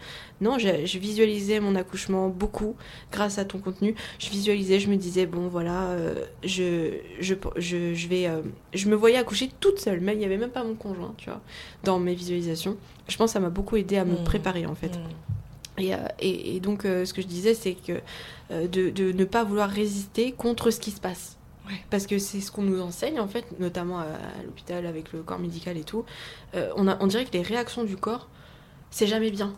[0.42, 2.76] Non, je, je visualisais mon accouchement beaucoup
[3.12, 3.96] grâce à ton contenu.
[4.20, 8.28] Je visualisais, je me disais, bon voilà, euh, je, je, je, je vais.
[8.28, 8.42] euh,
[8.74, 10.02] je me voyais accoucher toute seule.
[10.02, 11.42] Même, il n'y avait même pas mon conjoint, tu vois,
[11.84, 12.76] dans mes visualisations.
[13.08, 14.24] Je pense que ça m'a beaucoup aidé à me Mm.
[14.24, 14.92] préparer en fait.
[15.78, 18.00] Et, euh, et, et donc, euh, ce que je disais, c'est que
[18.52, 21.38] euh, de, de ne pas vouloir résister contre ce qui se passe.
[21.68, 21.74] Ouais.
[21.90, 25.24] Parce que c'est ce qu'on nous enseigne, en fait, notamment à, à l'hôpital avec le
[25.24, 26.06] corps médical et tout.
[26.54, 28.30] Euh, on, a, on dirait que les réactions du corps,
[28.92, 29.54] c'est jamais bien.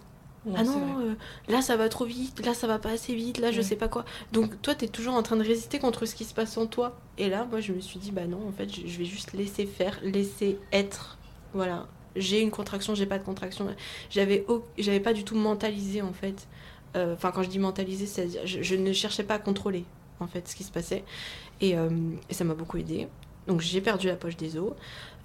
[0.56, 1.16] ah non, euh,
[1.50, 3.64] là ça va trop vite, là ça va pas assez vite, là je Ouais.
[3.64, 4.06] sais pas quoi.
[4.32, 6.96] Donc toi t'es toujours en train de résister contre ce qui se passe en toi.
[7.18, 9.34] Et là moi je me suis dit bah non en fait je, je vais juste
[9.34, 11.18] laisser faire, laisser être.
[11.54, 11.88] Voilà.
[12.18, 13.68] J'ai une contraction, j'ai pas de contraction.
[14.10, 14.46] J'avais
[14.78, 16.48] j'avais pas du tout mentalisé en fait.
[16.96, 19.86] Euh, Enfin quand je dis mentalisé, c'est je, je ne cherchais pas à contrôler
[20.20, 21.04] en fait ce qui se passait.
[21.62, 21.90] Et, euh,
[22.32, 23.08] ça m'a beaucoup aidé.
[23.48, 24.74] Donc j'ai perdu la poche des os.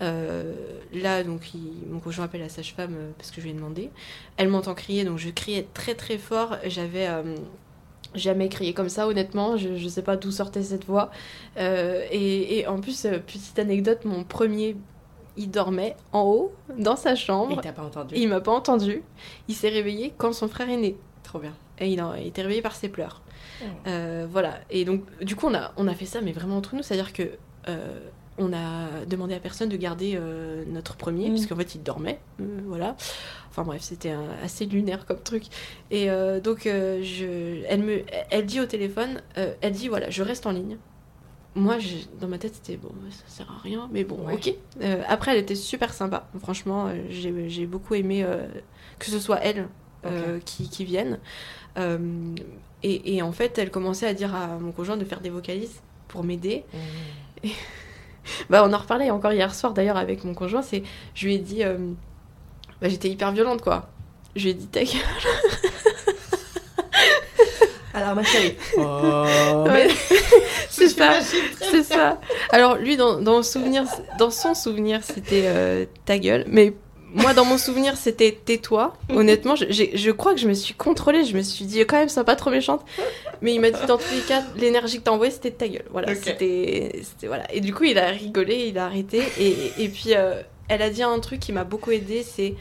[0.01, 0.55] Euh,
[0.93, 3.91] là, donc, il- mon conjoint appelle la sage-femme parce que je lui ai demandé.
[4.37, 6.57] Elle m'entend crier, donc je criais très très fort.
[6.67, 7.09] J'avais
[8.15, 9.57] jamais crié comme ça, honnêtement.
[9.57, 11.11] Je, je sais pas d'où sortait cette voix.
[11.57, 14.77] Et, en plus, petite anecdote, mon premier,
[15.37, 17.61] il dormait en haut, dans sa chambre.
[17.63, 19.03] t'as pas entendu Il m'a pas entendu.
[19.49, 20.97] Il s'est réveillé quand son frère est né.
[21.23, 21.55] Trop bien.
[21.79, 23.23] Et il, a, il était réveillé par ses pleurs.
[23.63, 23.65] Oh.
[23.87, 24.55] Euh, voilà.
[24.71, 26.83] Et donc, du coup, on a, on a fait ça, mais vraiment entre nous.
[26.83, 27.23] C'est-à-dire que
[27.69, 27.99] euh,
[28.39, 31.33] on a demandé à personne de garder euh, notre premier, Mm.
[31.35, 32.19] puisqu'en fait, il dormait.
[32.41, 32.97] Euh, voilà.
[33.51, 35.45] Enfin bref, c'était assez lunaire comme truc.
[35.91, 36.09] Et
[36.43, 40.79] donc, je, elle, me, elle dit au téléphone, elle dit, voilà, je reste en ligne.
[41.55, 44.35] Moi, j'ai- dans ma tête, c'était bon, ça sert à rien, mais bon, Ouais.
[44.35, 44.55] ok.
[44.81, 46.27] Euh, après, elle était super sympa.
[46.41, 48.47] Franchement, euh, j'ai j'ai beaucoup aimé euh,
[48.99, 49.69] que ce soit elle
[50.07, 51.19] euh, qui, qui vienne.
[52.85, 55.81] Et, et en fait, elle commençait à dire à mon conjoint de faire des vocalises
[56.09, 56.65] pour m'aider.
[58.49, 60.63] Bah, on en reparlait encore hier soir d'ailleurs avec mon conjoint.
[60.63, 61.63] C'est, je lui ai dit,
[62.81, 63.91] bah, j'étais hyper violente quoi.
[64.37, 64.93] Je lui ai dit ta gueule.
[67.95, 68.55] Alors ma chérie.
[68.77, 69.65] Oh.
[69.67, 69.89] Ouais.
[70.71, 71.21] c'est ça,
[71.61, 72.21] c'est ça.
[72.51, 73.85] Alors lui, dans, dans, le souvenir,
[74.19, 76.73] dans son souvenir, c'était euh, ta gueule, mais
[77.15, 78.95] moi, dans mon souvenir, c'était tais-toi.
[79.11, 81.25] Honnêtement, je, je crois que je me suis contrôlée.
[81.25, 82.83] Je me suis dit quand même, sois pas trop méchante.
[83.43, 85.69] Mais il m'a dit dans tous les cas, l'énergie que t'as envoyée, c'était de ta
[85.69, 85.85] gueule.
[85.91, 86.19] Voilà, Ok.
[86.23, 87.53] c'était, c'était voilà.
[87.53, 89.23] Et du coup, il a rigolé, il a arrêté.
[89.39, 92.23] Et, et puis, euh, elle a dit un truc qui m'a beaucoup aidé.
[92.23, 92.55] C'est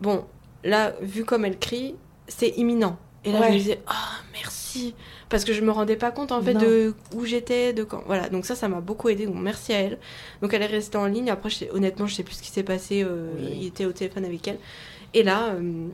[0.00, 0.24] bon,
[0.64, 1.94] là, vu comme elle crie,
[2.26, 2.98] c'est imminent.
[3.24, 3.48] Et là, Ouais.
[3.48, 4.94] je me disais, ah, merci.
[5.30, 6.60] Parce que je me rendais pas compte, en fait, Non.
[6.60, 8.02] de où j'étais, de quand.
[8.06, 9.26] Voilà, donc ça, ça m'a beaucoup aidé.
[9.26, 9.98] Donc, merci à elle.
[10.42, 11.30] Donc, elle est restée en ligne.
[11.30, 13.02] Après, je sais- honnêtement, je sais plus ce qui s'est passé.
[13.02, 13.56] euh, Oui.
[13.62, 14.58] Il était au téléphone avec elle.
[15.14, 15.88] Et là, euh,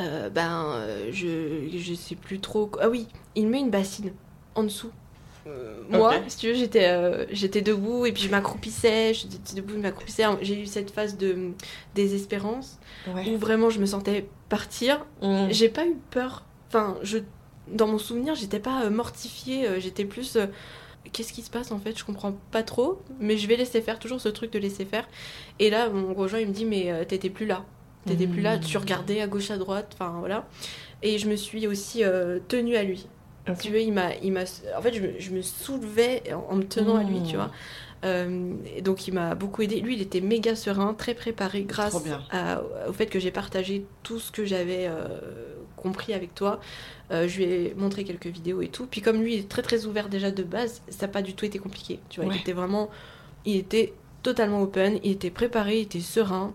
[0.00, 2.70] euh, ben, euh, je, je sais plus trop.
[2.80, 4.12] Ah oui, il met une bassine
[4.54, 4.90] en dessous.
[5.46, 9.14] Euh, moi, si tu veux, j'étais euh, j'étais debout et puis je m'accroupissais.
[9.14, 10.24] J'étais debout, je m'accroupissais.
[10.42, 11.52] J'ai eu cette phase de
[11.94, 13.28] désespérance Ouais.
[13.30, 15.06] où vraiment je me sentais partir.
[15.22, 15.46] Mm.
[15.50, 16.44] J'ai pas eu peur.
[16.68, 17.18] Enfin, je,
[17.72, 19.66] dans mon souvenir, j'étais pas euh, mortifiée.
[19.68, 20.36] euh, J'étais plus.
[20.36, 20.46] euh,
[21.12, 21.96] Qu'est-ce qui se passe en fait?
[21.96, 23.98] Je comprends pas trop, mais je vais laisser faire.
[24.00, 25.06] Toujours ce truc de laisser faire.
[25.60, 27.64] Et là, mon conjoint il me dit mais euh, t'étais plus là.
[28.06, 28.56] T'étais plus là.
[28.56, 28.60] Mm.
[28.60, 29.92] Tu regardais à gauche à droite.
[29.94, 30.48] Enfin voilà.
[31.02, 33.06] Et je me suis aussi euh, tenue à lui.
[33.60, 34.42] Tu veux, il m'a, il m'a,
[34.76, 37.38] en fait, je me, je me soulevais en, en me tenant à lui, tu Mm.
[37.38, 37.50] vois.
[38.04, 39.80] Euh, et donc, il m'a beaucoup aidé.
[39.80, 41.94] Lui, il était méga serein, très préparé, grâce
[42.30, 45.06] à- au fait que j'ai partagé tout ce que j'avais euh,
[45.86, 46.60] compris avec toi.
[47.12, 48.86] Euh, je lui ai montré quelques vidéos et tout.
[48.90, 51.34] Puis, comme lui, il est très très ouvert déjà de base, ça n'a pas du
[51.34, 52.00] tout été compliqué.
[52.08, 52.36] Tu vois, Ouais.
[52.36, 52.90] il était vraiment,
[53.44, 53.92] il était
[54.22, 56.52] totalement open, il était préparé, il était serein.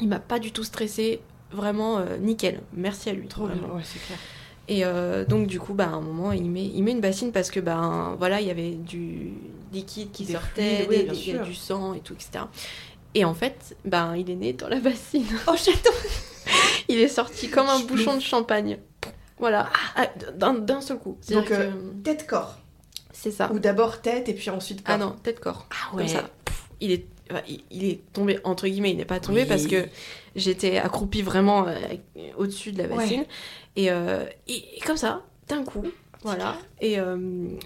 [0.00, 1.20] Il m'a pas du tout stressé.
[1.52, 2.60] Vraiment euh, nickel.
[2.72, 3.28] Merci à lui.
[3.28, 3.66] Trop vraiment.
[3.68, 3.76] bien.
[3.76, 4.18] Ouais, c'est clair.
[4.66, 7.32] Et euh, donc du coup, bah, à un moment, il met, il met une bassine
[7.32, 9.32] parce que ben voilà, il y avait du
[9.72, 12.44] liquide qui Des sortait, fluides, oui, des- des- du sang et tout, etc.
[13.14, 15.26] Et en fait, ben il est né dans la bassine.
[15.46, 15.92] Oh j'adore.
[16.88, 18.78] Il est sorti comme un bouchon de champagne.
[19.38, 20.06] Voilà, Ah,
[20.36, 21.18] d'un d'un seul coup.
[21.30, 22.56] Donc, euh, que- Tête corps.
[23.12, 23.50] c'est ça.
[23.52, 24.94] Ou d'abord tête et puis ensuite corps.
[24.94, 25.66] Ah non, tête corps.
[25.70, 26.28] Ah Comme ça.
[26.80, 27.06] Il est,
[27.70, 28.90] il- est tombé entre guillemets.
[28.92, 29.48] Il n'est pas tombé Oui.
[29.48, 29.86] parce que
[30.36, 31.74] j'étais accroupie vraiment euh,
[32.36, 32.96] au-dessus de la Ouais.
[32.96, 33.24] bassine.
[33.76, 35.84] Et, euh, et- et comme ça, d'un coup,
[36.22, 36.56] voilà.
[36.80, 36.96] Et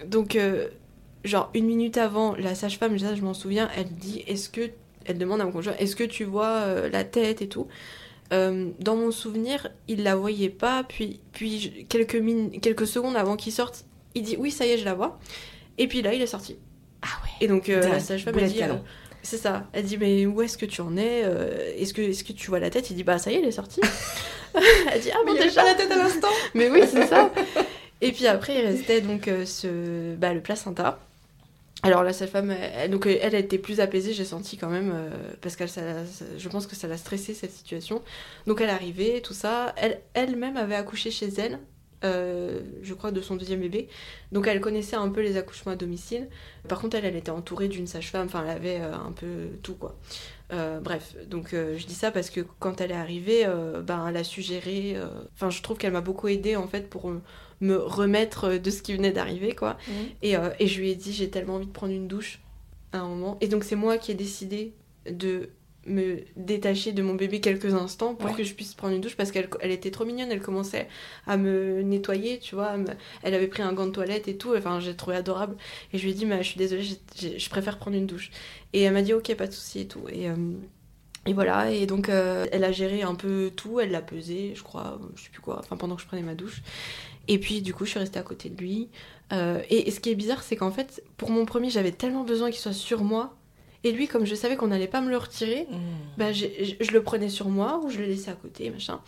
[0.06, 0.38] donc,
[1.24, 4.70] genre une minute avant, la sage-femme, ça je m'en souviens, elle dit Est-ce que.
[5.04, 7.66] Elle demande à mon conjoint Est-ce que tu vois la tête et tout?
[8.32, 10.84] Euh, Dans mon souvenir, il la voyait pas.
[10.86, 13.84] Puis, puis quelques, min- quelques secondes avant qu'il sorte,
[14.14, 15.18] il dit Oui, ça y est, je la vois.
[15.78, 16.56] Et puis là, il est sorti.
[17.02, 17.30] Ah ouais.
[17.40, 18.74] Et donc, euh, la sage-femme, de dit euh,
[19.22, 19.66] C'est ça.
[19.72, 22.48] Elle dit Mais où est-ce que tu en es Euh, Est-ce que, est que tu
[22.48, 22.90] vois la tête?
[22.90, 23.80] Il dit Bah, ça y est, elle est sortie.
[24.92, 26.28] Elle dit ah bon Mais avait déjà la tête à l'instant.
[26.54, 27.30] Mais oui, c'est ça.
[28.00, 30.98] Et puis après, il restait donc ce, bah, le placenta.
[31.84, 35.10] Alors la sage-femme, elle, donc elle a été plus apaisée, j'ai senti quand même, euh,
[35.40, 38.02] parce que je pense que ça l'a stressée cette situation.
[38.46, 39.74] Donc elle est arrivée, tout ça.
[39.76, 41.60] Elle elle-même avait accouché chez elle,
[42.02, 43.88] euh, je crois de son deuxième bébé.
[44.32, 46.28] Donc elle connaissait un peu les accouchements à domicile.
[46.68, 49.74] Par contre, elle, elle était entourée d'une sage-femme, enfin elle avait euh, un peu tout
[49.74, 49.96] quoi.
[50.82, 53.46] Bref, donc je dis ça parce que quand elle est arrivée,
[53.84, 54.96] ben, elle a suggéré.
[55.34, 57.12] Enfin, je trouve qu'elle m'a beaucoup aidée en fait pour
[57.60, 59.76] me remettre de ce qui venait d'arriver, quoi.
[60.22, 62.40] Et, euh, et je lui ai dit, j'ai tellement envie de prendre une douche
[62.92, 63.36] à un moment.
[63.40, 64.72] Et donc, c'est moi qui ai décidé
[65.10, 65.50] de
[65.86, 68.36] me détacher de mon bébé quelques instants pour Ouais.
[68.36, 70.30] que je puisse prendre une douche parce qu'elle elle était trop mignonne.
[70.30, 70.86] Elle commençait
[71.26, 72.76] à me nettoyer, tu vois.
[72.76, 72.84] me-
[73.22, 74.54] Elle avait pris un gant de toilette et tout.
[74.56, 75.56] Enfin, j'ai trouvé adorable.
[75.94, 76.82] Et je lui ai dit, mais je suis désolée,
[77.38, 78.30] je préfère prendre une douche.
[78.74, 80.04] Et elle m'a dit, ok, pas de souci et tout.
[80.12, 80.28] Et.
[80.28, 80.34] euh,
[81.26, 84.62] et voilà, et donc euh, elle a géré un peu tout, elle l'a pesé, je
[84.62, 86.62] crois, je sais plus quoi, enfin pendant que je prenais ma douche.
[87.28, 88.88] Et puis du coup, je suis restée à côté de lui.
[89.32, 92.24] Euh, et, et ce qui est bizarre, c'est qu'en fait, pour mon premier, j'avais tellement
[92.24, 93.34] besoin qu'il soit sur moi.
[93.84, 95.68] Et lui, comme je savais qu'on n'allait pas me le retirer,
[96.16, 99.00] bah, j'ai- je, je le prenais sur moi ou je le laissais à côté, machin.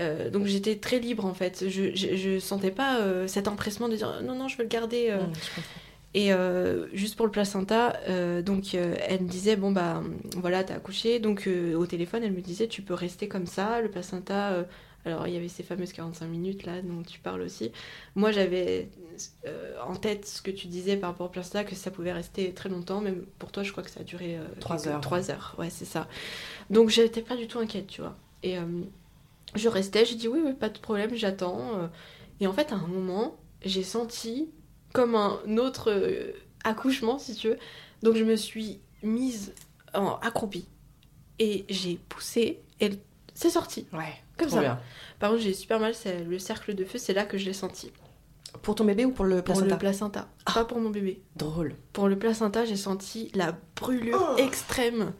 [0.00, 1.66] Euh, donc j'étais très libre en fait.
[1.68, 4.68] Je, je, je sentais pas euh, cet empressement de dire non, non, je veux le
[4.68, 5.06] garder.
[5.10, 5.20] euh.
[6.16, 6.30] Et
[6.92, 7.96] juste pour le placenta,
[8.42, 10.00] donc elle me disait bon bah
[10.36, 13.90] voilà t'as accouché, donc au téléphone elle me disait tu peux rester comme ça, le
[13.90, 14.64] placenta.
[15.04, 17.72] Alors il y avait ces fameuses 45 minutes là dont tu parles aussi.
[18.14, 18.88] Moi j'avais
[19.46, 22.52] euh, en tête ce que tu disais par rapport au placenta que ça pouvait rester
[22.54, 25.00] très longtemps, mais pour toi je crois que ça a duré euh, Trois quelques- heures.
[25.00, 26.08] Trois heures, ouais c'est ça.
[26.70, 28.16] Donc j'étais pas du tout inquiète tu vois.
[28.42, 28.64] Et euh,
[29.54, 31.78] je restais, j'ai dit oui oui pas de problème j'attends.
[31.80, 31.86] euh.
[32.40, 34.50] Et en fait à un moment j'ai senti
[34.92, 36.32] comme un autre
[36.64, 37.58] accouchement, si tu veux.
[38.02, 39.52] Donc je me suis mise
[39.94, 40.66] en accroupie
[41.38, 42.90] et j'ai poussé et
[43.34, 43.86] c'est sorti.
[43.92, 44.60] Ouais, Comme ça.
[44.60, 44.80] bien.
[45.18, 47.52] Par contre, j'ai super mal, c'est le cercle de feu, c'est là que je l'ai
[47.52, 47.92] senti.
[48.62, 51.20] Pour ton bébé ou pour le Pour placenta le placenta, pas pour mon bébé.
[51.36, 51.74] Drôle.
[51.92, 55.12] Pour le placenta, j'ai senti la brûlure extrême.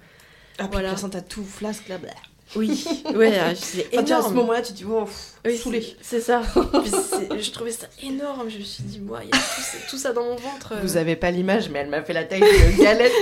[0.58, 0.88] Ah, Voilà.
[0.90, 1.98] le placenta tout flasque là.
[1.98, 2.08] bah.
[2.56, 4.34] Oui, ouais, euh, c'est tu es à ce énorme.
[4.34, 5.80] moment-là, tu te dis, oh, pff, Oui, saoulé.
[5.82, 6.42] c'est- C'est ça.
[7.30, 8.48] Puis je trouvais ça énorme.
[8.48, 10.74] Je me suis dit, moi, il y a tout, ça- tout ça dans mon ventre.
[10.82, 13.12] Vous avez pas l'image, mais elle m'a fait la taille d'une galette.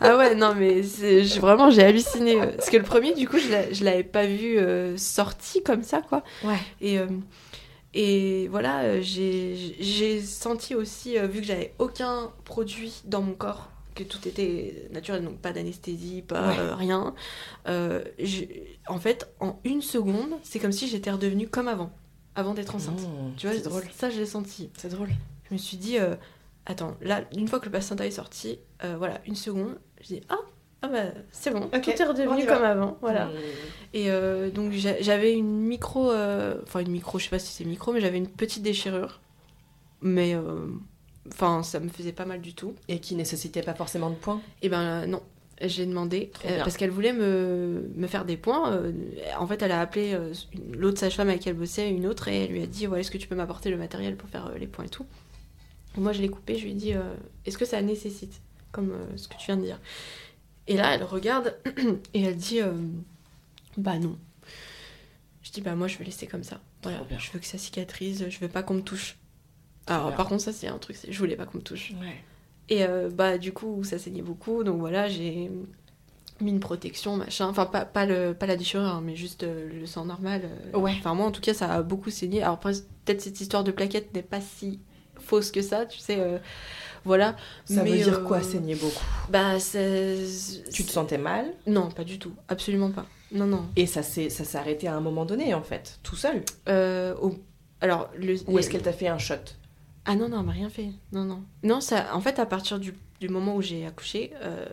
[0.00, 0.80] Ah ouais, non, mais
[1.40, 2.36] vraiment, j'ai halluciné.
[2.56, 5.82] Parce que le premier, du coup, je l'a- je l'avais pas vu euh, sorti comme
[5.82, 6.22] ça, quoi.
[6.44, 6.56] Ouais.
[6.80, 7.06] Et, euh,
[7.94, 13.32] et voilà, euh, j'ai j'ai senti aussi, euh, vu que j'avais aucun produit dans mon
[13.34, 16.58] corps, que tout était naturel, donc pas d'anesthésie, pas Ouais.
[16.58, 17.14] euh, rien.
[17.68, 18.44] euh, je-
[18.86, 21.90] en fait, en une seconde, c'est comme si j'étais redevenue comme avant,
[22.34, 23.00] avant d'être enceinte.
[23.02, 23.82] Mmh, tu vois, c'est drôle.
[23.92, 24.70] ça, je l'ai senti.
[24.76, 25.08] C'est drôle.
[25.48, 26.14] Je me suis dit, euh,
[26.66, 28.58] attends, là, une fois que le placenta est sorti,
[28.96, 30.36] voilà, une seconde, je dis, ah,
[30.82, 33.26] ah bah, c'est bon, Ok, tout est redevenu comme avant, voilà.
[33.26, 33.30] Mmh.
[33.94, 37.52] Et euh, donc j'a- j'avais une micro, euh, enfin une micro, je sais pas si
[37.52, 39.20] c'est micro, mais j'avais une petite déchirure.
[40.00, 40.66] Mais euh,
[41.32, 42.74] enfin, ça me faisait pas mal du tout.
[42.88, 44.40] Et qui nécessitait pas forcément de points?
[44.62, 45.22] Et ben euh, non,
[45.62, 48.72] j'ai demandé euh, parce qu'elle voulait me, me faire des points.
[48.72, 48.92] euh,
[49.38, 50.32] en fait, elle a appelé euh,
[50.72, 53.10] l'autre sage-femme avec qui elle bossait, une autre, et elle lui a dit ouais, est-ce
[53.10, 55.06] que tu peux m'apporter le matériel pour faire euh, les points et tout?
[55.96, 57.14] Et moi, je l'ai coupé, je lui ai dit euh,
[57.46, 58.40] est-ce que ça nécessite,
[58.72, 59.80] comme euh, ce que tu viens de dire?
[60.66, 61.56] Et là, elle regarde
[62.14, 62.72] et elle dit euh,
[63.76, 64.18] bah non.
[65.42, 66.60] Je dis bah moi, je veux laisser comme ça.
[66.82, 69.16] Voilà, je veux que ça cicatrise, je veux pas qu'on me touche.
[69.88, 71.92] Alors, par contre, ça, c'est un truc, je voulais pas qu'on me touche.
[72.00, 72.16] Ouais.
[72.70, 75.50] Et euh, bah du coup ça saignait beaucoup, donc voilà j'ai
[76.42, 79.70] mis une protection machin, enfin pas, pas, le, pas la déchirure hein, mais juste euh,
[79.72, 80.42] le sang normal.
[80.74, 80.78] euh.
[80.78, 80.94] Ouais.
[80.98, 82.42] Enfin moi en tout cas ça a beaucoup saigné.
[82.42, 84.80] Alors peut-être cette histoire de plaquette n'est pas si
[85.18, 86.18] fausse que ça, tu sais,
[87.06, 87.36] voilà.
[87.64, 89.02] Ça Mais, veut dire quoi, saigner beaucoup?
[89.30, 90.18] Bah c'est...
[90.70, 91.46] Tu te sentais mal?
[91.66, 93.06] Non pas du tout, absolument pas.
[93.32, 93.64] Non non.
[93.76, 96.42] et ça s'est ça s'est arrêté à un moment donné en fait, tout seul?
[96.66, 97.34] Au-
[97.80, 98.36] Alors le...
[98.46, 99.36] Ou est-ce qu'elle t'a fait un shot?
[100.08, 100.88] Ah non, non, elle m'a rien fait.
[101.12, 101.42] Non, non.
[101.62, 104.64] Non, ça, en fait, à partir du, du moment où j'ai accouché, euh,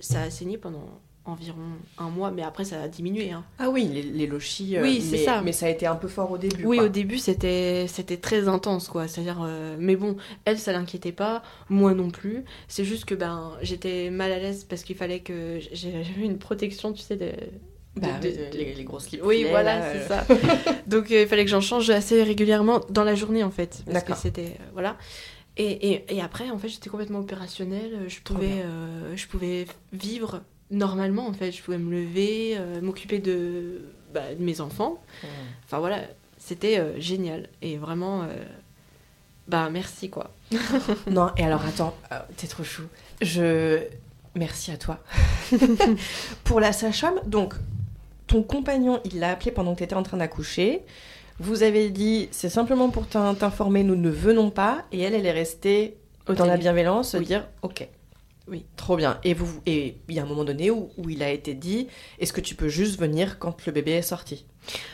[0.00, 1.58] ça a saigné pendant environ
[1.98, 3.32] un mois, mais après, ça a diminué.
[3.32, 3.44] hein.
[3.58, 4.78] Ah oui, les, les lochis.
[4.78, 5.42] euh, Oui, c'est ça.
[5.42, 6.64] Mais ça a été un peu fort au début.
[6.64, 6.86] Oui, quoi.
[6.86, 9.06] au début, c'était c'était très intense, quoi.
[9.08, 10.16] C'est-à-dire, euh, mais bon,
[10.46, 12.44] elle, ça l'inquiétait pas, moi non plus.
[12.66, 16.38] C'est juste que ben, j'étais mal à l'aise parce qu'il fallait que j'ai- j'avais une
[16.38, 17.30] protection, tu sais, de.
[18.00, 20.08] Bah, de- oui, de- les, les grosses slips Oui, voilà, là, c'est euh.
[20.08, 20.72] ça.
[20.86, 23.82] Donc euh, il fallait que j'en change assez régulièrement dans la journée en fait.
[23.90, 24.56] Parce que c'était.
[24.60, 24.96] euh, voilà.
[25.56, 28.04] Et, et, et après, en fait, j'étais complètement opérationnelle.
[28.08, 31.50] Je pouvais, euh, je pouvais vivre normalement en fait.
[31.52, 33.80] Je pouvais me lever, euh, m'occuper de,
[34.14, 35.02] bah, de mes enfants.
[35.22, 35.26] Mmh.
[35.64, 36.00] Enfin voilà,
[36.38, 37.48] c'était euh, génial.
[37.62, 38.24] Et vraiment,
[39.48, 40.30] bah merci quoi.
[41.10, 41.96] Non, et alors attends,
[42.36, 42.82] t'es trop chou.
[43.20, 43.80] Je.
[44.34, 45.02] Merci à toi.
[46.44, 47.54] Pour la sage-femme, donc,
[48.28, 50.82] ton compagnon, il l'a appelé pendant que tu étais en train d'accoucher.
[51.40, 54.84] Vous avez dit, c'est simplement pour t'in- t'informer, nous ne venons pas.
[54.92, 55.96] Et elle, elle est restée
[56.26, 57.24] dans la bienveillance, Oui.
[57.24, 57.88] dire, ok.
[58.48, 58.64] Oui.
[58.76, 59.18] Trop bien.
[59.24, 61.86] Et vous, et il y a un moment donné où, où il a été dit,
[62.18, 64.46] est-ce que tu peux juste venir quand le bébé est sorti?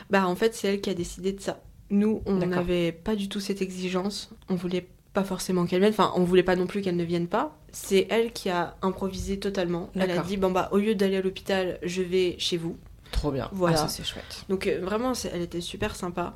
[0.09, 1.61] Bah en fait c'est elle qui a décidé de ça.
[1.89, 4.29] Nous on n'avait pas du tout cette exigence.
[4.49, 5.91] On voulait pas forcément qu'elle vienne.
[5.93, 7.57] Enfin on voulait pas non plus qu'elle ne vienne pas.
[7.71, 9.89] C'est elle qui a improvisé totalement.
[9.95, 12.77] Elle a dit bon bah au lieu d'aller à l'hôpital je vais chez vous.
[13.11, 13.49] Trop bien.
[13.51, 13.77] Voilà.
[13.79, 14.45] Ah, ça, c'est chouette.
[14.49, 16.33] Donc euh, vraiment, elle était super sympa.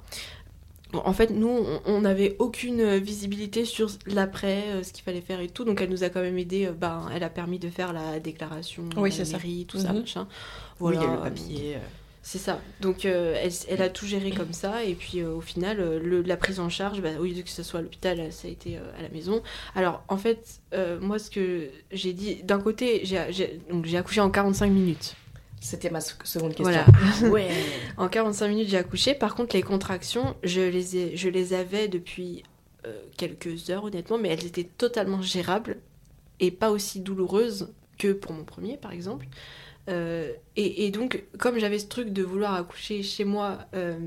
[0.92, 5.22] Bon, en fait, nous, on- n'avait aucune euh, visibilité sur l'après, euh, ce qu'il fallait
[5.22, 5.64] faire et tout.
[5.64, 6.66] Donc elle nous a quand même aidé.
[6.66, 9.32] euh, ben, elle a permis de faire la déclaration, Oui, la ça.
[9.34, 10.00] mairie, tout ça, Mhm.
[10.00, 10.28] machin.
[10.80, 11.30] Oui, il y a le Voilà.
[11.30, 11.78] papier.
[12.24, 12.60] C'est ça.
[12.82, 14.84] Donc euh, elle, elle a tout géré comme ça.
[14.84, 17.62] Et puis euh, au final, le- la prise en charge, bah, au lieu que ce
[17.64, 19.42] soit à l'hôpital, ça a été euh, à la maison.
[19.76, 20.60] Alors en fait,
[21.02, 25.16] moi, ce que j'ai dit, d'un côté, j'ai accouché en 45 minutes.
[25.60, 26.82] C'était ma sec- seconde question.
[27.22, 27.30] Voilà.
[27.32, 27.50] Ouais.
[27.98, 29.14] En 45 minutes, j'ai accouché.
[29.14, 32.44] Par contre, les contractions, je les, ai, je les avais depuis
[32.88, 35.78] euh, quelques heures, honnêtement, mais elles étaient totalement gérables
[36.40, 39.28] et pas aussi douloureuses que pour mon premier, par exemple.
[39.90, 43.98] Euh, et, et donc, comme j'avais ce truc de vouloir accoucher chez moi, euh,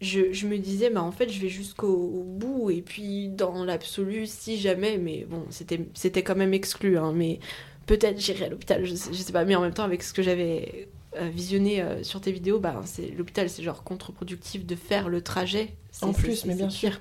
[0.00, 2.70] je, je me disais, bah, en fait, je vais jusqu'au au bout.
[2.70, 7.40] Et puis, dans l'absolu, si jamais, mais bon, c'était c'était quand même exclu, hein, mais
[7.88, 9.44] peut-être j'irai à l'hôpital, je, sais- je sais pas.
[9.44, 10.86] Mais en même temps, avec ce que j'avais
[11.16, 15.22] euh, visionné euh, sur tes vidéos, bah, c'est l'hôpital, c'est genre contre-productif de faire le
[15.22, 15.74] trajet.
[16.02, 17.00] En plus, mais bien pire.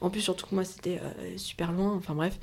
[0.00, 2.38] En plus, surtout que moi, c'était euh, super loin, enfin bref.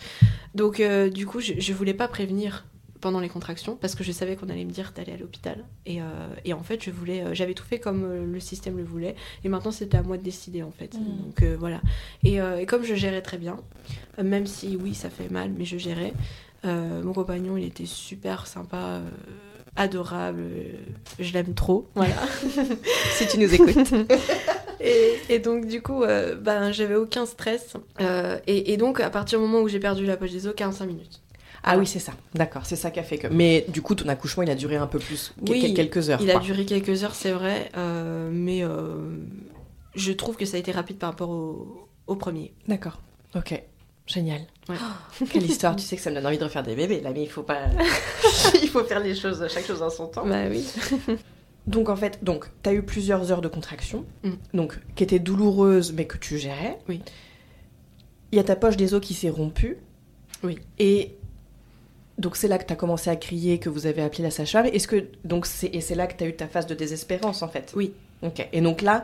[0.54, 2.66] Donc, euh, du coup, je, je voulais pas prévenir
[3.02, 5.64] pendant les contractions parce que je savais qu'on allait me dire d'aller à l'hôpital.
[5.86, 6.06] Et, euh,
[6.44, 9.16] et en fait, je voulais, euh, j'avais tout fait comme euh, le système le voulait.
[9.44, 10.94] Et maintenant, c'était à moi de décider, en fait.
[10.96, 11.24] Mm.
[11.24, 11.82] Donc, euh, voilà.
[12.24, 13.58] Et, euh, et comme je gérais très bien,
[14.20, 16.14] euh, même si, oui, ça fait mal, mais je gérais,
[16.66, 18.78] euh, mon compagnon, il était super sympa.
[18.78, 19.10] euh,
[19.78, 20.72] adorable, euh,
[21.20, 22.16] je l'aime trop, voilà.
[23.18, 23.76] si tu nous écoutes.
[24.80, 26.04] Et, et donc du coup,
[26.42, 27.74] ben, j'avais aucun stress.
[28.46, 30.86] Et, et donc à partir du moment où j'ai perdu la poche des os, 45
[30.86, 31.22] minutes.
[31.64, 32.12] Ah oui, c'est ça.
[32.36, 33.26] D'accord, c'est ça qui a fait que.
[33.28, 36.20] Mais du coup, ton accouchement, il a duré un peu plus, que- Oui, quelques heures.
[36.22, 37.72] Il a duré quelques heures, c'est vrai,
[38.32, 38.62] mais
[39.96, 42.54] je trouve que ça a été rapide par rapport au, au premier.
[42.68, 43.02] D'accord.
[43.36, 43.60] Ok.
[44.08, 44.42] Génial.
[44.70, 44.76] Ouais.
[45.22, 45.76] Oh, quelle histoire.
[45.76, 47.42] tu sais que ça me donne envie de refaire des bébés, là, mais il faut
[47.44, 47.62] pas.
[48.62, 50.26] il faut faire les choses, chaque chose en son temps.
[50.26, 50.66] Bah oui.
[51.68, 54.30] Donc en fait, donc t'as eu plusieurs heures de contraction, Mm.
[54.54, 56.78] donc qui étaient douloureuses, mais que tu gérais.
[56.88, 57.02] Oui.
[58.32, 59.78] Il y a ta poche des os qui s'est rompue.
[60.44, 60.60] Oui.
[60.78, 61.16] Et
[62.20, 64.68] donc c'est là que t'as commencé à crier, que vous avez appelé la sage-femme.
[64.68, 67.48] Est-ce que donc c'est et c'est là que t'as eu ta phase de désespérance en
[67.48, 67.74] fait?
[67.76, 67.94] Oui.
[68.22, 68.48] Ok.
[68.54, 69.04] Et donc là,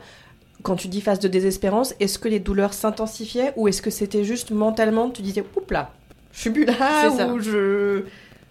[0.63, 4.23] quand tu dis phase de désespérance, est-ce que les douleurs s'intensifiaient ou est-ce que c'était
[4.23, 5.93] juste mentalement tu disais oups là,
[6.33, 6.73] je suis plus là
[7.15, 7.27] ça.
[7.27, 8.03] ou je.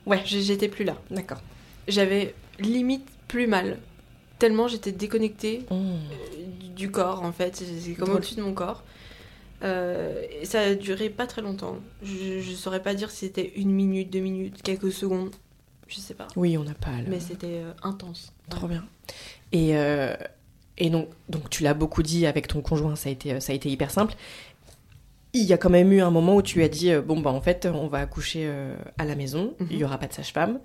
[0.06, 0.20] Ouais.
[0.24, 0.96] J'étais plus là.
[1.10, 1.40] D'accord.
[1.88, 3.78] J'avais limite plus mal.
[4.38, 5.74] Tellement j'étais déconnectée Mmh.
[5.74, 5.96] euh,
[6.76, 8.82] du- corps en fait, c'est comme au-dessus de mon corps.
[9.62, 11.76] Euh, et ça a duré pas très longtemps.
[12.02, 15.34] Je, je saurais pas dire si c'était une minute, deux minutes, quelques secondes,
[15.88, 16.26] je sais pas.
[16.36, 16.88] Oui, on n'a pas.
[17.06, 18.32] Mais c'était euh, intense.
[18.48, 18.84] Trop bien.
[19.52, 20.14] Et, euh,
[20.80, 23.54] et donc, donc tu l'as beaucoup dit avec ton conjoint, ça a été, ça a
[23.54, 24.14] été hyper simple.
[25.32, 27.30] Il y a quand même eu un moment où tu as dit euh, bon bah
[27.30, 29.68] en fait on va accoucher euh, à la maison, Mhm.
[29.70, 30.58] il y aura pas de sage-femme.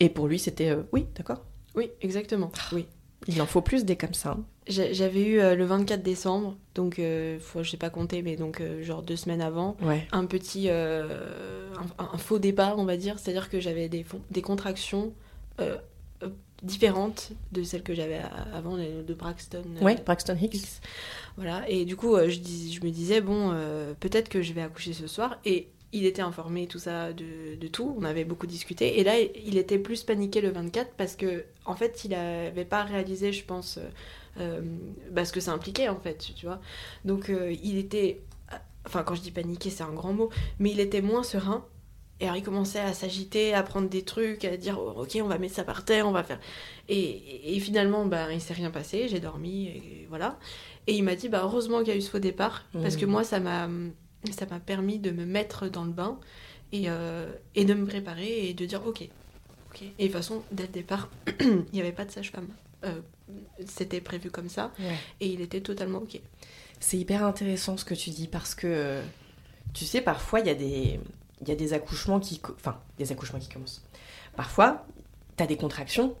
[0.00, 1.44] Et pour lui c'était euh, oui d'accord.
[1.74, 2.50] Oui, exactement.
[2.72, 2.86] Oui.
[3.26, 4.30] Il en faut plus des comme ça.
[4.30, 4.44] hein.
[4.68, 7.38] J'a- J'avais eu le 24 décembre, donc je
[7.68, 10.06] sais pas compter, mais donc genre deux semaines avant, Ouais.
[10.12, 11.06] un petit un,
[11.98, 15.12] un faux départ, on va dire, c'est-à-dire que j'avais des, des contractions
[16.62, 18.20] différentes de celles que j'avais
[18.52, 19.62] avant, de Braxton.
[19.80, 20.80] euh, Ouais, Braxton Hicks.
[21.36, 24.52] Voilà, et du coup, euh, je, dis, je me disais, bon, euh, peut-être que je
[24.52, 25.38] vais accoucher ce soir.
[25.44, 27.94] Et il était informé, tout ça, de, de tout.
[27.98, 28.98] On avait beaucoup discuté.
[29.00, 32.82] Et là, il était plus paniqué le 24 parce que, en fait, il n'avait pas
[32.84, 33.78] réalisé, je pense,
[34.38, 34.60] euh,
[35.10, 36.60] bah, ce que ça impliquait, en fait, tu vois.
[37.04, 38.20] Donc, euh, il était.
[38.86, 40.30] Enfin, quand je dis paniqué, c'est un grand mot.
[40.58, 41.64] Mais il était moins serein.
[42.20, 45.28] Et alors, il commençait à s'agiter, à prendre des trucs, à dire oh, Ok, on
[45.28, 46.40] va mettre ça par terre, on va faire.
[46.88, 50.38] Et, et finalement, bah, il s'est rien passé, j'ai dormi, et voilà.
[50.88, 53.04] Et il m'a dit bah, Heureusement qu'il y a eu ce faux départ, parce que
[53.04, 53.10] Mhm.
[53.12, 53.68] moi, ça m'a
[54.66, 56.18] permis de me mettre dans le bain
[56.72, 59.08] et, euh, et de me préparer et de dire Ok.
[59.70, 59.82] ok.
[59.82, 61.08] Et de toute façon, dès le départ,
[61.40, 62.48] il n'y avait pas de sage-femme.
[62.84, 63.00] Euh,
[63.66, 64.72] C'était prévu comme ça,
[65.20, 66.20] et il était totalement OK.
[66.80, 69.02] C'est hyper intéressant ce que tu dis parce que euh,
[69.74, 70.98] tu sais parfois il y a des
[71.42, 73.82] il y a des accouchements qui enfin des accouchements qui commencent.
[74.36, 74.84] Parfois
[75.36, 76.14] t'as des contractions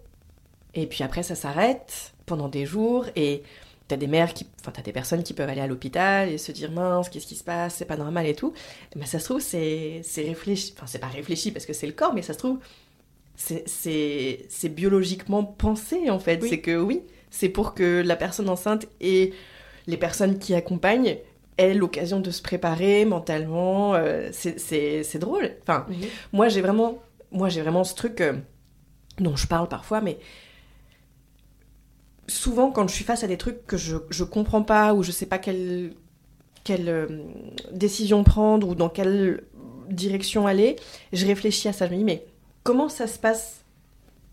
[0.74, 3.42] et puis après ça s'arrête pendant des jours et
[3.88, 6.52] t'as des mères qui enfin t'as des personnes qui peuvent aller à l'hôpital et se
[6.52, 8.52] dire mince qu'est-ce qui se passe c'est pas normal et tout.
[8.96, 11.92] Mais ça se trouve c'est c'est réfléchi enfin c'est pas réfléchi parce que c'est le
[11.92, 12.58] corps mais ça se trouve
[13.38, 16.42] c'est biologiquement pensé en fait.
[16.42, 19.32] C'est que oui, c'est pour que la personne enceinte et
[19.86, 21.16] les personnes qui accompagnent
[21.58, 23.94] aient l'occasion de se préparer mentalement.
[23.94, 25.50] Euh, c'est drôle.
[25.62, 25.86] Enfin,
[26.32, 26.98] moi j'ai vraiment,
[27.30, 28.34] moi j'ai vraiment ce truc euh,
[29.18, 30.18] dont je parle parfois, mais
[32.26, 35.10] souvent quand je suis face à des trucs que je, je comprends pas ou je
[35.10, 35.92] sais pas quelle,
[36.64, 37.06] quelle euh,
[37.72, 39.42] décision prendre ou dans quelle
[39.90, 40.76] direction aller,
[41.12, 41.86] je réfléchis à ça.
[41.86, 42.26] Je me dis, mais
[42.62, 43.57] comment ça se passe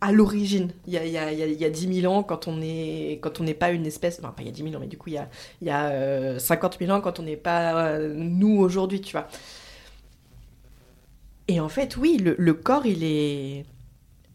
[0.01, 2.47] à l'origine, il y a, il, y a, il y a 10 000 ans, quand
[2.47, 4.75] on n'est quand on n'est pas une espèce, enfin pas il y a 10 000
[4.75, 5.29] ans, mais du coup il y a,
[5.61, 9.13] il y a 50 euh, 000 ans quand on n'est pas euh, nous aujourd'hui, tu
[9.13, 9.27] vois.
[11.47, 13.65] Et en fait, oui, le, le, corps, il est,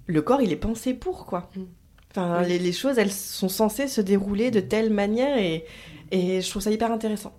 [0.07, 1.51] le corps, il est pensé pour quoi.
[1.57, 1.63] Mm.
[2.11, 5.65] Enfin, les, les, choses, elles sont censées se dérouler de telle manière et,
[6.11, 7.33] et je trouve ça hyper intéressant.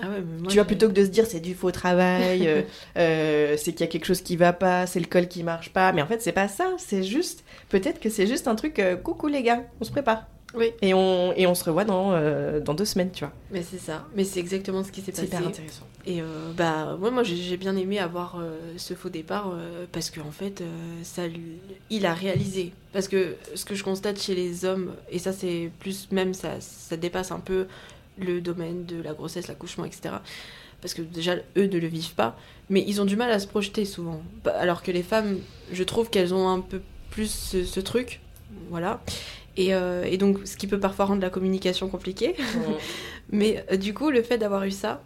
[0.00, 0.06] Ah
[0.48, 2.62] tu vois, plutôt que de se dire c'est du faux travail, euh,
[2.96, 5.70] euh, c'est qu'il y a quelque chose qui va pas, c'est le col qui marche
[5.70, 5.92] pas.
[5.92, 6.66] Mais en fait, c'est pas ça.
[6.78, 10.26] C'est juste, peut-être que c'est juste un truc, euh, coucou les gars, on se prépare.
[10.54, 10.70] Oui.
[10.82, 12.10] Et on, et on se revoit dans,
[12.60, 13.32] dans deux semaines, tu vois.
[13.50, 14.06] Mais c'est ça.
[14.14, 15.26] Mais c'est exactement ce qui s'est passé.
[15.30, 15.86] C'est hyper intéressant.
[16.04, 16.20] Et
[16.54, 18.38] bah, moi, moi j'ai bien aimé avoir
[18.76, 19.50] ce faux départ
[19.92, 20.62] parce qu'en fait,
[21.04, 21.22] ça,
[21.88, 22.74] il a réalisé.
[22.92, 26.60] Parce que ce que je constate chez les hommes, et ça, c'est plus même, ça,
[26.60, 27.66] ça dépasse un peu
[28.18, 30.16] le domaine de la grossesse, l'accouchement, etc.
[30.80, 32.36] Parce que déjà, eux ne le vivent pas,
[32.68, 34.22] mais ils ont du mal à se projeter souvent.
[34.44, 35.38] Alors que les femmes,
[35.72, 36.80] je trouve qu'elles ont un peu
[37.10, 38.20] plus ce, truc.
[38.68, 39.00] Voilà.
[39.56, 42.34] Et, euh, et, donc, ce qui peut parfois rendre la communication compliquée.
[43.30, 45.02] mais euh, du coup, le fait d'avoir eu ça,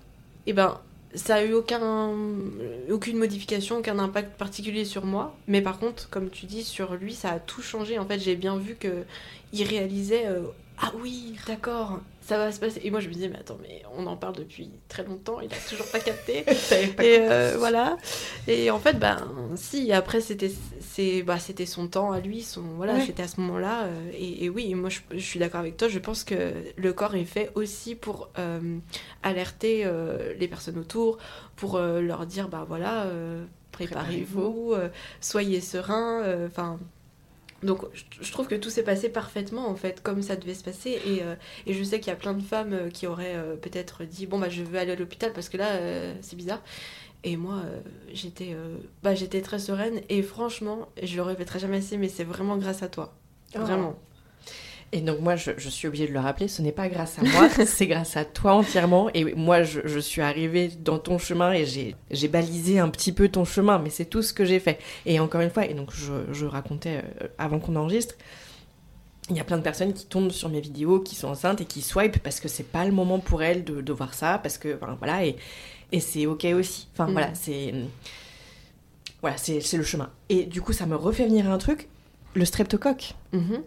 [0.46, 0.80] et eh ben,
[1.14, 2.12] ça a eu aucun,
[2.90, 5.36] aucune modification, aucun impact particulier sur moi.
[5.48, 7.98] Mais par contre, comme tu dis, sur lui, ça a tout changé.
[7.98, 9.04] En fait, j'ai bien vu que
[9.52, 10.42] il réalisait euh,
[10.78, 12.81] ah oui, d'accord, ça va se passer.
[12.82, 15.53] Et moi, je me disais, mais attends, mais on en parle depuis très longtemps, il
[15.53, 16.39] a toujours pas capté.
[17.03, 17.97] et euh, voilà.
[18.48, 20.51] Et en fait, ben, si, après, c'était
[21.23, 23.85] bah, son temps à lui, son, voilà, c'était à ce moment-là.
[23.85, 27.24] Euh, et, oui, moi, je, suis d'accord avec toi, je pense que le corps est
[27.24, 28.78] fait aussi pour euh,
[29.23, 29.89] alerter
[30.36, 31.19] les personnes autour,
[31.55, 33.07] pour leur dire, bah voilà,
[33.70, 34.74] préparez-vous,
[35.20, 36.81] soyez serein, enfin
[37.66, 37.82] donc
[38.20, 41.01] je trouve que tout s'est passé parfaitement en fait comme ça devait se passer.
[41.05, 41.34] Et, euh,
[41.66, 44.26] et je sais qu'il y a plein de femmes euh, qui auraient euh, peut-être dit
[44.26, 45.78] bon bah je veux aller à l'hôpital parce que là
[46.22, 46.62] c'est bizarre.
[47.24, 47.62] Et moi
[48.12, 48.56] j'étais
[49.02, 50.01] bah, j'étais très sereine.
[50.09, 53.14] Et franchement je le répéterai jamais assez mais c'est vraiment grâce à toi.
[53.55, 53.60] Oh.
[53.60, 53.98] vraiment
[54.92, 57.48] et donc moi, je, suis obligée de le rappeler, ce n'est pas grâce à moi,
[57.66, 59.10] c'est grâce à toi entièrement.
[59.14, 63.44] Et moi, je, suis arrivée dans ton chemin et j'ai balisé un petit peu ton
[63.44, 64.78] chemin, mais c'est tout ce que j'ai fait.
[65.04, 68.14] Et encore une fois, et donc je, racontais euh, avant qu'on enregistre,
[69.28, 71.64] il y a plein de personnes qui tombent sur mes vidéos, qui sont enceintes et
[71.64, 74.78] qui swipe parce que c'est pas le moment pour elles de, voir ça, parce que,
[74.98, 75.36] voilà, et,
[75.90, 76.88] et c'est ok aussi.
[76.92, 77.34] Enfin, voilà, mm.
[77.34, 77.74] c'est...
[79.20, 80.10] Voilà, c'est le chemin.
[80.28, 81.88] Et du coup, ça me refait venir un truc,
[82.34, 83.14] le streptocoque.
[83.34, 83.60] Mm-hmm.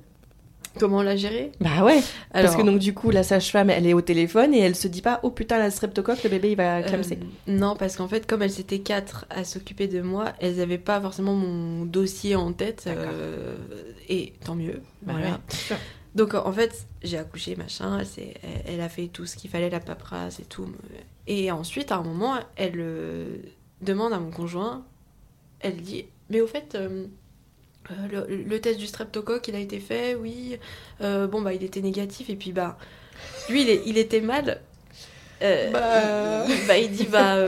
[0.77, 2.01] Comment l'a géré Bah ouais.
[2.31, 5.01] Parce que donc du coup la sage-femme elle est au téléphone et elle se dit
[5.01, 7.17] pas oh putain la streptocoque le bébé il va clamser.
[7.21, 10.77] Euh, non parce qu'en fait comme elles étaient quatre à s'occuper de moi elles avaient
[10.77, 13.55] pas forcément mon dossier en tête euh,
[14.07, 14.81] et tant mieux.
[15.01, 15.39] Bah voilà.
[16.15, 18.33] donc en fait j'ai accouché machin elle,
[18.65, 20.67] elle, a fait tout ce qu'il fallait la paperasse et tout
[21.27, 23.37] et ensuite à un moment elle euh,
[23.81, 24.85] demande à mon conjoint
[25.61, 26.77] elle dit mais au fait
[27.91, 30.57] euh, le, test du streptocoque, il a été fait, oui.
[31.01, 32.77] Euh, bon, bah, il était négatif, et puis, bah,
[33.49, 34.61] lui, il, il était mal.
[35.41, 36.45] Euh, bah...
[36.67, 36.77] bah...
[36.77, 37.45] il dit, bah,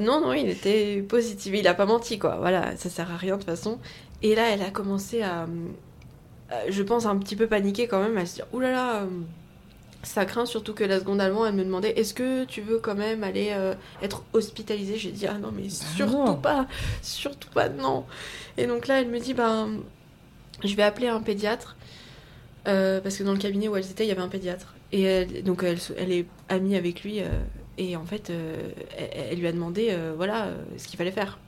[0.00, 1.52] non, non, il était positif.
[1.54, 2.36] Il a pas menti, quoi.
[2.36, 3.78] Voilà, ça sert à rien, de toute façon.
[4.22, 5.46] Et là, elle a commencé à,
[6.68, 9.06] je pense, un petit peu paniquer quand même, à se dire, oulala, là là,
[10.02, 12.94] ça craint surtout que la seconde allemande, elle me demandait est-ce que tu veux quand
[12.94, 13.54] même aller
[14.02, 14.96] être hospitalisée?
[14.96, 16.66] J'ai dit ah non mais bah surtout pas,
[17.02, 18.04] surtout pas non.
[18.58, 19.80] Et donc là, elle me dit, ben,
[20.64, 21.76] je vais appeler un pédiatre.
[22.66, 24.74] Euh, parce que dans le cabinet où elle était, il y avait un pédiatre.
[24.90, 27.20] Et donc elle, elle, est amie avec lui.
[27.20, 27.28] Euh,
[27.78, 28.56] et en fait, euh,
[28.96, 31.38] elle, lui a demandé, voilà, ce qu'il fallait faire.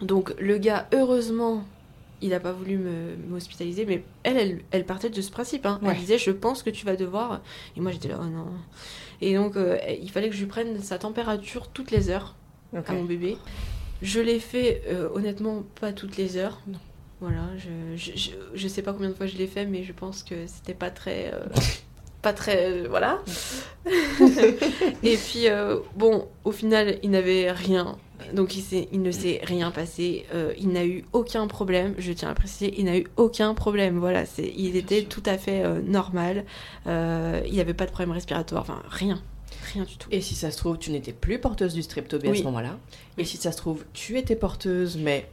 [0.00, 1.64] Donc le gars, heureusement,
[2.24, 2.78] il n'a pas voulu
[3.28, 3.86] m'hospitaliser.
[3.86, 5.66] Mais elle, elle, partait de ce principe.
[5.66, 5.80] Hein.
[5.84, 7.42] Elle disait, je pense que tu vas devoir.
[7.76, 8.46] Et moi, j'étais là, oh non.
[9.20, 12.34] Et donc, il fallait que je lui prenne sa température toutes les heures
[12.86, 13.36] à mon bébé.
[14.02, 16.60] Je l'ai fait euh, honnêtement pas toutes les heures.
[16.66, 16.78] Non.
[17.20, 20.22] Voilà, je, je, je, sais pas combien de fois je l'ai fait, mais je pense
[20.22, 21.32] que c'était pas très.
[21.32, 21.46] Euh,
[22.22, 22.70] pas très.
[22.70, 23.22] Euh, voilà.
[25.02, 25.46] et puis,
[25.96, 27.96] bon, au final, il n'avait rien.
[28.32, 30.24] Donc, il, il ne s'est rien passé.
[30.58, 31.94] il n'a eu aucun problème.
[31.98, 33.98] Je tiens à préciser, il n'a eu aucun problème.
[33.98, 36.44] Voilà, c'est, il était tout à fait normal.
[36.86, 38.62] il n'y avait pas de problème respiratoire.
[38.62, 39.20] Enfin, rien.
[39.72, 40.08] Rien du tout.
[40.10, 42.78] Et si ça se trouve, tu n'étais plus porteuse du streptobé à ce moment-là.
[43.18, 45.28] Et si ça se trouve, tu étais porteuse, mais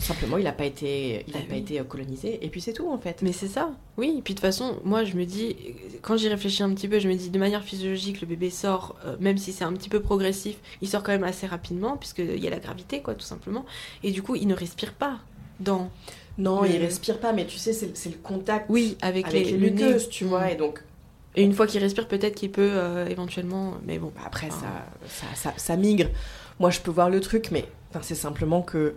[0.00, 1.60] Simplement, il n'a pas été, il a Bah pas oui.
[1.60, 3.20] été colonisé, et puis c'est tout en fait.
[3.22, 4.14] Mais c'est ça, oui.
[4.18, 5.56] Et puis de toute façon, moi je me dis,
[6.02, 8.96] quand j'y réfléchis un petit peu, je me dis de manière physiologique, le bébé sort,
[9.04, 12.42] euh, même si c'est un petit peu progressif, il sort quand même assez rapidement, puisqu'il
[12.42, 13.64] y a la gravité, quoi, tout simplement.
[14.02, 15.18] Et du coup, il ne respire pas
[15.60, 15.90] dans.
[16.38, 19.52] Non, Mais- il respire pas, mais tu sais, c'est le contact Oui, avec, avec les,
[19.52, 19.96] les, le nez.
[20.10, 20.50] tu vois, Mm.
[20.50, 20.82] et donc
[21.36, 23.74] Et une fois qu'il respire, peut-être qu'il peut euh, éventuellement.
[23.86, 26.08] Mais bon, bah, après ça, ça, ça, ça migre.
[26.58, 27.66] Moi, je peux voir le truc, mais
[28.00, 28.94] c'est simplement que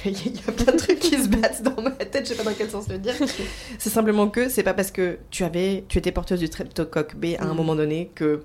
[0.04, 2.44] il y a plein de trucs qui se battent dans ma tête, je sais pas
[2.50, 3.14] dans quel sens le dire.
[3.78, 7.36] c'est simplement que c'est pas parce que tu avais, tu étais porteuse du streptocoque B
[7.38, 7.56] à un Mm.
[7.56, 8.42] moment donné que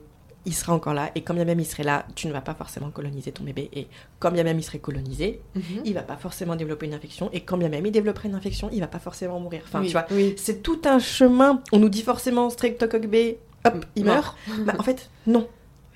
[0.48, 1.10] il sera encore là.
[1.15, 3.68] Et quand bien même il serait là, tu ne vas pas forcément coloniser ton bébé.
[3.73, 3.88] Et
[4.19, 5.82] quand bien même il serait colonisé, Mhm.
[5.86, 7.32] il va pas forcément développer une infection.
[7.34, 9.61] Et quand bien même il développerait une infection, il va pas forcément mourir.
[9.65, 10.36] Enfin, Oui, tu vois, oui.
[10.38, 11.64] c'est tout un chemin.
[11.72, 14.36] On nous dit forcément streptocoque B, hop, il Mort.
[14.48, 14.65] meurt.
[14.65, 15.48] Bah, en fait, non.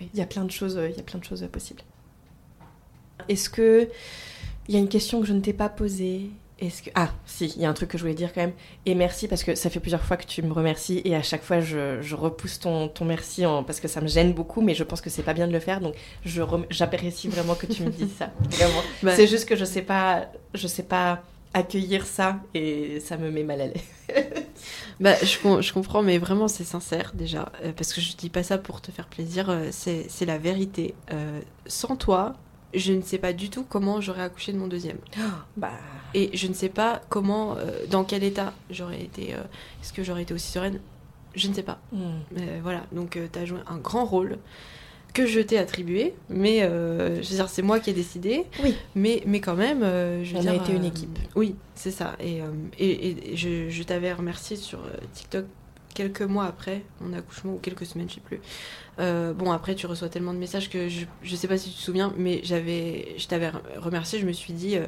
[0.01, 1.81] Il y a plein de choses, euh, il y a plein de choses euh, possibles.
[3.27, 3.87] Est-ce que
[4.69, 6.29] il y a une question que je ne t'ai pas posée
[6.59, 8.53] Est-ce que ah si, il y a un truc que je voulais dire quand même.
[8.85, 11.43] Et merci parce que ça fait plusieurs fois que tu me remercies et à chaque
[11.43, 14.75] fois je, je repousse ton, ton merci en- parce que ça me gêne beaucoup, mais
[14.75, 15.79] je pense que c'est pas bien de le faire.
[15.81, 18.31] Donc je rem- j'apprécie vraiment que tu me dises ça.
[18.51, 18.81] Vraiment.
[19.03, 21.23] Bah, C'est juste que je sais pas, je sais pas
[21.53, 24.15] accueillir ça et ça me met mal à l'aise.
[24.99, 27.51] Bah, je, com- je comprends, mais vraiment, c'est sincère déjà.
[27.63, 30.37] euh, parce que je dis pas ça pour te faire plaisir, euh, c'est c'est la
[30.37, 30.93] vérité.
[31.13, 32.35] Euh, sans toi,
[32.73, 34.97] je ne sais pas du tout comment j'aurais accouché de mon deuxième.
[35.57, 35.71] Bah
[36.13, 39.33] Et je ne sais pas comment, euh, dans quel état j'aurais été.
[39.33, 39.39] euh,
[39.81, 40.79] Est-ce que j'aurais été aussi sereine?
[41.35, 41.79] Je ne sais pas.
[41.91, 42.01] hmm.
[42.39, 44.37] Euh, voilà, donc tu as joué un grand rôle
[45.13, 48.45] que je t'ai attribué, mais euh, je veux dire, c'est moi qui ai décidé.
[48.63, 48.75] Oui.
[48.93, 51.17] Mais, mais quand même, euh, je veux On a été une euh, équipe.
[51.35, 52.15] Oui, c'est ça.
[52.19, 52.45] Et, euh,
[52.77, 55.45] et, et je, je t'avais remercié sur euh, TikTok
[55.99, 58.39] quelques mois après mon accouchement, ou quelques semaines, je sais plus.
[58.99, 61.75] Euh, bon, après, tu reçois tellement de messages que je, je sais pas si tu
[61.77, 64.77] te souviens, mais j'avais, je t'avais remercié, je me suis dit.
[64.77, 64.85] euh,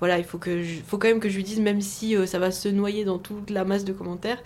[0.00, 2.26] voilà, il faut, que je- faut quand même que je lui dise, même si euh,
[2.26, 4.42] ça va se noyer dans toute la masse de commentaires.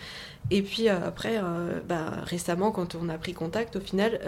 [0.50, 1.34] Et puis après,
[1.88, 4.18] bah, récemment, quand on a pris contact, au final,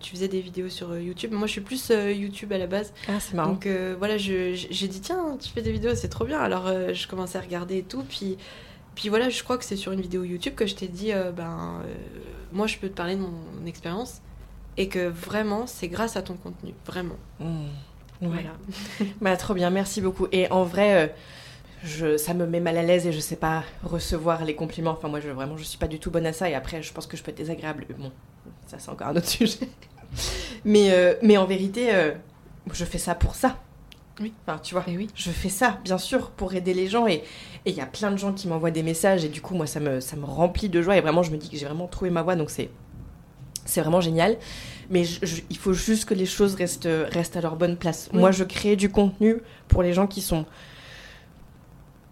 [0.00, 1.32] tu faisais des vidéos sur YouTube.
[1.32, 1.90] Moi, je suis plus
[2.24, 2.92] YouTube à la base.
[3.08, 3.52] Ah c'est marrant.
[3.52, 3.66] Donc
[3.98, 4.52] voilà, j'ai
[4.94, 6.40] dit, tiens, tu fais des vidéos, c'est trop bien.
[6.40, 8.02] Alors je commençais à regarder et tout.
[8.06, 8.36] Puis,
[8.94, 11.32] puis voilà, je crois que c'est sur une vidéo YouTube que je t'ai dit, euh,
[11.32, 11.94] ben, euh,
[12.52, 14.20] moi, je peux te parler de mon expérience.
[14.78, 16.72] Et que vraiment, c'est grâce à ton contenu.
[16.86, 17.16] Vraiment.
[17.40, 17.66] Hmm.
[18.22, 18.28] Ouais.
[18.28, 18.50] Voilà.
[19.20, 20.28] Bah, trop bien, merci beaucoup.
[20.32, 21.12] Et en vrai, euh,
[21.84, 24.92] je, ça me met mal à l'aise et je sais pas recevoir les compliments.
[24.92, 26.48] Enfin, moi, je, vraiment, je suis pas du tout bonne à ça.
[26.48, 27.86] Et après, je pense que je peux être désagréable.
[27.98, 28.12] Bon,
[28.66, 29.68] ça, c'est encore un autre sujet.
[30.64, 32.12] Mais, mais en vérité,
[32.72, 33.58] je fais ça pour ça.
[34.20, 34.32] Oui.
[34.46, 35.08] Enfin, tu vois, Et oui.
[35.14, 37.06] je fais ça, bien sûr, pour aider les gens.
[37.06, 37.22] Et
[37.66, 39.24] il y a plein de gens qui m'envoient des messages.
[39.24, 40.96] Et du coup, moi, ça me, ça me remplit de joie.
[40.96, 42.36] Et vraiment, je me dis que j'ai vraiment trouvé ma voie.
[42.36, 42.68] Donc, c'est,
[43.64, 44.36] c'est vraiment génial.
[44.90, 48.10] Mais je- je- il faut juste que les choses restent, restent à leur bonne place.
[48.12, 48.20] Oui.
[48.20, 49.36] Moi, je crée du contenu
[49.68, 50.44] pour les gens qui sont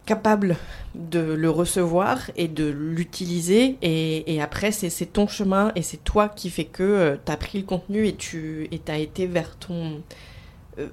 [0.06, 0.56] capables
[0.94, 3.76] de le recevoir et de l'utiliser.
[3.82, 7.58] Et, et après, c'est ton chemin et c'est toi qui fais que tu as pris
[7.58, 10.02] le contenu et tu et as été vers ton.
[10.78, 10.86] Euh,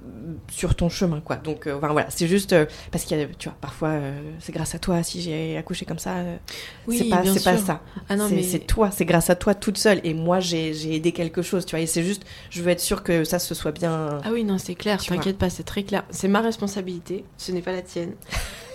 [0.50, 3.26] sur ton chemin quoi donc euh, enfin, voilà c'est juste euh, parce qu'il y a
[3.38, 3.94] tu vois parfois
[4.40, 6.16] c'est grâce à toi si j'ai accouché comme ça
[6.88, 9.36] Oui, c'est pas c'est pas ça Ah non, c'est mais c'est toi, c'est grâce à
[9.36, 10.00] toi toute seule.
[10.04, 11.82] Et moi, j'ai aidé quelque chose, tu vois.
[11.82, 14.20] Et c'est juste, je veux être sûre que ça se soit bien.
[14.24, 16.04] Ah oui, non, c'est clair, t'inquiète pas, c'est très clair.
[16.10, 18.14] C'est ma responsabilité, ce n'est pas la tienne.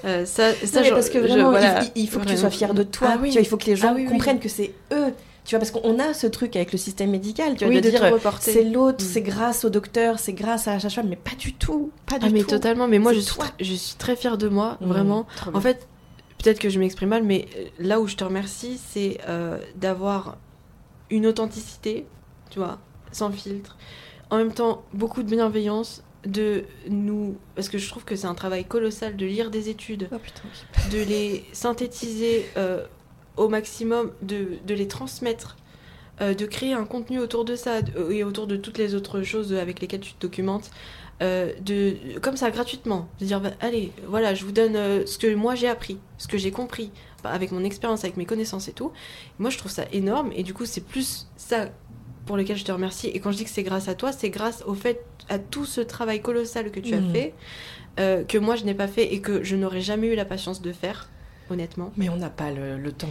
[0.03, 2.51] Ça, ça Non, je- parce que je- vraiment, voilà, il, il faut que tu sois
[2.51, 3.09] fière de toi.
[3.13, 3.29] Ah oui.
[3.29, 4.05] Tu vois, il faut que les gens Ah oui.
[4.07, 5.13] comprennent que c'est eux.
[5.45, 7.87] Tu vois, parce qu'on a ce truc avec le système médical, tu vois, Oui, de,
[7.87, 8.01] de dire
[8.41, 9.09] c'est l'autre, Mm.
[9.09, 12.31] c'est grâce au docteur, c'est grâce à la mais pas du tout, pas du Ah
[12.31, 12.47] mais tout.
[12.51, 15.27] totalement, mais moi je suis, très, je suis très fière de moi, Mm, vraiment.
[15.53, 15.89] En fait,
[16.43, 20.37] peut-être que je m'exprime mal, mais euh, là où je te remercie, c'est euh, d'avoir
[21.11, 22.07] une authenticité,
[22.51, 22.79] tu vois,
[23.11, 23.77] sans filtre.
[24.31, 27.37] En même temps, beaucoup de bienveillance, de nous...
[27.57, 30.43] Parce que je trouve que c'est un travail colossal de lire des études, Oh putain,
[30.97, 32.85] de les synthétiser euh,
[33.37, 35.57] au maximum, de, de les transmettre,
[36.21, 39.23] euh, de créer un contenu autour de ça de- et autour de toutes les autres
[39.23, 40.71] choses avec lesquelles tu te documentes.
[41.23, 43.09] euh, de, comme ça gratuitement.
[43.21, 46.27] De dire bah, allez voilà je vous donne euh, ce que moi j'ai appris ce
[46.27, 46.91] que j'ai compris
[47.23, 48.91] bah, avec mon expérience avec mes connaissances et tout.
[49.39, 51.69] Moi je trouve ça énorme et du coup c'est plus ça
[52.27, 53.07] pour lequel je te remercie.
[53.09, 55.65] Et quand je dis que c'est grâce à toi c'est grâce au fait à tout
[55.65, 57.35] ce travail colossal que tu as fait
[58.01, 60.61] euh, que moi je n'ai pas fait et que je n'aurais jamais eu la patience
[60.61, 61.09] de faire
[61.53, 61.93] honnêtement.
[61.97, 63.09] Mais on n'a pas le, le temps.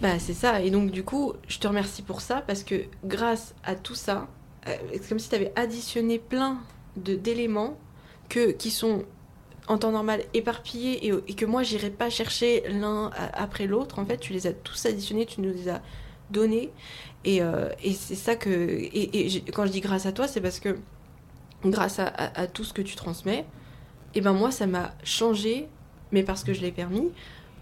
[0.00, 0.60] bah c'est ça.
[0.62, 4.26] Et donc du coup je te remercie pour ça parce que grâce à tout ça
[4.68, 6.58] euh, c'est comme si tu avais additionné plein
[6.96, 7.78] de d'éléments
[8.28, 9.04] que qui sont
[9.68, 13.98] en temps normal éparpillés et, et que moi j'irai pas chercher l'un après l'autre.
[13.98, 15.80] En fait tu les as tous additionnés tu nous les as
[16.30, 16.70] donnés.
[17.24, 20.60] Et, euh, et c'est ça que et, quand je dis grâce à toi c'est parce
[20.60, 20.76] que
[21.64, 23.44] grâce à, à- à tout ce que tu transmets
[24.14, 25.68] et ben moi, ça m'a changé,
[26.10, 27.10] mais parce que je l'ai permis,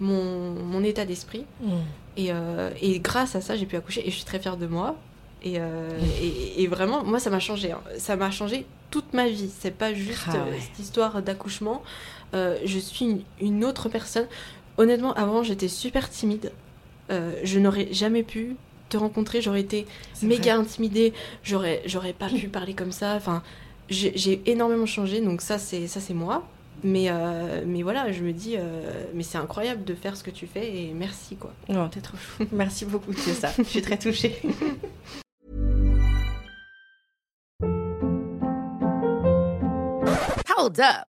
[0.01, 1.45] mon, mon état d'esprit.
[1.61, 1.71] Mm.
[2.17, 4.67] Et, euh, et grâce à ça, j'ai pu accoucher et je suis très fière de
[4.67, 4.97] moi.
[5.43, 5.91] Et, euh,
[6.23, 7.73] et, et vraiment, moi, ça m'a changé.
[7.73, 7.81] hein.
[7.99, 9.51] Ça m'a changé toute ma vie.
[9.59, 10.59] C'est pas juste Ah euh, ouais.
[10.61, 11.83] cette histoire d'accouchement.
[12.33, 14.27] Je suis une, une autre personne.
[14.79, 16.51] Honnêtement, avant, j'étais super timide.
[17.11, 18.57] Je n'aurais jamais pu
[18.89, 19.41] te rencontrer.
[19.43, 19.87] J'aurais été
[20.23, 21.13] méga intimidée.
[21.45, 23.15] J'aurais, j'aurais pas pu parler comme ça.
[23.15, 23.43] Enfin,
[23.89, 25.21] j'ai j'ai énormément changé.
[25.21, 26.45] Donc ça, c'est ça, c'est moi.
[26.85, 30.31] Mais, euh, mais voilà, je me dis, euh, mais c'est incroyable de faire ce que
[30.31, 31.55] tu fais et merci quoi.
[31.71, 32.47] Oh, t'es trop chou.
[32.53, 33.51] Merci beaucoup, c'est ça.
[33.57, 34.39] Je suis très touchée.
[40.57, 41.14] Hold up.